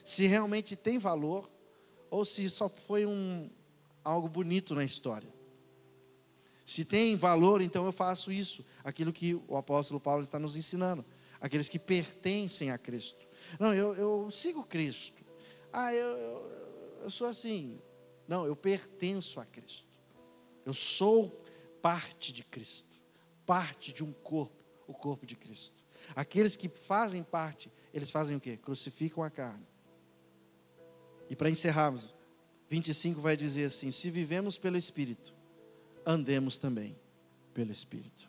Se 0.05 0.27
realmente 0.27 0.75
tem 0.75 0.99
valor 0.99 1.51
ou 2.11 2.25
se 2.25 2.49
só 2.49 2.69
foi 2.69 3.05
um 3.05 3.51
algo 4.03 4.29
bonito 4.29 4.75
na 4.75 4.85
história. 4.85 5.29
Se 6.65 6.85
tem 6.85 7.17
valor, 7.17 7.61
então 7.61 7.85
eu 7.87 7.93
faço 7.93 8.31
isso, 8.31 8.65
aquilo 8.85 9.13
que 9.13 9.35
o 9.47 9.57
apóstolo 9.57 10.01
Paulo 10.01 10.23
está 10.23 10.39
nos 10.39 10.57
ensinando. 10.57 11.05
Aqueles 11.41 11.69
que 11.69 11.79
pertencem 11.79 12.71
a 12.71 12.79
Cristo. 12.79 13.27
Não, 13.59 13.75
eu, 13.75 13.95
eu 13.95 14.31
sigo 14.31 14.65
Cristo. 14.65 15.23
Ah, 15.73 15.95
eu, 15.95 16.17
eu 16.17 16.59
eu 17.03 17.11
sou 17.11 17.27
assim. 17.27 17.81
Não, 18.27 18.45
eu 18.45 18.55
pertenço 18.55 19.41
a 19.41 19.47
Cristo. 19.47 19.87
Eu 20.65 20.75
sou 20.75 21.43
parte 21.81 22.33
de 22.33 22.45
Cristo, 22.45 22.88
parte 23.49 23.95
de 23.95 24.05
um 24.05 24.13
corpo, 24.13 24.63
o 24.87 24.93
corpo 24.93 25.25
de 25.25 25.35
Cristo. 25.35 25.83
Aqueles 26.15 26.55
que 26.55 26.69
fazem 26.69 27.23
parte, 27.23 27.73
eles 27.95 28.11
fazem 28.11 28.37
o 28.37 28.41
quê? 28.41 28.59
Crucificam 28.59 29.25
a 29.25 29.31
carne. 29.31 29.67
E 31.31 31.35
para 31.35 31.49
encerrarmos, 31.49 32.15
25 32.69 33.23
vai 33.23 33.39
dizer 33.39 33.65
assim: 33.65 33.91
se 33.91 34.11
vivemos 34.11 34.59
pelo 34.59 34.77
Espírito, 34.77 35.35
andemos 36.05 36.59
também 36.59 36.95
pelo 37.55 37.73
Espírito. 37.73 38.29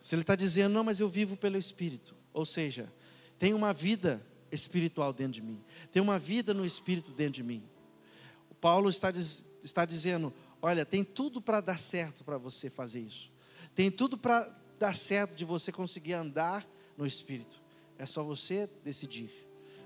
Se 0.00 0.14
ele 0.14 0.22
está 0.22 0.36
dizendo, 0.36 0.72
não, 0.72 0.84
mas 0.84 1.00
eu 1.00 1.08
vivo 1.08 1.36
pelo 1.36 1.58
Espírito, 1.58 2.14
ou 2.32 2.46
seja, 2.46 2.92
tem 3.40 3.54
uma 3.54 3.72
vida 3.72 4.24
espiritual 4.52 5.12
dentro 5.12 5.32
de 5.32 5.42
mim, 5.42 5.60
tem 5.90 6.00
uma 6.00 6.18
vida 6.18 6.54
no 6.54 6.64
espírito 6.64 7.10
dentro 7.10 7.34
de 7.34 7.42
mim. 7.42 7.62
O 8.50 8.54
Paulo 8.54 8.88
está, 8.88 9.12
está 9.64 9.84
dizendo: 9.84 10.32
olha, 10.62 10.84
tem 10.84 11.04
tudo 11.04 11.40
para 11.40 11.60
dar 11.60 11.78
certo 11.78 12.24
para 12.24 12.38
você 12.38 12.68
fazer 12.68 13.00
isso, 13.00 13.30
tem 13.74 13.90
tudo 13.90 14.16
para 14.18 14.48
dar 14.78 14.94
certo 14.94 15.34
de 15.34 15.44
você 15.44 15.70
conseguir 15.70 16.14
andar 16.14 16.66
no 16.96 17.06
espírito, 17.06 17.60
é 17.98 18.06
só 18.06 18.22
você 18.22 18.68
decidir, 18.84 19.30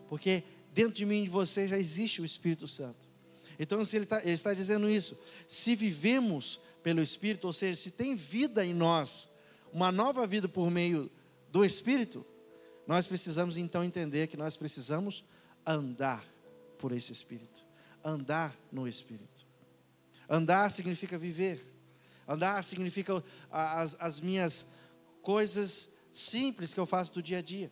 porque 0.08 0.44
dentro 0.74 0.92
de 0.92 1.06
mim 1.06 1.22
e 1.22 1.24
de 1.24 1.30
você 1.30 1.68
já 1.68 1.78
existe 1.78 2.20
o 2.20 2.24
Espírito 2.24 2.66
Santo. 2.66 3.08
Então, 3.58 3.80
ele, 3.92 4.04
tá, 4.04 4.20
ele 4.20 4.32
está 4.32 4.52
dizendo 4.52 4.90
isso, 4.90 5.16
se 5.46 5.76
vivemos 5.76 6.60
pelo 6.82 7.00
Espírito, 7.00 7.46
ou 7.46 7.52
seja, 7.52 7.80
se 7.80 7.92
tem 7.92 8.16
vida 8.16 8.66
em 8.66 8.74
nós, 8.74 9.28
uma 9.72 9.92
nova 9.92 10.26
vida 10.26 10.48
por 10.48 10.68
meio 10.70 11.10
do 11.50 11.64
Espírito, 11.64 12.26
nós 12.86 13.06
precisamos 13.06 13.56
então 13.56 13.84
entender 13.84 14.26
que 14.26 14.36
nós 14.36 14.56
precisamos 14.56 15.24
andar 15.64 16.28
por 16.76 16.90
esse 16.90 17.12
Espírito, 17.12 17.64
andar 18.04 18.58
no 18.72 18.88
Espírito. 18.88 19.46
Andar 20.28 20.70
significa 20.70 21.18
viver, 21.18 21.66
andar 22.26 22.62
significa 22.64 23.22
as, 23.50 23.96
as 23.98 24.20
minhas 24.20 24.66
coisas 25.22 25.88
simples 26.12 26.72
que 26.72 26.80
eu 26.80 26.86
faço 26.86 27.12
do 27.12 27.22
dia 27.22 27.38
a 27.38 27.42
dia. 27.42 27.70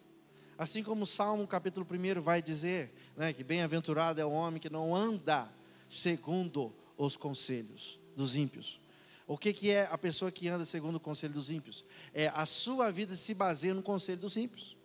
Assim 0.58 0.82
como 0.82 1.04
o 1.04 1.06
Salmo 1.06 1.46
capítulo 1.46 1.86
1 1.90 2.20
vai 2.20 2.42
dizer, 2.42 2.94
né, 3.16 3.32
que 3.32 3.42
bem-aventurado 3.42 4.20
é 4.20 4.24
o 4.24 4.30
homem 4.30 4.60
que 4.60 4.70
não 4.70 4.94
anda 4.94 5.50
segundo 5.88 6.74
os 6.96 7.16
conselhos 7.16 7.98
dos 8.14 8.36
ímpios. 8.36 8.80
O 9.26 9.38
que, 9.38 9.52
que 9.52 9.70
é 9.70 9.88
a 9.90 9.96
pessoa 9.96 10.30
que 10.30 10.48
anda 10.48 10.64
segundo 10.64 10.96
o 10.96 11.00
conselho 11.00 11.32
dos 11.32 11.48
ímpios? 11.48 11.84
É 12.12 12.28
a 12.34 12.44
sua 12.44 12.90
vida 12.90 13.16
se 13.16 13.32
baseia 13.32 13.72
no 13.72 13.82
conselho 13.82 14.18
dos 14.18 14.36
ímpios. 14.36 14.76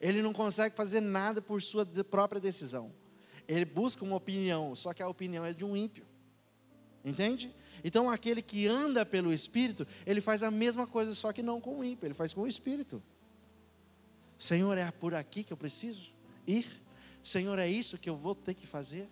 Ele 0.00 0.22
não 0.22 0.32
consegue 0.32 0.74
fazer 0.74 1.00
nada 1.00 1.40
por 1.40 1.62
sua 1.62 1.86
própria 1.86 2.40
decisão. 2.40 2.92
Ele 3.46 3.64
busca 3.64 4.04
uma 4.04 4.16
opinião, 4.16 4.74
só 4.74 4.92
que 4.92 5.02
a 5.02 5.08
opinião 5.08 5.44
é 5.44 5.52
de 5.52 5.64
um 5.64 5.76
ímpio. 5.76 6.04
Entende? 7.04 7.54
Então 7.82 8.10
aquele 8.10 8.42
que 8.42 8.66
anda 8.66 9.06
pelo 9.06 9.32
Espírito, 9.32 9.86
ele 10.06 10.20
faz 10.20 10.42
a 10.42 10.50
mesma 10.50 10.86
coisa, 10.86 11.14
só 11.14 11.32
que 11.32 11.42
não 11.42 11.60
com 11.60 11.78
o 11.78 11.84
ímpio, 11.84 12.06
ele 12.06 12.14
faz 12.14 12.32
com 12.32 12.42
o 12.42 12.48
Espírito. 12.48 13.02
Senhor, 14.38 14.76
é 14.76 14.90
por 14.90 15.14
aqui 15.14 15.42
que 15.42 15.52
eu 15.52 15.56
preciso 15.56 16.12
ir? 16.46 16.66
Senhor, 17.22 17.58
é 17.58 17.68
isso 17.68 17.98
que 17.98 18.08
eu 18.08 18.16
vou 18.16 18.34
ter 18.34 18.54
que 18.54 18.66
fazer? 18.66 19.08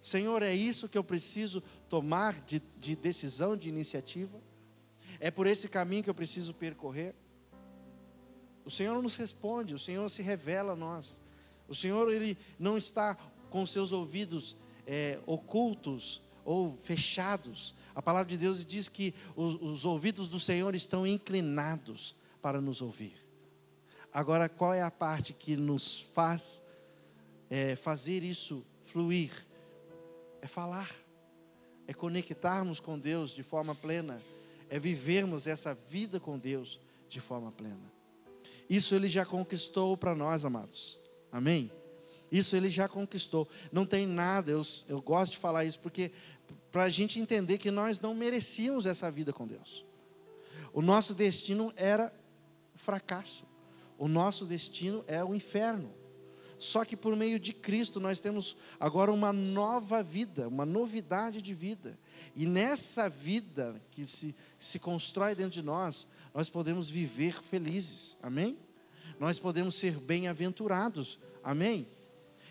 Senhor, 0.00 0.42
é 0.42 0.54
isso 0.54 0.88
que 0.88 0.96
eu 0.96 1.04
preciso 1.04 1.62
tomar 1.88 2.34
de, 2.44 2.62
de 2.78 2.96
decisão, 2.96 3.56
de 3.56 3.68
iniciativa? 3.68 4.40
É 5.20 5.30
por 5.30 5.46
esse 5.46 5.68
caminho 5.68 6.02
que 6.02 6.10
eu 6.10 6.14
preciso 6.14 6.54
percorrer? 6.54 7.14
O 8.64 8.70
Senhor 8.70 9.00
nos 9.02 9.16
responde, 9.16 9.74
o 9.74 9.78
Senhor 9.78 10.08
se 10.08 10.22
revela 10.22 10.72
a 10.72 10.76
nós. 10.76 11.20
O 11.66 11.74
Senhor 11.74 12.12
ele 12.12 12.36
não 12.58 12.78
está 12.78 13.14
com 13.50 13.64
seus 13.66 13.92
ouvidos 13.92 14.56
é, 14.86 15.20
ocultos 15.26 16.22
ou 16.48 16.78
fechados. 16.82 17.74
A 17.94 18.00
palavra 18.00 18.30
de 18.30 18.38
Deus 18.38 18.64
diz 18.64 18.88
que 18.88 19.14
os, 19.36 19.60
os 19.60 19.84
ouvidos 19.84 20.28
do 20.28 20.40
Senhor 20.40 20.74
estão 20.74 21.06
inclinados 21.06 22.16
para 22.40 22.58
nos 22.58 22.80
ouvir. 22.80 23.22
Agora, 24.10 24.48
qual 24.48 24.72
é 24.72 24.80
a 24.80 24.90
parte 24.90 25.34
que 25.34 25.58
nos 25.58 26.00
faz 26.14 26.62
é, 27.50 27.76
fazer 27.76 28.22
isso 28.22 28.64
fluir? 28.86 29.30
É 30.40 30.46
falar, 30.46 30.90
é 31.86 31.92
conectarmos 31.92 32.80
com 32.80 32.98
Deus 32.98 33.32
de 33.32 33.42
forma 33.42 33.74
plena, 33.74 34.18
é 34.70 34.78
vivermos 34.78 35.46
essa 35.46 35.74
vida 35.74 36.18
com 36.18 36.38
Deus 36.38 36.80
de 37.10 37.20
forma 37.20 37.52
plena. 37.52 37.92
Isso 38.70 38.94
Ele 38.94 39.10
já 39.10 39.26
conquistou 39.26 39.98
para 39.98 40.14
nós, 40.14 40.46
amados. 40.46 40.98
Amém? 41.30 41.70
Isso 42.30 42.54
Ele 42.56 42.68
já 42.68 42.88
conquistou. 42.88 43.48
Não 43.72 43.86
tem 43.86 44.06
nada, 44.06 44.50
eu, 44.50 44.62
eu 44.88 45.00
gosto 45.00 45.32
de 45.32 45.38
falar 45.38 45.64
isso, 45.64 45.78
porque 45.80 46.12
para 46.70 46.84
a 46.84 46.88
gente 46.88 47.18
entender 47.18 47.58
que 47.58 47.70
nós 47.70 48.00
não 48.00 48.14
merecíamos 48.14 48.86
essa 48.86 49.10
vida 49.10 49.32
com 49.32 49.46
Deus. 49.46 49.84
O 50.72 50.82
nosso 50.82 51.14
destino 51.14 51.72
era 51.76 52.12
fracasso. 52.76 53.46
O 53.96 54.06
nosso 54.06 54.44
destino 54.44 55.04
é 55.06 55.24
o 55.24 55.34
inferno. 55.34 55.92
Só 56.58 56.84
que 56.84 56.96
por 56.96 57.14
meio 57.14 57.38
de 57.38 57.52
Cristo 57.52 58.00
nós 58.00 58.18
temos 58.20 58.56
agora 58.80 59.12
uma 59.12 59.32
nova 59.32 60.02
vida, 60.02 60.48
uma 60.48 60.66
novidade 60.66 61.40
de 61.40 61.54
vida. 61.54 61.98
E 62.34 62.46
nessa 62.46 63.08
vida 63.08 63.80
que 63.90 64.04
se, 64.04 64.34
se 64.58 64.78
constrói 64.78 65.34
dentro 65.34 65.52
de 65.52 65.62
nós, 65.62 66.06
nós 66.34 66.50
podemos 66.50 66.90
viver 66.90 67.40
felizes. 67.42 68.16
Amém? 68.20 68.58
Nós 69.20 69.38
podemos 69.38 69.76
ser 69.76 69.98
bem-aventurados. 69.98 71.18
Amém? 71.42 71.88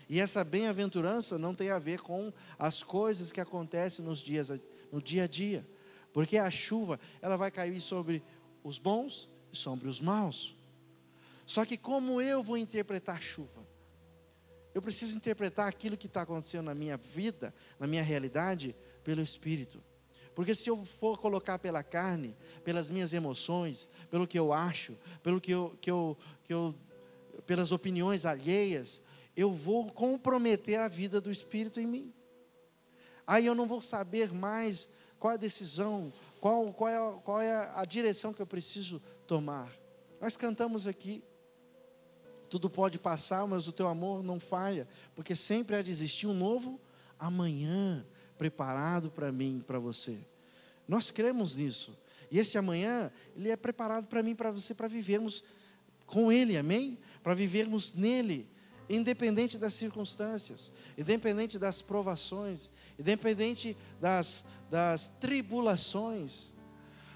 E 0.08 0.20
essa 0.20 0.42
bem-aventurança 0.42 1.38
não 1.38 1.54
tem 1.54 1.70
a 1.70 1.78
ver 1.78 2.00
com 2.00 2.32
as 2.58 2.82
coisas 2.82 3.30
que 3.30 3.40
acontecem 3.40 4.04
nos 4.04 4.20
dias, 4.20 4.48
no 4.90 5.02
dia 5.02 5.24
a 5.24 5.26
dia. 5.26 5.66
Porque 6.12 6.38
a 6.38 6.50
chuva, 6.50 6.98
ela 7.20 7.36
vai 7.36 7.50
cair 7.50 7.80
sobre 7.80 8.22
os 8.64 8.78
bons 8.78 9.28
e 9.52 9.56
sobre 9.56 9.86
os 9.86 10.00
maus. 10.00 10.56
Só 11.44 11.64
que 11.64 11.76
como 11.76 12.20
eu 12.20 12.42
vou 12.42 12.56
interpretar 12.56 13.16
a 13.16 13.20
chuva? 13.20 13.66
Eu 14.74 14.80
preciso 14.80 15.16
interpretar 15.16 15.68
aquilo 15.68 15.96
que 15.96 16.06
está 16.06 16.22
acontecendo 16.22 16.66
na 16.66 16.74
minha 16.74 16.96
vida, 16.96 17.54
na 17.78 17.86
minha 17.86 18.02
realidade, 18.02 18.74
pelo 19.02 19.22
Espírito. 19.22 19.82
Porque 20.34 20.54
se 20.54 20.70
eu 20.70 20.84
for 20.84 21.18
colocar 21.18 21.58
pela 21.58 21.82
carne, 21.82 22.36
pelas 22.64 22.88
minhas 22.88 23.12
emoções, 23.12 23.88
pelo 24.10 24.26
que 24.26 24.38
eu 24.38 24.52
acho, 24.52 24.96
pelo 25.22 25.40
que 25.40 25.50
eu, 25.50 25.76
que 25.80 25.90
eu, 25.90 26.16
que 26.44 26.54
eu 26.54 26.74
pelas 27.44 27.72
opiniões 27.72 28.24
alheias, 28.24 29.00
eu 29.38 29.52
vou 29.52 29.86
comprometer 29.86 30.80
a 30.80 30.88
vida 30.88 31.20
do 31.20 31.30
Espírito 31.30 31.78
em 31.78 31.86
mim. 31.86 32.12
Aí 33.24 33.46
eu 33.46 33.54
não 33.54 33.68
vou 33.68 33.80
saber 33.80 34.32
mais 34.32 34.88
qual 35.16 35.30
é 35.30 35.34
a 35.34 35.38
decisão, 35.38 36.12
qual, 36.40 36.72
qual, 36.72 36.88
é, 36.90 37.20
qual 37.20 37.40
é 37.40 37.70
a 37.72 37.84
direção 37.84 38.32
que 38.32 38.42
eu 38.42 38.46
preciso 38.48 39.00
tomar. 39.28 39.72
Nós 40.20 40.36
cantamos 40.36 40.88
aqui, 40.88 41.22
tudo 42.50 42.68
pode 42.68 42.98
passar, 42.98 43.46
mas 43.46 43.68
o 43.68 43.72
teu 43.72 43.86
amor 43.86 44.24
não 44.24 44.40
falha, 44.40 44.88
porque 45.14 45.36
sempre 45.36 45.76
há 45.76 45.82
de 45.82 45.92
existir 45.92 46.26
um 46.26 46.34
novo 46.34 46.80
amanhã 47.16 48.04
preparado 48.36 49.08
para 49.08 49.30
mim, 49.30 49.62
para 49.64 49.78
você. 49.78 50.18
Nós 50.88 51.12
cremos 51.12 51.54
nisso. 51.54 51.96
E 52.28 52.40
esse 52.40 52.58
amanhã, 52.58 53.12
ele 53.36 53.50
é 53.50 53.56
preparado 53.56 54.08
para 54.08 54.20
mim, 54.20 54.34
para 54.34 54.50
você, 54.50 54.74
para 54.74 54.88
vivermos 54.88 55.44
com 56.06 56.32
ele, 56.32 56.56
amém? 56.56 56.98
Para 57.22 57.34
vivermos 57.34 57.92
nele, 57.92 58.48
independente 58.88 59.58
das 59.58 59.74
circunstâncias, 59.74 60.72
independente 60.96 61.58
das 61.58 61.82
provações, 61.82 62.70
independente 62.98 63.76
das, 64.00 64.44
das 64.70 65.08
tribulações. 65.20 66.50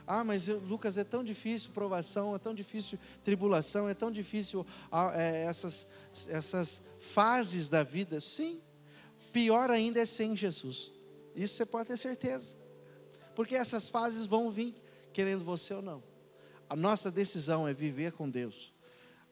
Ah, 0.06 0.24
mas 0.24 0.48
eu, 0.48 0.58
Lucas, 0.58 0.96
é 0.96 1.04
tão 1.04 1.22
difícil 1.24 1.70
provação, 1.70 2.34
é 2.34 2.38
tão 2.38 2.54
difícil 2.54 2.98
tribulação, 3.24 3.88
é 3.88 3.94
tão 3.94 4.10
difícil 4.10 4.66
ah, 4.90 5.12
é, 5.14 5.44
essas, 5.44 5.86
essas 6.28 6.82
fases 7.00 7.68
da 7.68 7.82
vida. 7.82 8.20
Sim, 8.20 8.60
pior 9.32 9.70
ainda 9.70 10.00
é 10.00 10.06
sem 10.06 10.36
Jesus. 10.36 10.92
Isso 11.34 11.54
você 11.54 11.64
pode 11.64 11.88
ter 11.88 11.96
certeza. 11.96 12.56
Porque 13.34 13.54
essas 13.54 13.88
fases 13.88 14.26
vão 14.26 14.50
vir, 14.50 14.74
querendo 15.12 15.44
você 15.44 15.72
ou 15.72 15.82
não. 15.82 16.02
A 16.68 16.76
nossa 16.76 17.10
decisão 17.10 17.66
é 17.66 17.72
viver 17.72 18.12
com 18.12 18.28
Deus. 18.28 18.72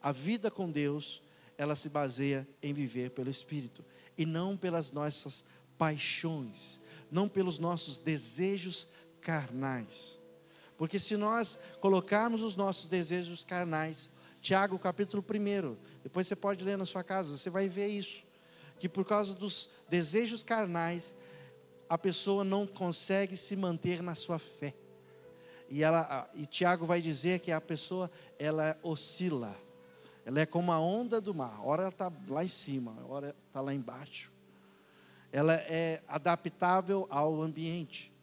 A 0.01 0.11
vida 0.11 0.49
com 0.49 0.71
Deus, 0.71 1.21
ela 1.61 1.75
se 1.75 1.89
baseia 1.89 2.47
em 2.59 2.73
viver 2.73 3.11
pelo 3.11 3.29
Espírito 3.29 3.85
e 4.17 4.25
não 4.25 4.57
pelas 4.57 4.91
nossas 4.91 5.43
paixões, 5.77 6.81
não 7.11 7.29
pelos 7.29 7.59
nossos 7.59 7.99
desejos 7.99 8.87
carnais. 9.21 10.19
Porque 10.75 10.97
se 10.97 11.15
nós 11.15 11.59
colocarmos 11.79 12.41
os 12.41 12.55
nossos 12.55 12.87
desejos 12.87 13.43
carnais, 13.43 14.09
Tiago 14.41 14.79
capítulo 14.79 15.23
1, 15.23 15.77
depois 16.01 16.25
você 16.25 16.35
pode 16.35 16.65
ler 16.65 16.79
na 16.79 16.85
sua 16.87 17.03
casa, 17.03 17.37
você 17.37 17.51
vai 17.51 17.69
ver 17.69 17.89
isso. 17.89 18.23
Que 18.79 18.89
por 18.89 19.05
causa 19.05 19.35
dos 19.35 19.69
desejos 19.87 20.41
carnais, 20.41 21.13
a 21.87 21.95
pessoa 21.95 22.43
não 22.43 22.65
consegue 22.65 23.37
se 23.37 23.55
manter 23.55 24.01
na 24.01 24.15
sua 24.15 24.39
fé. 24.39 24.73
E, 25.69 25.83
ela, 25.83 26.27
e 26.33 26.47
Tiago 26.47 26.87
vai 26.87 27.01
dizer 27.01 27.37
que 27.37 27.51
a 27.51 27.61
pessoa, 27.61 28.09
ela 28.39 28.75
oscila. 28.81 29.55
Ela 30.25 30.41
é 30.41 30.45
como 30.45 30.71
a 30.71 30.79
onda 30.79 31.19
do 31.19 31.33
mar. 31.33 31.59
Ora 31.63 31.83
ela 31.83 31.89
está 31.89 32.11
lá 32.27 32.43
em 32.43 32.47
cima, 32.47 32.95
ora 33.07 33.35
está 33.47 33.61
lá 33.61 33.73
embaixo. 33.73 34.31
Ela 35.31 35.55
é 35.55 36.03
adaptável 36.07 37.07
ao 37.09 37.41
ambiente. 37.41 38.13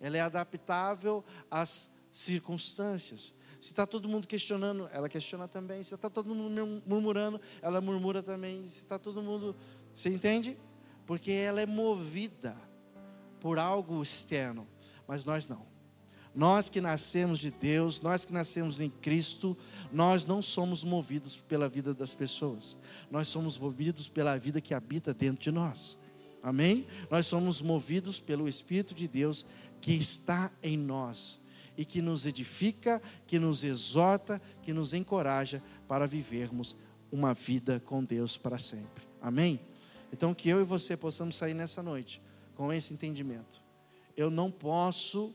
Ela 0.00 0.18
é 0.18 0.20
adaptável 0.20 1.24
às 1.50 1.90
circunstâncias. 2.10 3.34
Se 3.60 3.70
está 3.70 3.86
todo 3.86 4.08
mundo 4.08 4.26
questionando, 4.26 4.88
ela 4.92 5.08
questiona 5.08 5.48
também. 5.48 5.82
Se 5.82 5.94
está 5.94 6.10
todo 6.10 6.34
mundo 6.34 6.82
murmurando, 6.84 7.40
ela 7.62 7.80
murmura 7.80 8.22
também. 8.22 8.66
Se 8.66 8.78
está 8.78 8.98
todo 8.98 9.22
mundo. 9.22 9.56
Você 9.94 10.08
entende? 10.08 10.58
Porque 11.06 11.30
ela 11.30 11.60
é 11.60 11.66
movida 11.66 12.56
por 13.40 13.58
algo 13.58 14.02
externo. 14.02 14.66
Mas 15.06 15.24
nós 15.24 15.46
não. 15.46 15.71
Nós 16.34 16.70
que 16.70 16.80
nascemos 16.80 17.38
de 17.38 17.50
Deus, 17.50 18.00
nós 18.00 18.24
que 18.24 18.32
nascemos 18.32 18.80
em 18.80 18.88
Cristo, 18.88 19.56
nós 19.92 20.24
não 20.24 20.40
somos 20.40 20.82
movidos 20.82 21.36
pela 21.36 21.68
vida 21.68 21.92
das 21.92 22.14
pessoas. 22.14 22.76
Nós 23.10 23.28
somos 23.28 23.58
movidos 23.58 24.08
pela 24.08 24.38
vida 24.38 24.60
que 24.60 24.72
habita 24.72 25.12
dentro 25.12 25.42
de 25.42 25.50
nós. 25.50 25.98
Amém? 26.42 26.86
Nós 27.10 27.26
somos 27.26 27.60
movidos 27.60 28.18
pelo 28.18 28.48
Espírito 28.48 28.94
de 28.94 29.06
Deus 29.06 29.46
que 29.80 29.92
está 29.92 30.50
em 30.62 30.76
nós 30.76 31.40
e 31.76 31.84
que 31.84 32.02
nos 32.02 32.26
edifica, 32.26 33.00
que 33.26 33.38
nos 33.38 33.62
exorta, 33.64 34.40
que 34.62 34.72
nos 34.72 34.92
encoraja 34.94 35.62
para 35.86 36.06
vivermos 36.06 36.76
uma 37.10 37.34
vida 37.34 37.80
com 37.80 38.02
Deus 38.02 38.36
para 38.36 38.58
sempre. 38.58 39.04
Amém? 39.20 39.60
Então, 40.12 40.34
que 40.34 40.48
eu 40.48 40.60
e 40.60 40.64
você 40.64 40.96
possamos 40.96 41.36
sair 41.36 41.54
nessa 41.54 41.82
noite 41.82 42.20
com 42.54 42.72
esse 42.72 42.92
entendimento. 42.92 43.62
Eu 44.16 44.30
não 44.30 44.50
posso 44.50 45.34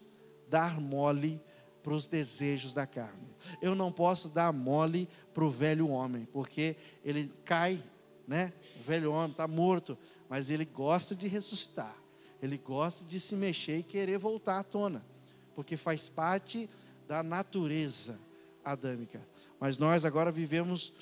dar 0.49 0.79
mole 0.79 1.41
para 1.83 1.93
os 1.93 2.07
desejos 2.07 2.73
da 2.73 2.85
carne. 2.85 3.27
Eu 3.61 3.75
não 3.75 3.91
posso 3.91 4.27
dar 4.29 4.51
mole 4.51 5.07
para 5.33 5.43
o 5.43 5.49
velho 5.49 5.89
homem, 5.89 6.25
porque 6.31 6.75
ele 7.03 7.31
cai, 7.45 7.81
né? 8.27 8.53
O 8.79 8.83
velho 8.83 9.11
homem 9.11 9.31
está 9.31 9.47
morto, 9.47 9.97
mas 10.27 10.49
ele 10.49 10.65
gosta 10.65 11.15
de 11.15 11.27
ressuscitar. 11.27 11.95
Ele 12.41 12.57
gosta 12.57 13.05
de 13.05 13.19
se 13.19 13.35
mexer 13.35 13.77
e 13.79 13.83
querer 13.83 14.17
voltar 14.17 14.59
à 14.59 14.63
tona 14.63 15.03
porque 15.57 15.75
faz 15.75 16.07
parte 16.07 16.69
da 17.07 17.23
natureza 17.23 18.19
adâmica. 18.63 19.19
Mas 19.59 19.79
nós 19.79 20.05
agora 20.05 20.31
vivemos 20.31 20.93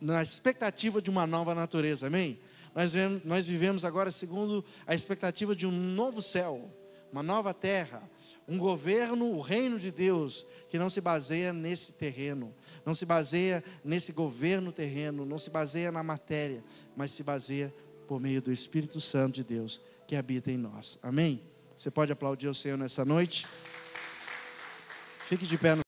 na 0.00 0.20
expectativa 0.20 1.00
de 1.00 1.08
uma 1.08 1.24
nova 1.24 1.54
natureza, 1.54 2.08
amém? 2.08 2.36
Nós 2.74 2.92
vivemos, 2.92 3.24
nós 3.24 3.46
vivemos 3.46 3.84
agora 3.84 4.10
segundo 4.10 4.64
a 4.88 4.92
expectativa 4.92 5.54
de 5.54 5.68
um 5.68 5.70
novo 5.70 6.20
céu, 6.20 6.68
uma 7.12 7.22
nova 7.22 7.54
terra, 7.54 8.02
um 8.46 8.58
governo, 8.58 9.32
o 9.32 9.40
reino 9.40 9.78
de 9.78 9.90
Deus, 9.90 10.46
que 10.68 10.78
não 10.78 10.90
se 10.90 11.00
baseia 11.00 11.52
nesse 11.52 11.92
terreno, 11.92 12.54
não 12.84 12.94
se 12.94 13.06
baseia 13.06 13.62
nesse 13.84 14.12
governo 14.12 14.72
terreno, 14.72 15.24
não 15.24 15.38
se 15.38 15.48
baseia 15.48 15.90
na 15.90 16.02
matéria, 16.02 16.62
mas 16.96 17.12
se 17.12 17.22
baseia 17.22 17.72
por 18.06 18.20
meio 18.20 18.42
do 18.42 18.52
Espírito 18.52 19.00
Santo 19.00 19.36
de 19.36 19.44
Deus 19.44 19.80
que 20.06 20.16
habita 20.16 20.50
em 20.50 20.58
nós. 20.58 20.98
Amém? 21.02 21.42
Você 21.76 21.90
pode 21.90 22.12
aplaudir 22.12 22.48
o 22.48 22.54
Senhor 22.54 22.76
nessa 22.76 23.04
noite? 23.04 23.46
Fique 25.20 25.46
de 25.46 25.56
pé 25.56 25.74
no 25.74 25.80